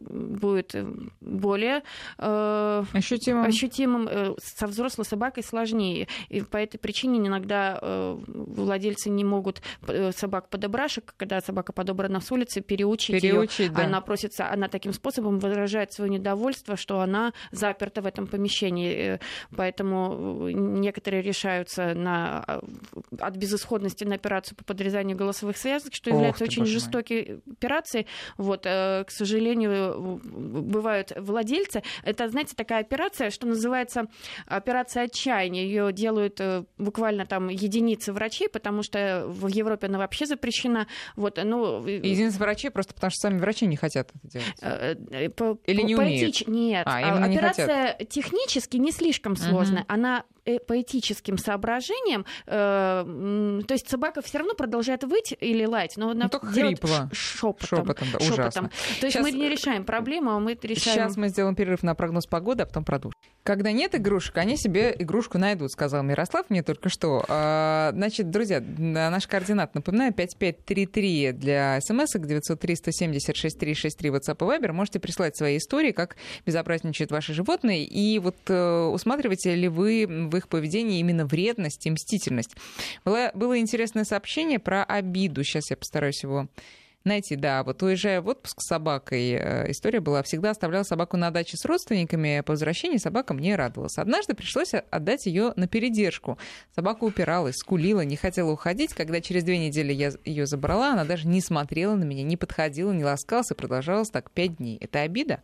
будет 0.00 0.74
более 1.20 1.82
ощутимым. 2.16 3.44
ощутимым. 3.44 4.36
Со 4.38 4.66
взрослой 4.66 5.04
собакой 5.04 5.42
сложнее. 5.42 6.08
И 6.28 6.40
по 6.40 6.56
этой 6.56 6.78
причине 6.78 7.18
иногда 7.18 7.78
владельцы 8.26 9.10
не 9.10 9.24
могут 9.24 9.62
собак 10.14 10.48
подобрашек, 10.48 11.14
когда 11.16 11.40
собака 11.40 11.72
подобрана 11.72 12.20
с 12.20 12.30
улицы, 12.32 12.60
переучить, 12.60 13.20
переучить 13.20 13.58
ее. 13.58 13.70
Да. 13.70 13.84
Она 13.84 14.00
просится, 14.16 14.50
она 14.50 14.68
таким 14.68 14.92
способом 14.94 15.38
выражает 15.38 15.92
свое 15.92 16.10
недовольство, 16.10 16.76
что 16.76 17.00
она 17.00 17.32
заперта 17.52 18.00
в 18.00 18.06
этом 18.06 18.26
помещении. 18.26 19.14
Э, 19.14 19.18
поэтому 19.54 20.48
э, 20.48 20.52
некоторые 20.52 21.22
решаются 21.22 21.94
на, 21.94 22.44
э, 22.48 22.60
от 23.20 23.36
безысходности 23.36 24.04
на 24.04 24.14
операцию 24.14 24.56
по 24.56 24.64
подрезанию 24.64 25.18
голосовых 25.18 25.58
связок, 25.58 25.94
что 25.94 26.10
является 26.10 26.44
Ох, 26.44 26.48
очень 26.48 26.64
жестокой 26.64 27.42
операцией. 27.50 28.06
Вот, 28.38 28.62
к 28.62 29.06
сожалению, 29.08 30.20
бывают 30.24 31.12
владельцы. 31.16 31.82
Это, 32.02 32.28
знаете, 32.28 32.54
такая 32.56 32.80
операция, 32.80 33.30
что 33.30 33.46
называется 33.46 34.06
операция 34.46 35.04
отчаяния. 35.04 35.66
Ее 35.66 35.92
делают 35.92 36.40
буквально 36.78 37.26
там 37.26 37.48
единицы 37.48 38.12
врачей, 38.12 38.48
потому 38.48 38.82
что 38.82 39.24
в 39.26 39.48
Европе 39.48 39.88
она 39.88 39.98
вообще 39.98 40.26
запрещена. 40.26 40.86
Вот, 41.16 41.38
ну, 41.42 41.86
единицы 41.86 42.38
врачей 42.38 42.70
просто 42.70 42.94
потому 42.94 43.10
что 43.10 43.20
сами 43.20 43.38
врачи 43.38 43.66
не 43.66 43.76
хотят 43.76 44.05
это 44.14 44.28
делать? 44.28 44.54
Э, 44.60 44.94
э, 45.10 45.56
Или 45.66 45.82
не 45.82 45.96
умеют? 45.96 46.46
Нет. 46.46 46.86
А, 46.86 47.24
операция 47.24 47.96
не 47.98 48.06
технически 48.06 48.76
не 48.76 48.92
слишком 48.92 49.36
сложная. 49.36 49.82
Угу. 49.82 49.92
Она 49.92 50.24
э, 50.46 50.58
по 50.58 50.80
этическим 50.80 51.38
соображениям, 51.38 52.24
э, 52.46 53.62
то 53.66 53.74
есть 53.74 53.88
собака 53.88 54.22
все 54.22 54.38
равно 54.38 54.54
продолжает 54.54 55.04
выть 55.04 55.36
или 55.40 55.64
лаять, 55.64 55.96
но 55.96 56.10
она 56.10 56.30
ну, 56.32 56.38
хрипло. 56.38 57.10
шепотом. 57.12 57.66
Шепотом, 57.66 58.08
да, 58.12 58.18
ужасно. 58.18 58.70
То 59.00 59.06
есть 59.06 59.16
Сейчас... 59.16 59.22
мы 59.22 59.32
не 59.32 59.48
решаем 59.48 59.84
проблему, 59.84 60.30
а 60.30 60.40
мы 60.40 60.58
решаем... 60.60 60.96
Сейчас 60.96 61.16
мы 61.16 61.28
сделаем 61.28 61.54
перерыв 61.54 61.82
на 61.82 61.94
прогноз 61.94 62.26
погоды, 62.26 62.62
а 62.62 62.66
потом 62.66 62.84
продолжим. 62.84 63.14
Когда 63.46 63.70
нет 63.70 63.94
игрушек, 63.94 64.38
они 64.38 64.56
себе 64.56 64.94
игрушку 64.98 65.38
найдут, 65.38 65.70
сказал 65.70 66.02
Мирослав 66.02 66.50
мне 66.50 66.64
только 66.64 66.88
что. 66.88 67.24
А, 67.28 67.92
значит, 67.92 68.30
друзья, 68.30 68.60
наш 68.60 69.28
координат, 69.28 69.72
напоминаю, 69.74 70.12
5533 70.12 71.32
для 71.32 71.80
смс 71.80 72.12
903 72.14 72.76
170 72.76 73.36
6363 73.36 74.10
WhatsApp 74.10 74.34
и 74.34 74.58
Viber. 74.60 74.72
Можете 74.72 74.98
прислать 74.98 75.36
свои 75.36 75.58
истории, 75.58 75.92
как 75.92 76.16
безобразничают 76.44 77.12
ваши 77.12 77.34
животные, 77.34 77.84
и 77.84 78.18
вот 78.18 78.36
э, 78.48 78.82
усматриваете 78.92 79.54
ли 79.54 79.68
вы 79.68 80.06
в 80.08 80.35
их 80.36 80.48
поведении 80.48 81.00
именно 81.00 81.26
вредность 81.26 81.86
и 81.86 81.90
мстительность. 81.90 82.54
Было, 83.04 83.30
было 83.34 83.58
интересное 83.58 84.04
сообщение 84.04 84.58
про 84.58 84.84
обиду. 84.84 85.42
Сейчас 85.44 85.70
я 85.70 85.76
постараюсь 85.76 86.22
его 86.22 86.48
найти, 87.06 87.36
да, 87.36 87.62
вот 87.62 87.82
уезжая 87.82 88.20
в 88.20 88.28
отпуск 88.28 88.60
с 88.60 88.66
собакой, 88.66 89.30
э, 89.30 89.70
история 89.70 90.00
была, 90.00 90.22
всегда 90.22 90.50
оставлял 90.50 90.84
собаку 90.84 91.16
на 91.16 91.30
даче 91.30 91.56
с 91.56 91.64
родственниками, 91.64 92.42
по 92.44 92.52
возвращении 92.52 92.98
собака 92.98 93.32
мне 93.32 93.56
радовалась. 93.56 93.96
Однажды 93.96 94.34
пришлось 94.34 94.74
отдать 94.74 95.26
ее 95.26 95.52
на 95.56 95.68
передержку. 95.68 96.36
Собака 96.74 97.04
упиралась, 97.04 97.56
скулила, 97.56 98.02
не 98.02 98.16
хотела 98.16 98.50
уходить. 98.50 98.92
Когда 98.92 99.20
через 99.20 99.44
две 99.44 99.58
недели 99.58 99.92
я 99.92 100.12
ее 100.24 100.46
забрала, 100.46 100.92
она 100.92 101.04
даже 101.04 101.26
не 101.26 101.40
смотрела 101.40 101.94
на 101.94 102.04
меня, 102.04 102.24
не 102.24 102.36
подходила, 102.36 102.92
не 102.92 103.04
ласкалась 103.04 103.50
и 103.50 103.54
продолжалось 103.54 104.10
так 104.10 104.30
пять 104.30 104.56
дней. 104.56 104.76
Это 104.80 105.00
обида? 105.00 105.40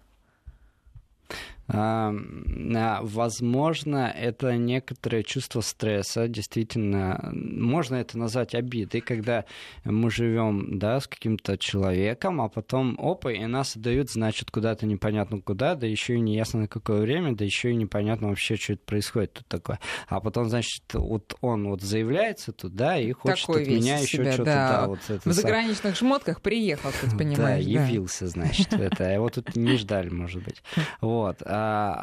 А, 1.75 3.01
возможно, 3.03 4.13
это 4.15 4.57
некоторое 4.57 5.23
чувство 5.23 5.63
стресса, 5.63 6.29
действительно, 6.29 7.31
можно 7.33 7.97
это 7.97 8.19
назвать 8.19 8.55
обидой, 8.55 9.01
когда 9.01 9.47
мы 9.85 10.11
живем 10.11 10.79
да, 10.79 11.01
с 11.01 11.07
каким-то 11.07 11.57
человеком, 11.57 12.41
а 12.41 12.49
потом, 12.49 12.99
опа, 13.01 13.33
и 13.33 13.47
нас 13.47 13.77
отдают, 13.77 14.11
значит, 14.11 14.51
куда-то 14.51 14.87
непонятно 14.87 15.41
куда, 15.41 15.75
да 15.75 15.87
еще 15.87 16.17
и 16.17 16.21
не 16.21 16.35
ясно 16.37 16.61
на 16.61 16.69
какое 16.69 17.01
время, 17.01 17.35
да 17.35 17.45
еще 17.45 17.71
и 17.71 17.75
непонятно 17.75 18.29
вообще, 18.29 18.57
что 18.57 18.75
это 18.75 18.83
происходит 18.85 19.33
тут 19.33 19.47
такое. 19.49 19.81
А 20.09 20.21
потом, 20.21 20.49
значит, 20.49 20.83
вот 20.93 21.35
он 21.41 21.69
вот 21.69 21.81
заявляется 21.81 22.53
туда 22.53 22.99
и 22.99 23.13
хочет 23.13 23.47
Такой 23.47 23.63
от 23.63 23.69
меня 23.69 23.99
еще 23.99 24.23
что-то, 24.23 24.45
да. 24.45 24.81
да, 24.81 24.87
вот 24.89 25.01
это 25.09 25.29
В 25.29 25.33
заграничных 25.33 25.97
шмотках 25.97 26.43
приехал, 26.43 26.91
ты 27.01 27.11
понимаешь. 27.17 27.65
Да, 27.65 27.71
явился, 27.71 28.27
значит, 28.27 28.73
это. 28.73 29.05
Его 29.05 29.31
тут 29.31 29.57
не 29.57 29.77
ждали, 29.77 30.11
может 30.11 30.43
быть. 30.45 30.63
Вот. 31.01 31.43
А, 31.45 31.62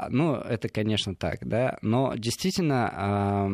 ну, 0.09 0.35
это, 0.35 0.69
конечно, 0.69 1.15
так, 1.15 1.47
да. 1.47 1.77
Но 1.81 2.13
действительно, 2.15 2.89
а, 2.93 3.49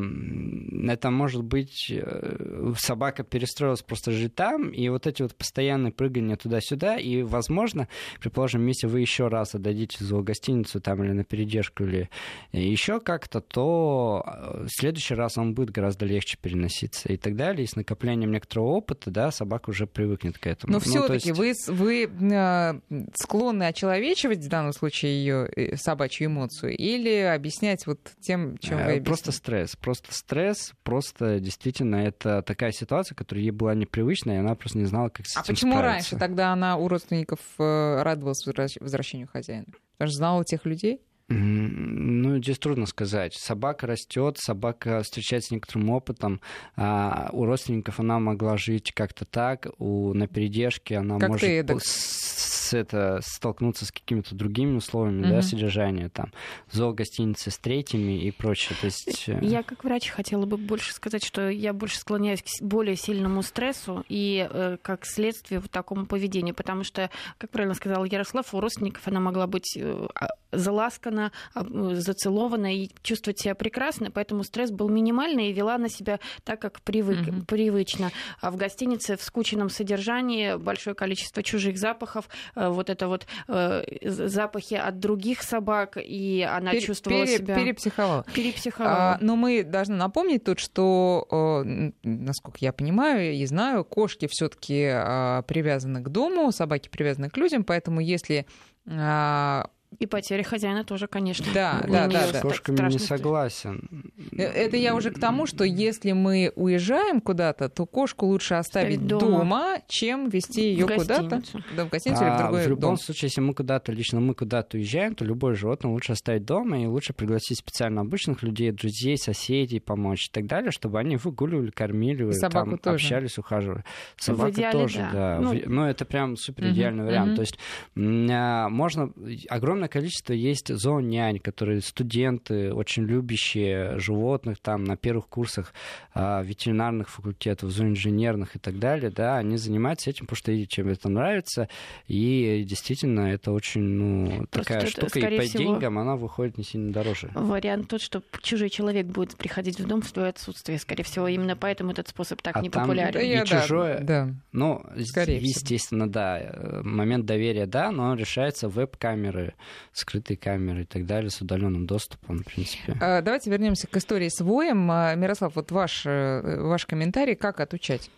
это 0.92 1.10
может 1.12 1.44
быть 1.44 1.92
э, 1.92 2.74
собака 2.78 3.24
перестроилась 3.24 3.82
просто 3.82 4.12
жить 4.12 4.36
там, 4.36 4.70
и 4.70 4.90
вот 4.90 5.08
эти 5.08 5.22
вот 5.22 5.36
постоянные 5.36 5.92
прыгания 5.92 6.36
туда-сюда, 6.36 6.98
и, 6.98 7.22
возможно, 7.22 7.88
предположим, 8.20 8.66
если 8.68 8.88
вы 8.88 9.02
еще 9.02 9.28
раз 9.28 9.56
отдадите 9.56 10.04
в 10.04 10.24
гостиницу 10.24 10.82
там 10.82 11.04
или 11.04 11.12
на 11.12 11.24
передержку 11.24 11.84
или 11.84 12.10
еще 12.52 13.00
как-то, 13.00 13.42
то 13.42 14.24
э, 14.26 14.66
в 14.66 14.70
следующий 14.70 15.16
раз 15.16 15.38
он 15.38 15.54
будет 15.54 15.72
гораздо 15.72 16.06
легче 16.06 16.38
переноситься 16.42 17.12
и 17.12 17.18
так 17.18 17.36
далее. 17.36 17.64
И 17.64 17.68
с 17.68 17.76
накоплением 17.76 18.32
некоторого 18.32 18.68
опыта, 18.68 19.12
да, 19.12 19.32
собака 19.32 19.70
уже 19.70 19.88
привыкнет 19.88 20.38
к 20.38 20.48
этому. 20.48 20.74
Но 20.74 20.80
ну, 20.80 20.84
все-таки 20.84 21.30
есть... 21.30 21.68
вы, 21.68 22.08
вы 22.08 22.82
склонны 23.16 23.64
очеловечивать 23.64 24.40
в 24.40 24.48
данном 24.48 24.74
случае 24.74 25.14
ее 25.14 25.76
собачью 25.86 26.28
эмоцию 26.28 26.76
или 26.76 27.16
объяснять 27.20 27.86
вот 27.88 28.00
тем, 28.20 28.58
чем 28.58 28.84
вы 28.84 29.02
Просто 29.02 29.32
стресс. 29.32 29.76
Просто 29.76 30.14
стресс, 30.14 30.74
просто 30.84 31.40
действительно 31.40 31.98
это 31.98 32.42
такая 32.42 32.72
ситуация, 32.72 33.16
которая 33.16 33.44
ей 33.44 33.52
была 33.52 33.76
непривычна, 33.76 34.32
и 34.32 34.36
она 34.38 34.56
просто 34.56 34.80
не 34.80 34.86
знала, 34.86 35.10
как 35.10 35.28
с 35.28 35.38
а 35.38 35.42
этим 35.42 35.54
А 35.54 35.56
почему 35.56 35.72
справиться. 35.74 36.16
раньше 36.16 36.18
тогда 36.18 36.52
она 36.52 36.78
у 36.78 36.88
родственников 36.88 37.40
э, 37.60 38.02
радовалась 38.02 38.46
возвращению 38.80 39.28
хозяина? 39.28 39.68
Потому 39.98 40.10
что 40.10 40.18
знала 40.18 40.44
тех 40.44 40.66
людей? 40.66 41.02
Ну, 41.28 42.38
здесь 42.38 42.60
трудно 42.60 42.86
сказать. 42.86 43.34
Собака 43.34 43.88
растет, 43.88 44.38
собака 44.40 45.02
встречается 45.02 45.48
с 45.48 45.52
некоторым 45.52 45.90
опытом. 45.90 46.40
А 46.76 47.30
у 47.34 47.46
родственников 47.46 48.00
она 48.00 48.20
могла 48.20 48.58
жить 48.58 48.92
как-то 48.94 49.26
так, 49.26 49.68
у 49.80 50.14
на 50.14 50.28
передержке 50.28 50.98
она 50.98 51.18
как 51.18 51.30
может 51.30 51.48
ты, 51.48 51.80
с, 51.80 52.55
это, 52.74 53.20
столкнуться 53.24 53.86
с 53.86 53.92
какими-то 53.92 54.36
другими 54.36 54.78
условиями, 54.78 55.22
угу. 55.22 55.30
да, 55.30 55.42
содержания, 55.42 56.10
там, 56.10 56.32
зоогостиницы 56.72 57.52
с 57.52 57.58
третьими 57.58 58.24
и 58.24 58.32
прочее. 58.32 58.78
То 58.80 58.86
есть... 58.86 59.30
Э, 59.30 59.40
я 59.42 59.64
как 59.64 59.84
врач 59.84 60.10
хотела 60.10 60.46
бы 60.46 60.58
больше 60.58 60.94
сказать, 60.94 61.24
что 61.24 61.50
я 61.50 61.74
больше 61.74 61.98
склоняюсь 61.98 62.42
к 62.42 62.62
более 62.62 62.96
сильному 62.96 63.42
стрессу 63.42 64.04
и 64.10 64.48
э, 64.50 64.78
как 64.82 65.06
следствие 65.06 65.60
вот 65.60 65.72
такому 65.72 66.06
поведению, 66.06 66.56
потому 66.56 66.84
что, 66.84 67.10
как 67.38 67.50
правильно 67.52 67.76
сказал 67.76 68.06
Ярослав, 68.06 68.54
у 68.54 68.60
родственников 68.60 69.08
она 69.08 69.20
могла 69.20 69.48
быть 69.48 69.78
э, 69.78 70.08
а, 70.16 70.28
заласкана, 70.52 71.32
зацелована 71.54 72.76
и 72.76 72.90
чувствовать 73.02 73.40
себя 73.40 73.56
прекрасно, 73.56 74.12
поэтому 74.12 74.44
стресс 74.44 74.72
был 74.72 74.90
минимальный 74.90 75.50
и 75.50 75.54
вела 75.54 75.78
на 75.78 75.90
себя 75.90 76.20
так, 76.44 76.62
как 76.62 76.82
привык, 76.82 77.20
mm-hmm. 77.20 77.46
привычно. 77.46 78.12
А 78.42 78.52
в 78.52 78.56
гостинице 78.56 79.18
в 79.18 79.24
скученном 79.24 79.70
содержании 79.70 80.56
большое 80.58 80.96
количество 80.96 81.44
чужих 81.44 81.78
запахов, 81.78 82.30
э, 82.56 82.65
вот 82.70 82.90
это 82.90 83.08
вот 83.08 83.28
э, 83.48 83.84
запахи 84.04 84.76
от 84.76 85.00
других 85.00 85.44
собак, 85.44 85.98
и 86.02 86.48
она 86.50 86.72
Пер, 86.72 86.84
чувствовала 86.84 87.26
пере, 87.26 87.38
себя... 87.38 87.56
Перепсиховала. 87.56 88.26
Перепсиховала. 88.34 88.96
А, 88.96 89.18
но 89.22 89.36
мы 89.36 89.64
должны 89.64 89.96
напомнить 89.96 90.44
тут, 90.44 90.60
что, 90.60 91.64
насколько 92.04 92.58
я 92.62 92.74
понимаю 92.74 93.34
и 93.34 93.46
знаю, 93.46 93.84
кошки 93.84 94.28
все 94.28 94.50
таки 94.50 94.86
а, 94.92 95.42
привязаны 95.44 96.02
к 96.02 96.10
дому, 96.10 96.52
собаки 96.52 96.90
привязаны 96.90 97.30
к 97.30 97.38
людям, 97.38 97.64
поэтому 97.64 98.00
если 98.00 98.46
а, 98.88 99.70
и 100.00 100.06
потеря 100.06 100.44
хозяина 100.44 100.84
тоже, 100.84 101.08
конечно. 101.08 101.46
Да, 101.54 101.84
да, 101.88 102.08
да. 102.08 102.28
С 102.28 102.42
кошками 102.42 102.92
не 102.92 103.00
согласен. 103.00 104.12
Э, 104.32 104.44
это 104.44 104.78
я 104.78 104.96
уже 104.96 105.12
к 105.12 105.20
тому, 105.20 105.46
что 105.46 105.64
если 105.64 106.12
мы 106.12 106.52
уезжаем 106.56 107.22
куда-то, 107.22 107.70
то 107.70 107.86
кошку 107.86 108.26
лучше 108.26 108.56
оставить 108.56 109.06
дома. 109.08 109.40
дома, 109.40 109.78
чем 109.88 110.30
вести 110.30 110.74
ее 110.74 110.88
куда-то. 110.88 111.42
Да, 111.76 111.86
в 111.86 111.90
гостиницу 111.90 112.24
а, 112.24 112.28
или 112.28 112.36
в 112.36 112.38
другой 112.40 112.64
В 112.64 112.68
любом 112.68 112.82
дом. 112.92 112.98
случае, 112.98 113.28
если 113.28 113.42
мы 113.42 113.54
куда-то, 113.54 113.92
лично 113.92 114.20
мы 114.20 114.34
куда-то 114.34 114.78
уезжаем, 114.78 115.16
то 115.16 115.24
любое 115.24 115.56
животное 115.56 115.92
лучше 115.92 116.12
оставить 116.12 116.46
дома 116.46 116.82
и 116.82 116.86
лучше 116.86 117.14
пригласить 117.14 117.60
специально 117.60 118.02
обычных 118.02 118.44
людей, 118.44 118.72
друзей, 118.72 119.18
соседей, 119.18 119.80
помочь 119.80 120.28
и 120.28 120.32
так 120.32 120.46
далее, 120.46 120.72
чтобы 120.72 121.00
они 121.00 121.16
выгуливали, 121.16 121.72
кормили, 121.72 122.30
там, 122.50 122.78
тоже. 122.78 122.96
общались, 122.96 123.38
ухаживали. 123.38 123.84
Собака 124.18 124.52
идеале, 124.52 124.80
тоже, 124.80 124.98
да. 124.98 125.12
да. 125.12 125.40
Ну, 125.40 125.62
Но 125.66 125.90
это 125.90 126.06
прям 126.06 126.36
супер 126.36 126.70
идеальный 126.70 127.04
угу, 127.04 127.10
вариант. 127.10 127.30
Угу. 127.30 127.36
То 127.36 127.42
есть 127.42 127.60
а, 127.96 128.70
можно 128.70 129.12
огромное 129.50 129.85
огромное 129.86 129.88
количество 129.88 130.34
есть 130.34 130.74
зоонянь, 130.74 131.40
которые 131.40 131.82
студенты, 131.82 132.74
очень 132.74 133.04
любящие 133.04 134.00
животных, 134.00 134.58
там 134.62 134.84
на 134.84 134.98
первых 134.98 135.28
курсах 135.28 135.74
а, 136.14 136.42
ветеринарных 136.44 137.10
факультетов, 137.10 137.72
зооинженерных 137.72 138.56
и 138.56 138.60
так 138.60 138.80
далее, 138.80 139.10
да, 139.10 139.38
они 139.38 139.58
занимаются 139.58 140.10
этим, 140.10 140.26
потому 140.26 140.38
что 140.38 140.52
им 140.52 140.90
это 140.90 141.10
нравится, 141.10 141.68
и 142.08 142.64
действительно 142.68 143.32
это 143.32 143.52
очень, 143.52 143.82
ну, 143.82 144.46
такая 144.50 144.82
Просто 144.82 145.02
штука, 145.02 145.20
и 145.20 145.38
по 145.38 145.44
всего, 145.44 145.64
деньгам 145.64 146.00
она 146.00 146.16
выходит 146.16 146.58
не 146.58 146.64
сильно 146.64 146.92
дороже. 146.92 147.32
Вариант 147.34 147.90
тот, 147.90 148.02
что 148.02 148.22
чужой 148.42 148.70
человек 148.70 149.06
будет 149.08 149.36
приходить 149.36 149.80
в 149.80 149.88
дом 149.88 150.02
в 150.02 150.12
твое 150.12 150.30
отсутствие, 150.30 150.80
скорее 150.80 151.04
всего, 151.04 151.28
именно 151.28 151.56
поэтому 151.56 151.92
этот 151.92 152.08
способ 152.08 152.42
так 152.42 152.58
а 152.58 152.62
не 152.62 152.70
популярен. 152.70 153.14
Там 153.14 153.22
и 153.22 153.50
да, 153.50 153.62
чужое, 153.62 154.00
да. 154.02 154.30
ну, 154.52 154.84
скорее 155.06 155.38
естественно, 155.38 156.06
всего. 156.06 156.14
да, 156.14 156.82
момент 156.84 157.26
доверия, 157.26 157.66
да, 157.66 157.92
но 157.92 158.16
решается 158.16 158.68
веб-камеры, 158.68 159.54
скрытые 159.94 160.38
камеры 160.38 160.84
и 160.84 160.86
так 160.86 161.06
далее 161.06 161.30
с 161.30 161.42
удаленным 161.42 161.86
доступом, 161.86 162.40
в 162.40 162.46
принципе. 162.46 162.96
А, 163.00 163.22
давайте 163.22 163.50
вернемся 163.50 163.88
к 163.88 163.98
истории 163.98 164.30
с 164.30 164.42
воем. 164.42 164.90
А, 164.92 165.16
Мирослав, 165.16 165.56
вот 165.56 165.72
ваш, 165.72 166.06
э, 166.06 166.60
ваш 166.62 166.86
комментарий, 166.86 167.36
как 167.36 167.60
отучать? 167.60 168.10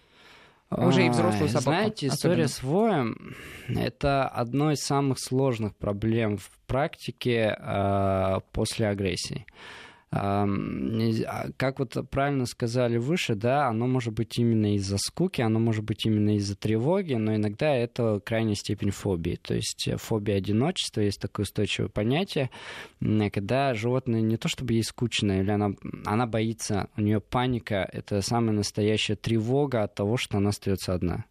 Уже 0.70 1.06
и 1.06 1.10
взрослую 1.10 1.48
собаку. 1.48 1.70
Знаете, 1.70 2.08
история 2.08 2.44
особенно. 2.44 2.48
с 2.48 2.64
воем— 2.64 3.36
это 3.70 4.28
одно 4.28 4.72
из 4.72 4.80
самых 4.80 5.18
сложных 5.18 5.76
проблем 5.78 6.38
в 6.38 6.50
практике 6.68 7.56
э, 7.58 8.40
после 8.52 8.88
агрессии. 8.88 9.46
А, 10.10 10.48
как 11.58 11.80
вот 11.80 11.98
правильно 12.10 12.46
сказали 12.46 12.98
выше, 12.98 13.36
да, 13.36 13.68
оно 13.68 13.88
может 13.88 14.14
быть 14.14 14.38
именно 14.38 14.76
из-за 14.76 14.98
скуки, 14.98 15.42
оно 15.42 15.60
может 15.60 15.84
быть 15.84 16.06
именно 16.06 16.38
из-за 16.38 16.56
тревоги, 16.56 17.16
но 17.16 17.36
иногда 17.36 17.76
это 17.76 18.22
крайняя 18.24 18.56
степень 18.56 18.92
фобии. 18.92 19.38
То 19.42 19.54
есть 19.54 19.88
э, 19.88 19.98
фобия 19.98 20.38
одиночества, 20.38 21.02
есть 21.02 21.20
такое 21.20 21.44
устойчивое 21.44 21.90
понятие, 21.90 22.50
когда 23.34 23.74
животное 23.74 24.22
не 24.22 24.38
то 24.38 24.48
чтобы 24.48 24.74
ей 24.74 24.84
скучно, 24.84 25.42
или 25.42 25.52
она, 25.52 25.72
она 26.06 26.26
боится, 26.26 26.90
у 26.96 27.02
нее 27.02 27.20
паника, 27.20 27.88
это 27.92 28.22
самая 28.22 28.54
настоящая 28.54 29.16
тревога 29.16 29.84
от 29.84 29.96
того, 29.96 30.16
что 30.16 30.38
она 30.38 30.50
остается 30.50 30.94
одна. 30.94 31.26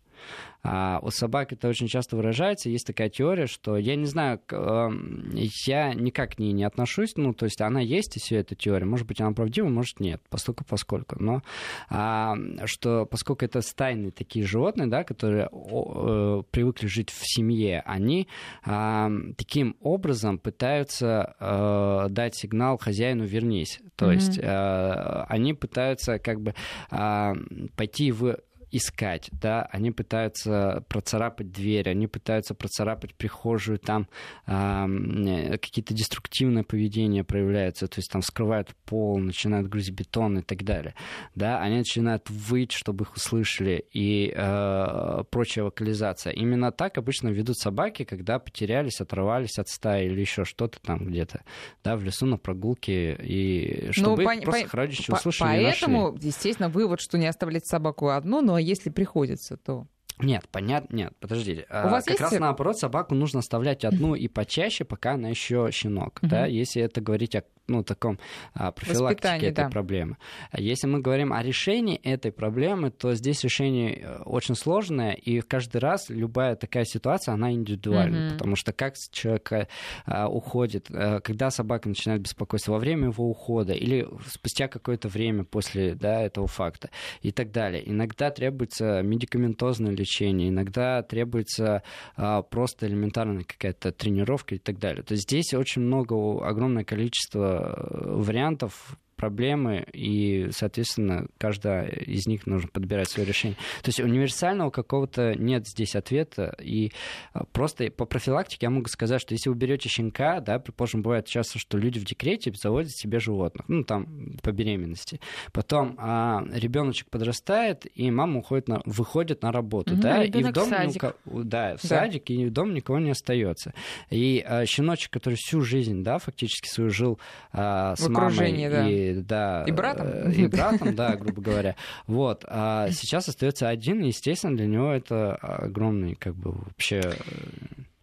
А 0.68 0.99
у 1.03 1.11
собак 1.11 1.53
это 1.53 1.68
очень 1.68 1.87
часто 1.87 2.16
выражается. 2.16 2.68
Есть 2.68 2.89
такая 2.89 3.09
теория, 3.09 3.47
что 3.47 3.77
я 3.77 3.95
не 3.95 4.07
знаю, 4.07 4.41
эм, 4.51 5.31
я 5.64 5.95
никак 5.95 6.35
к 6.35 6.39
ней 6.41 6.53
не 6.53 6.64
отношусь, 6.64 7.12
ну, 7.16 7.33
то 7.33 7.45
есть 7.45 7.61
она 7.61 7.81
есть, 7.81 8.16
и 8.16 8.20
все 8.20 8.37
эта 8.39 8.57
теория. 8.57 8.85
Может 8.85 9.07
быть, 9.07 9.20
она 9.20 9.31
правдива, 9.31 9.68
может, 9.68 10.01
нет, 10.01 10.20
поскольку 10.29 10.64
поскольку. 10.64 11.22
Но 11.22 11.43
а, 11.89 12.35
что 12.64 13.07
поскольку 13.07 13.45
это 13.45 13.61
стайные 13.61 14.11
такие 14.11 14.45
животные, 14.45 14.89
да, 14.89 15.05
которые 15.05 15.49
о, 15.53 16.41
э, 16.41 16.43
привыкли 16.51 16.89
жить 16.89 17.11
в 17.11 17.20
семье, 17.22 17.83
они 17.87 18.27
а, 18.64 19.09
таким 19.37 19.77
образом 19.81 20.39
пытаются 20.39 21.37
а, 21.39 22.09
дать 22.09 22.35
сигнал 22.37 22.77
хозяину 22.79 23.24
«вернись». 23.24 23.81
То 23.95 24.07
mm-hmm. 24.07 24.14
есть 24.14 24.41
а, 24.43 25.27
они 25.29 25.55
пытаются 25.55 26.18
как 26.18 26.41
бы 26.41 26.55
а, 26.91 27.35
пойти 27.77 28.11
в 28.11 28.39
искать, 28.70 29.28
да, 29.32 29.62
они 29.70 29.90
пытаются 29.90 30.84
процарапать 30.88 31.52
дверь, 31.52 31.88
они 31.88 32.06
пытаются 32.06 32.54
процарапать 32.54 33.14
прихожую, 33.14 33.78
там 33.78 34.08
э, 34.46 35.58
какие-то 35.58 35.94
деструктивные 35.94 36.64
поведения 36.64 37.24
проявляются, 37.24 37.86
то 37.86 37.98
есть 37.98 38.10
там 38.10 38.22
скрывают 38.22 38.74
пол, 38.84 39.18
начинают 39.18 39.68
грузить 39.68 39.94
бетон 39.94 40.38
и 40.38 40.42
так 40.42 40.64
далее, 40.64 40.94
да, 41.34 41.60
они 41.60 41.78
начинают 41.78 42.28
выть, 42.28 42.72
чтобы 42.72 43.04
их 43.04 43.14
услышали 43.14 43.84
и 43.92 44.32
э, 44.34 45.24
прочая 45.30 45.64
вокализация. 45.64 46.32
Именно 46.32 46.72
так 46.72 46.98
обычно 46.98 47.28
ведут 47.28 47.58
собаки, 47.58 48.04
когда 48.04 48.38
потерялись, 48.38 49.00
оторвались 49.00 49.58
от 49.58 49.68
стаи 49.68 50.06
или 50.06 50.20
еще 50.20 50.44
что-то 50.44 50.80
там 50.80 51.06
где-то, 51.06 51.42
да, 51.84 51.96
в 51.96 52.02
лесу 52.02 52.26
на 52.26 52.36
прогулке, 52.36 53.14
и 53.14 53.92
чтобы 53.92 54.24
ну, 54.24 54.30
их 54.32 54.40
по- 54.40 54.50
просто 54.50 54.68
по- 54.68 54.76
родичи 54.76 55.10
услышали 55.10 55.48
Поэтому, 55.48 56.16
естественно, 56.20 56.68
вывод, 56.68 57.00
что 57.00 57.18
не 57.18 57.26
оставлять 57.26 57.66
собаку 57.66 58.08
одну, 58.08 58.40
но 58.40 58.55
если 58.59 58.90
приходится, 58.90 59.57
то... 59.57 59.86
Нет, 60.18 60.48
понятно, 60.50 60.96
нет, 60.96 61.14
подождите. 61.20 61.66
У 61.68 61.88
вас 61.88 62.04
как 62.04 62.18
есть... 62.18 62.20
раз 62.20 62.40
наоборот, 62.40 62.78
собаку 62.78 63.14
нужно 63.14 63.40
оставлять 63.40 63.84
одну 63.84 64.14
и 64.14 64.28
почаще, 64.28 64.84
пока 64.84 65.12
она 65.12 65.28
еще 65.28 65.68
щенок, 65.70 66.20
uh 66.22 66.28
да, 66.28 66.46
если 66.46 66.80
это 66.82 67.02
говорить 67.02 67.36
о 67.36 67.44
ну, 67.68 67.82
таком 67.82 68.18
а, 68.54 68.72
профилактике 68.72 69.46
этой 69.46 69.64
да. 69.64 69.68
проблемы. 69.68 70.16
Если 70.56 70.86
мы 70.86 71.00
говорим 71.00 71.32
о 71.32 71.42
решении 71.42 71.96
этой 71.96 72.32
проблемы, 72.32 72.90
то 72.90 73.14
здесь 73.14 73.42
решение 73.44 73.98
э, 73.98 74.22
очень 74.24 74.54
сложное, 74.54 75.12
и 75.12 75.40
каждый 75.40 75.78
раз 75.78 76.08
любая 76.08 76.56
такая 76.56 76.84
ситуация, 76.84 77.34
она 77.34 77.52
индивидуальна, 77.52 78.16
mm-hmm. 78.16 78.32
потому 78.32 78.56
что 78.56 78.72
как 78.72 78.94
человек 79.10 79.68
а, 80.06 80.28
уходит, 80.28 80.88
а, 80.90 81.20
когда 81.20 81.50
собака 81.50 81.88
начинает 81.88 82.22
беспокойство 82.22 82.72
во 82.72 82.78
время 82.78 83.08
его 83.08 83.28
ухода 83.28 83.72
или 83.72 84.06
спустя 84.26 84.68
какое-то 84.68 85.08
время 85.08 85.44
после 85.44 85.94
да, 85.94 86.22
этого 86.22 86.46
факта 86.46 86.90
и 87.22 87.32
так 87.32 87.50
далее. 87.50 87.88
Иногда 87.88 88.30
требуется 88.30 89.02
медикаментозное 89.02 89.92
лечение, 89.92 90.48
иногда 90.48 91.02
требуется 91.02 91.82
а, 92.16 92.42
просто 92.42 92.86
элементарная 92.86 93.44
какая-то 93.44 93.92
тренировка 93.92 94.54
и 94.54 94.58
так 94.58 94.78
далее. 94.78 95.02
То 95.02 95.12
есть 95.12 95.24
здесь 95.24 95.54
очень 95.54 95.82
много, 95.82 96.14
огромное 96.46 96.84
количество 96.84 97.55
вариантов 98.04 98.96
проблемы, 99.16 99.86
и, 99.92 100.48
соответственно, 100.52 101.26
каждая 101.38 101.88
из 101.88 102.26
них 102.26 102.46
нужно 102.46 102.68
подбирать 102.68 103.08
свое 103.08 103.26
решение. 103.26 103.56
То 103.82 103.88
есть 103.88 104.00
универсального 104.00 104.70
какого-то 104.70 105.34
нет 105.34 105.66
здесь 105.66 105.96
ответа, 105.96 106.54
и 106.60 106.92
а, 107.32 107.44
просто 107.44 107.90
по 107.90 108.04
профилактике 108.04 108.66
я 108.66 108.70
могу 108.70 108.88
сказать, 108.88 109.20
что 109.20 109.34
если 109.34 109.48
вы 109.48 109.56
берете 109.56 109.88
щенка, 109.88 110.40
да, 110.40 110.58
предположим, 110.58 111.02
бывает 111.02 111.26
часто, 111.26 111.58
что 111.58 111.78
люди 111.78 111.98
в 111.98 112.04
декрете 112.04 112.52
заводят 112.54 112.92
себе 112.92 113.18
животных, 113.18 113.64
ну, 113.68 113.84
там, 113.84 114.36
по 114.42 114.52
беременности. 114.52 115.20
Потом 115.52 115.96
а, 115.98 116.44
ребеночек 116.52 117.08
подрастает, 117.08 117.86
и 117.94 118.10
мама 118.10 118.40
уходит 118.40 118.68
на, 118.68 118.82
выходит 118.84 119.42
на 119.42 119.52
работу, 119.52 119.94
угу, 119.94 120.02
да, 120.02 120.24
и 120.24 120.42
в 120.42 120.52
дом 120.52 120.68
в 120.68 120.94
никого, 120.94 121.14
да, 121.24 121.76
в 121.76 121.82
да. 121.82 121.88
садик, 121.88 122.30
и 122.30 122.46
в 122.46 122.52
дом 122.52 122.74
никого 122.74 122.98
не 122.98 123.10
остается. 123.10 123.72
И 124.10 124.44
а, 124.46 124.66
щеночек, 124.66 125.10
который 125.12 125.36
всю 125.36 125.62
жизнь, 125.62 126.02
да, 126.02 126.18
фактически 126.18 126.68
свою 126.68 126.90
жил 126.90 127.18
а, 127.52 127.96
с 127.96 128.06
мамой 128.08 128.68
да. 128.68 128.88
и 128.88 129.05
да. 129.12 129.64
И 129.66 129.72
братом? 129.72 130.07
Э, 130.09 130.32
и 130.32 130.46
братом, 130.48 130.94
да, 130.94 131.16
грубо 131.16 131.42
говоря. 131.42 131.76
Вот. 132.07 132.44
А 132.46 132.90
сейчас 132.90 133.28
остается 133.28 133.68
один, 133.68 134.00
и, 134.02 134.09
естественно, 134.09 134.57
для 134.57 134.66
него 134.66 134.90
это 134.90 135.34
огромный, 135.36 136.14
как 136.14 136.34
бы, 136.34 136.52
вообще 136.52 137.00
э, 137.00 137.12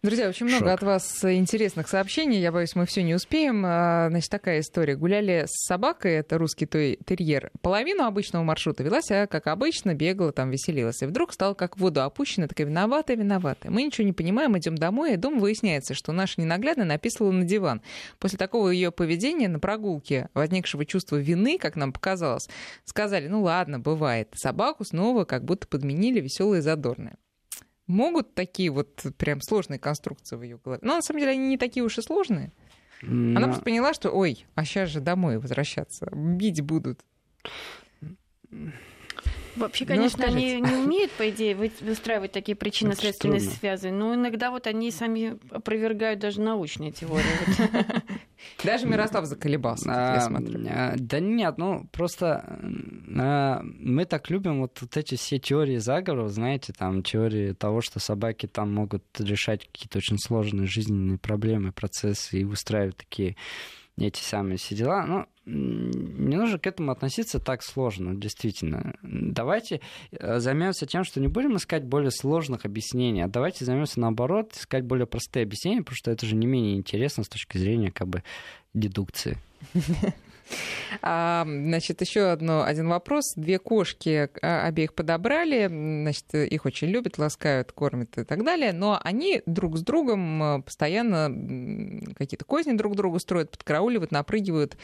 Друзья, 0.04 0.28
очень 0.28 0.44
много 0.44 0.66
Шок. 0.66 0.74
от 0.74 0.82
вас 0.82 1.24
интересных 1.24 1.88
сообщений. 1.88 2.38
Я 2.38 2.52
боюсь, 2.52 2.74
мы 2.74 2.84
все 2.84 3.02
не 3.02 3.14
успеем. 3.14 3.64
А, 3.64 4.08
значит, 4.10 4.30
такая 4.30 4.60
история. 4.60 4.96
Гуляли 4.96 5.46
с 5.48 5.64
собакой, 5.66 6.16
это 6.16 6.36
русский 6.36 6.66
той 6.66 6.98
терьер. 7.06 7.50
Половину 7.62 8.04
обычного 8.04 8.42
маршрута 8.42 8.82
вела 8.82 9.00
себя, 9.00 9.26
как 9.26 9.46
обычно, 9.46 9.94
бегала, 9.94 10.30
там 10.30 10.50
веселилась. 10.50 11.00
И 11.00 11.06
вдруг 11.06 11.32
стала 11.32 11.54
как 11.54 11.78
в 11.78 11.80
воду 11.80 12.02
опущена, 12.02 12.48
такая 12.48 12.66
виноватая, 12.66 13.16
виноватая. 13.16 13.72
Мы 13.72 13.82
ничего 13.82 14.06
не 14.06 14.12
понимаем, 14.12 14.58
идем 14.58 14.74
домой, 14.74 15.14
и 15.14 15.16
дома 15.16 15.40
выясняется, 15.40 15.94
что 15.94 16.12
наша 16.12 16.38
ненаглядная 16.38 16.84
написала 16.84 17.30
на 17.30 17.44
диван. 17.44 17.80
После 18.18 18.36
такого 18.36 18.68
ее 18.68 18.92
поведения 18.92 19.48
на 19.48 19.58
прогулке, 19.58 20.28
возникшего 20.34 20.84
чувства 20.84 21.16
вины, 21.16 21.56
как 21.56 21.76
нам 21.76 21.94
показалось, 21.94 22.46
сказали, 22.84 23.28
ну 23.28 23.42
ладно, 23.42 23.78
бывает. 23.78 24.28
Собаку 24.34 24.84
снова 24.84 25.24
как 25.24 25.46
будто 25.46 25.66
подменили 25.66 26.20
веселые 26.20 26.58
и 26.58 26.62
задорные 26.62 27.16
могут 27.86 28.34
такие 28.34 28.70
вот 28.70 29.04
прям 29.16 29.40
сложные 29.40 29.78
конструкции 29.78 30.36
в 30.36 30.42
ее 30.42 30.58
голове. 30.62 30.80
Но 30.82 30.96
на 30.96 31.02
самом 31.02 31.20
деле 31.20 31.32
они 31.32 31.48
не 31.48 31.58
такие 31.58 31.84
уж 31.84 31.98
и 31.98 32.02
сложные. 32.02 32.52
Но... 33.02 33.38
Она 33.38 33.48
просто 33.48 33.64
поняла, 33.64 33.92
что 33.92 34.10
ой, 34.10 34.46
а 34.54 34.64
сейчас 34.64 34.90
же 34.90 35.00
домой 35.00 35.38
возвращаться, 35.38 36.08
бить 36.12 36.62
будут. 36.62 37.00
Вообще, 39.56 39.84
ну, 39.84 39.94
конечно, 39.94 40.26
ну, 40.26 40.32
они 40.32 40.60
не 40.60 40.74
умеют, 40.74 41.12
по 41.12 41.30
идее, 41.30 41.54
выстраивать 41.54 42.32
такие 42.32 42.56
причинно-следственные 42.56 43.40
связи, 43.40 43.88
но 43.88 44.14
иногда 44.14 44.50
вот 44.50 44.66
они 44.66 44.90
сами 44.90 45.38
опровергают 45.54 46.18
даже 46.18 46.40
научные 46.40 46.90
теории. 46.90 47.22
Даже 48.62 48.86
Мирослав 48.86 49.26
заколебался, 49.26 49.90
я 49.90 50.20
смотрю. 50.20 50.66
А, 50.68 50.94
да 50.96 51.20
нет, 51.20 51.58
ну 51.58 51.88
просто 51.92 52.58
а, 53.18 53.60
мы 53.62 54.04
так 54.04 54.30
любим 54.30 54.60
вот, 54.60 54.82
эти 54.96 55.16
все 55.16 55.38
теории 55.38 55.78
заговоров, 55.78 56.30
знаете, 56.30 56.72
там 56.72 57.02
теории 57.02 57.52
того, 57.52 57.80
что 57.80 58.00
собаки 58.00 58.46
там 58.46 58.72
могут 58.72 59.04
решать 59.18 59.66
какие-то 59.66 59.98
очень 59.98 60.18
сложные 60.18 60.66
жизненные 60.66 61.18
проблемы, 61.18 61.72
процессы 61.72 62.40
и 62.40 62.44
выстраивать 62.44 62.96
такие 62.96 63.36
эти 63.96 64.20
самые 64.20 64.56
все 64.56 64.74
дела. 64.74 65.04
Ну, 65.06 65.26
не 65.46 66.36
нужно 66.36 66.58
к 66.58 66.66
этому 66.66 66.90
относиться 66.90 67.38
так 67.38 67.62
сложно, 67.62 68.14
действительно. 68.14 68.94
Давайте 69.02 69.80
э, 70.12 70.38
займемся 70.38 70.86
тем, 70.86 71.04
что 71.04 71.20
не 71.20 71.28
будем 71.28 71.56
искать 71.56 71.84
более 71.84 72.10
сложных 72.10 72.64
объяснений, 72.64 73.22
а 73.22 73.28
давайте 73.28 73.64
займемся 73.64 74.00
наоборот, 74.00 74.52
искать 74.54 74.84
более 74.84 75.06
простые 75.06 75.44
объяснения, 75.44 75.82
потому 75.82 75.96
что 75.96 76.10
это 76.10 76.26
же 76.26 76.34
не 76.34 76.46
менее 76.46 76.76
интересно 76.76 77.24
с 77.24 77.28
точки 77.28 77.58
зрения 77.58 77.90
как 77.90 78.08
бы 78.08 78.22
дедукции. 78.72 79.38
А, 81.02 81.44
значит, 81.46 82.00
еще 82.00 82.30
одно, 82.30 82.62
один 82.62 82.88
вопрос. 82.88 83.34
Две 83.36 83.58
кошки 83.58 84.28
а, 84.42 84.66
обеих 84.66 84.94
подобрали, 84.94 85.66
значит, 85.66 86.34
их 86.34 86.64
очень 86.64 86.88
любят, 86.88 87.18
ласкают, 87.18 87.72
кормят 87.72 88.18
и 88.18 88.24
так 88.24 88.44
далее, 88.44 88.72
но 88.72 89.00
они 89.02 89.42
друг 89.46 89.76
с 89.76 89.82
другом 89.82 90.42
а, 90.42 90.60
постоянно 90.60 91.28
какие-то 92.16 92.44
козни 92.44 92.72
друг 92.72 92.96
другу 92.96 93.18
строят, 93.18 93.50
подкрауливают, 93.50 94.12
напрыгивают. 94.12 94.76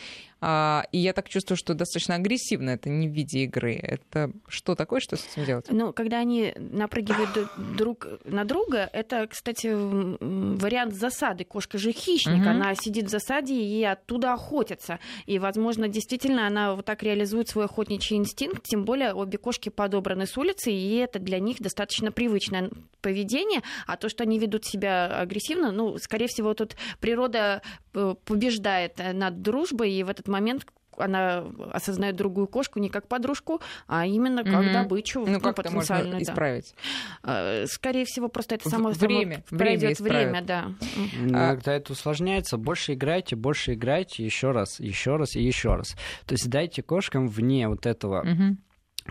А, 0.42 0.84
и 0.90 0.98
я 0.98 1.12
так 1.12 1.28
чувствую, 1.28 1.58
что 1.58 1.74
достаточно 1.74 2.14
агрессивно 2.14 2.70
это 2.70 2.88
не 2.88 3.08
в 3.08 3.12
виде 3.12 3.40
игры. 3.40 3.74
Это 3.74 4.32
что 4.48 4.74
такое, 4.74 5.00
что 5.00 5.16
с 5.16 5.26
этим 5.26 5.44
делать? 5.44 5.66
Ну, 5.70 5.92
когда 5.92 6.18
они 6.18 6.54
напрыгивают 6.56 7.30
друг 7.76 8.06
на 8.24 8.44
друга, 8.44 8.88
это, 8.92 9.26
кстати, 9.26 9.68
вариант 9.70 10.94
засады. 10.94 11.44
Кошка 11.44 11.78
же 11.78 11.92
хищник, 11.92 12.40
угу. 12.40 12.48
она 12.48 12.74
сидит 12.74 13.06
в 13.06 13.10
засаде 13.10 13.54
и 13.54 13.84
оттуда 13.84 14.32
охотится. 14.32 14.98
И, 15.26 15.38
возможно, 15.38 15.49
действительно 15.56 16.46
она 16.46 16.74
вот 16.74 16.84
так 16.84 17.02
реализует 17.02 17.48
свой 17.48 17.66
охотничий 17.66 18.16
инстинкт, 18.16 18.62
тем 18.64 18.84
более 18.84 19.14
обе 19.14 19.38
кошки 19.38 19.68
подобраны 19.68 20.26
с 20.26 20.36
улицы, 20.36 20.72
и 20.72 20.96
это 20.96 21.18
для 21.18 21.38
них 21.38 21.60
достаточно 21.60 22.12
привычное 22.12 22.70
поведение, 23.00 23.62
а 23.86 23.96
то, 23.96 24.08
что 24.08 24.24
они 24.24 24.38
ведут 24.38 24.64
себя 24.64 25.06
агрессивно, 25.06 25.72
ну, 25.72 25.98
скорее 25.98 26.26
всего, 26.26 26.54
тут 26.54 26.76
природа 27.00 27.62
э, 27.94 28.14
побеждает 28.24 28.98
над 29.12 29.42
дружбой, 29.42 29.92
и 29.92 30.02
в 30.02 30.10
этот 30.10 30.28
момент 30.28 30.66
она 31.00 31.44
осознает 31.72 32.16
другую 32.16 32.46
кошку 32.46 32.78
не 32.78 32.88
как 32.88 33.08
подружку, 33.08 33.60
а 33.86 34.06
именно 34.06 34.44
как 34.44 34.64
mm-hmm. 34.64 34.72
добычу. 34.72 35.24
Ну, 35.26 35.40
как 35.40 35.58
это 35.58 35.70
можно 35.70 36.04
да. 36.04 36.22
исправить? 36.22 36.74
Э, 37.22 37.66
скорее 37.66 38.04
всего, 38.04 38.28
просто 38.28 38.54
это 38.56 38.68
само 38.68 38.90
время, 38.90 39.44
само 39.48 39.58
пройдет 39.58 40.00
время, 40.00 40.42
да. 40.42 40.72
Ну, 41.18 41.32
когда 41.32 41.74
это 41.74 41.92
усложняется, 41.92 42.56
больше 42.56 42.94
играйте, 42.94 43.36
больше 43.36 43.74
играйте, 43.74 44.24
еще 44.24 44.50
раз, 44.50 44.80
еще 44.80 45.16
раз 45.16 45.36
и 45.36 45.42
еще 45.42 45.74
раз. 45.74 45.96
То 46.26 46.34
есть 46.34 46.48
дайте 46.48 46.82
кошкам 46.82 47.28
вне 47.28 47.68
вот 47.68 47.86
этого 47.86 48.24
mm-hmm 48.24 48.56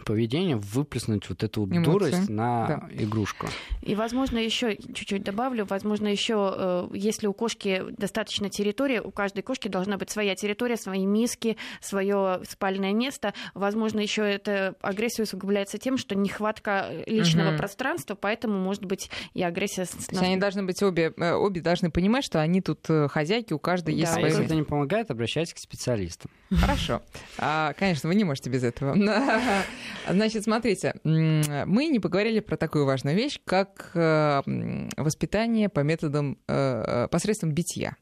поведения 0.06 0.56
выплеснуть 0.56 1.28
вот 1.30 1.44
эту 1.44 1.66
Эмоции. 1.66 1.84
дурость 1.84 2.30
на 2.30 2.68
Да. 2.68 2.90
игрушку. 3.04 3.48
И, 3.82 3.96
возможно, 3.96 4.38
еще 4.38 4.76
чуть-чуть 4.76 5.24
добавлю, 5.24 5.66
возможно, 5.66 6.08
еще, 6.08 6.54
э, 6.56 6.88
если 6.94 7.28
у 7.28 7.34
кошки 7.34 7.84
достаточно 7.98 8.50
территории, 8.50 9.00
у 9.00 9.12
каждой 9.12 9.42
кошки 9.42 9.68
должна 9.68 9.98
быть 9.98 10.10
своя 10.10 10.36
территория, 10.36 10.78
свои 10.78 11.06
миски, 11.06 11.58
свое 11.82 12.42
спальное 12.50 12.94
место. 12.94 13.34
Возможно, 13.54 14.00
еще 14.00 14.22
эта 14.24 14.76
агрессия 14.82 15.24
усугубляется 15.24 15.78
тем, 15.78 15.98
что 15.98 16.16
нехватка 16.16 16.90
личного 17.06 17.50
Мгм. 17.50 17.58
пространства, 17.58 18.16
поэтому, 18.16 18.58
может 18.60 18.86
быть, 18.86 19.10
и 19.34 19.44
агрессия... 19.44 19.86
То 19.86 19.98
есть 20.12 20.22
они 20.22 20.38
должны 20.38 20.64
быть 20.64 20.82
обе, 20.84 21.14
э, 21.16 21.34
обе 21.34 21.62
должны 21.62 21.90
понимать, 21.92 22.24
что 22.24 22.42
они 22.42 22.62
тут 22.62 22.90
э, 22.90 23.08
хозяйки, 23.08 23.54
у 23.54 23.60
каждой 23.60 23.94
есть 23.96 24.14
Да, 24.14 24.20
А 24.20 24.22
если 24.22 24.46
это 24.46 24.56
не 24.56 24.64
помогает, 24.64 25.12
обращайтесь 25.12 25.54
к 25.54 25.58
специалистам. 25.58 26.30
Хорошо. 26.52 27.02
А, 27.38 27.74
конечно, 27.74 28.10
вы 28.10 28.16
не 28.16 28.24
можете 28.24 28.50
без 28.50 28.64
этого. 28.64 28.96
Значит, 30.08 30.44
смотрите, 30.44 30.96
мы 31.04 31.88
не 31.88 32.00
поговорили 32.00 32.40
про 32.40 32.58
такую 32.58 32.86
важную 32.86 33.16
вещь, 33.16 33.40
как 33.46 33.92
э, 33.94 34.42
воспитание 34.98 35.70
по 35.70 35.82
методам, 35.82 36.38
э, 36.48 36.84
э, 37.06 37.08
посредством 37.10 37.52
битья. 37.52 37.96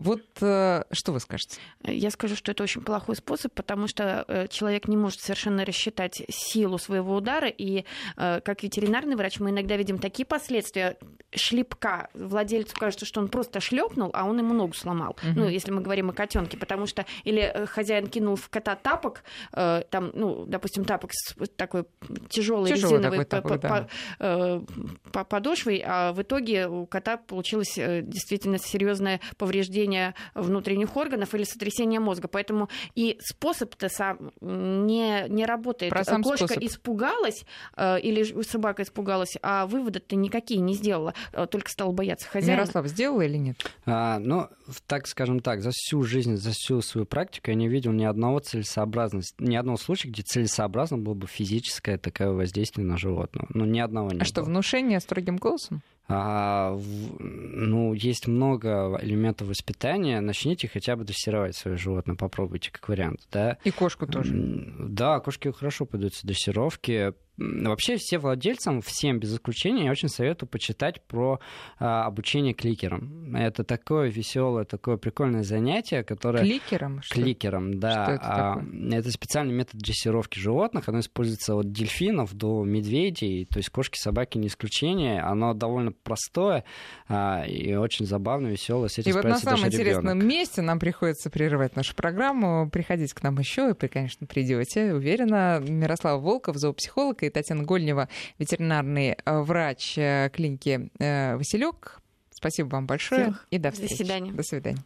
Вот 0.00 0.22
э, 0.40 0.82
что 0.92 1.12
вы 1.12 1.20
скажете? 1.20 1.58
Я 1.84 2.10
скажу, 2.10 2.34
что 2.34 2.52
это 2.52 2.62
очень 2.62 2.80
плохой 2.80 3.16
способ, 3.16 3.52
потому 3.52 3.86
что 3.86 4.24
э, 4.28 4.48
человек 4.48 4.88
не 4.88 4.96
может 4.96 5.20
совершенно 5.20 5.66
рассчитать 5.66 6.22
силу 6.30 6.78
своего 6.78 7.16
удара. 7.16 7.48
И 7.48 7.84
э, 8.16 8.40
как 8.40 8.62
ветеринарный 8.62 9.14
врач 9.14 9.40
мы 9.40 9.50
иногда 9.50 9.76
видим 9.76 9.98
такие 9.98 10.24
последствия 10.24 10.96
шлепка. 11.34 12.08
Владельцу 12.14 12.74
кажется, 12.76 13.04
что 13.04 13.20
он 13.20 13.28
просто 13.28 13.60
шлепнул, 13.60 14.10
а 14.14 14.24
он 14.24 14.38
ему 14.38 14.54
ногу 14.54 14.72
сломал. 14.72 15.16
Мгм. 15.22 15.34
Ну, 15.34 15.48
если 15.48 15.70
мы 15.70 15.82
говорим 15.82 16.08
о 16.08 16.12
котенке, 16.14 16.56
потому 16.56 16.86
что 16.86 17.04
или 17.24 17.66
хозяин 17.66 18.06
кинул 18.06 18.36
в 18.36 18.48
кота 18.48 18.76
тапок, 18.76 19.22
там, 19.52 20.12
ну, 20.14 20.46
допустим, 20.46 20.86
тапок 20.86 21.10
с 21.12 21.34
такой 21.56 21.84
тяжелой 22.30 22.70
Тяжелый 22.70 22.94
резиновой 22.94 23.24
такой 23.26 23.58
тапок, 23.58 23.60
по- 23.60 23.88
да. 24.18 24.60
по- 24.64 25.10
по- 25.12 25.24
подошвой, 25.24 25.82
а 25.86 26.12
в 26.14 26.22
итоге 26.22 26.68
у 26.68 26.86
кота 26.86 27.18
получилось 27.18 27.74
действительно 27.76 28.58
серьезное 28.58 29.20
повреждение 29.36 29.89
внутренних 30.34 30.96
органов 30.96 31.34
или 31.34 31.44
сотрясение 31.44 32.00
мозга. 32.00 32.28
Поэтому 32.28 32.68
и 32.94 33.18
способ-то 33.20 33.88
сам 33.88 34.30
не, 34.40 35.26
не 35.28 35.44
работает. 35.46 35.90
Про 35.92 36.04
сам 36.04 36.22
Кошка 36.22 36.46
способ. 36.46 36.62
испугалась 36.62 37.44
э, 37.76 38.00
или 38.00 38.42
собака 38.42 38.82
испугалась, 38.82 39.36
а 39.42 39.66
выводы-то 39.66 40.16
никакие 40.16 40.60
не 40.60 40.74
сделала, 40.74 41.14
э, 41.32 41.46
только 41.46 41.70
стала 41.70 41.92
бояться 41.92 42.28
хозяина. 42.28 42.60
Мирослав 42.60 42.86
сделала 42.86 43.22
или 43.22 43.36
нет? 43.36 43.56
А, 43.86 44.18
ну, 44.18 44.48
так 44.86 45.06
скажем 45.06 45.40
так, 45.40 45.62
за 45.62 45.70
всю 45.72 46.02
жизнь, 46.02 46.36
за 46.36 46.50
всю 46.52 46.80
свою 46.82 47.06
практику 47.06 47.50
я 47.50 47.56
не 47.56 47.68
видел 47.68 47.92
ни 47.92 48.04
одного 48.04 48.38
целесообразности, 48.40 49.34
ни 49.38 49.56
одного 49.56 49.76
случая, 49.78 50.08
где 50.08 50.22
целесообразно 50.22 50.98
было 50.98 51.14
бы 51.14 51.26
физическое 51.26 51.98
такое 51.98 52.30
воздействие 52.32 52.86
на 52.86 52.96
животного. 52.96 53.46
Ну, 53.52 53.64
ни 53.64 53.80
одного 53.80 54.10
не 54.10 54.20
А 54.20 54.24
что, 54.24 54.42
было. 54.42 54.50
внушение 54.50 55.00
строгим 55.00 55.36
голосом? 55.36 55.82
А, 56.12 56.76
ну, 57.20 57.94
есть 57.94 58.26
много 58.26 58.98
элементов 59.00 59.48
воспитания. 59.48 60.20
Начните 60.20 60.66
хотя 60.66 60.96
бы 60.96 61.04
дрессировать 61.04 61.56
свое 61.56 61.76
животное, 61.76 62.16
попробуйте 62.16 62.72
как 62.72 62.88
вариант, 62.88 63.20
да. 63.30 63.58
И 63.62 63.70
кошку 63.70 64.08
тоже. 64.08 64.32
Да, 64.34 65.20
кошки 65.20 65.52
хорошо 65.52 65.86
поддаются 65.86 66.26
дрессировке. 66.26 67.14
Вообще 67.40 67.96
все 67.96 68.18
владельцам, 68.18 68.82
всем 68.82 69.18
без 69.18 69.34
исключения, 69.34 69.86
я 69.86 69.90
очень 69.90 70.08
советую 70.08 70.48
почитать 70.48 71.00
про 71.02 71.40
а, 71.78 72.04
обучение 72.04 72.52
кликерам. 72.52 73.34
Это 73.34 73.64
такое 73.64 74.10
веселое, 74.10 74.64
такое 74.64 74.98
прикольное 74.98 75.42
занятие, 75.42 76.04
которое... 76.04 76.42
Кликером? 76.42 77.00
Что? 77.02 77.14
Кликером, 77.14 77.80
да. 77.80 78.04
Что 78.04 78.12
это 78.12 78.24
А, 78.24 78.54
такое? 78.56 78.98
это 78.98 79.10
специальный 79.10 79.54
метод 79.54 79.80
дрессировки 79.80 80.38
животных. 80.38 80.86
Оно 80.88 81.00
используется 81.00 81.54
от 81.54 81.72
дельфинов 81.72 82.34
до 82.34 82.62
медведей. 82.64 83.46
То 83.46 83.58
есть 83.58 83.70
кошки, 83.70 83.96
собаки 83.98 84.36
не 84.36 84.48
исключение. 84.48 85.22
Оно 85.22 85.54
довольно 85.54 85.92
простое 85.92 86.64
а, 87.08 87.44
и 87.46 87.74
очень 87.74 88.04
забавное, 88.04 88.50
веселое. 88.50 88.88
С 88.88 88.98
этим 88.98 89.12
И 89.12 89.14
вот 89.14 89.24
на 89.24 89.38
самом 89.38 89.66
интересном 89.66 90.18
ребенок. 90.18 90.24
месте 90.28 90.60
нам 90.60 90.78
приходится 90.78 91.30
прерывать 91.30 91.74
нашу 91.74 91.96
программу. 91.96 92.68
Приходите 92.68 93.14
к 93.14 93.22
нам 93.22 93.38
еще, 93.38 93.70
и 93.70 93.88
конечно, 93.88 94.26
придете, 94.26 94.92
уверена. 94.92 95.58
Мирослав 95.66 96.20
Волков, 96.20 96.56
зоопсихолог, 96.56 97.22
и 97.22 97.29
Татьяна 97.30 97.64
Гольнева, 97.64 98.08
ветеринарный 98.38 99.16
э, 99.24 99.40
врач 99.40 99.94
э, 99.96 100.30
клиники 100.32 100.90
э, 100.98 101.36
Василек. 101.36 102.00
Спасибо 102.30 102.68
вам 102.68 102.86
большое 102.86 103.24
Всех. 103.24 103.46
и 103.50 103.58
до 103.58 103.68
До 103.68 103.72
встречи. 103.74 103.94
свидания. 103.94 104.32
До 104.32 104.42
свидания. 104.42 104.78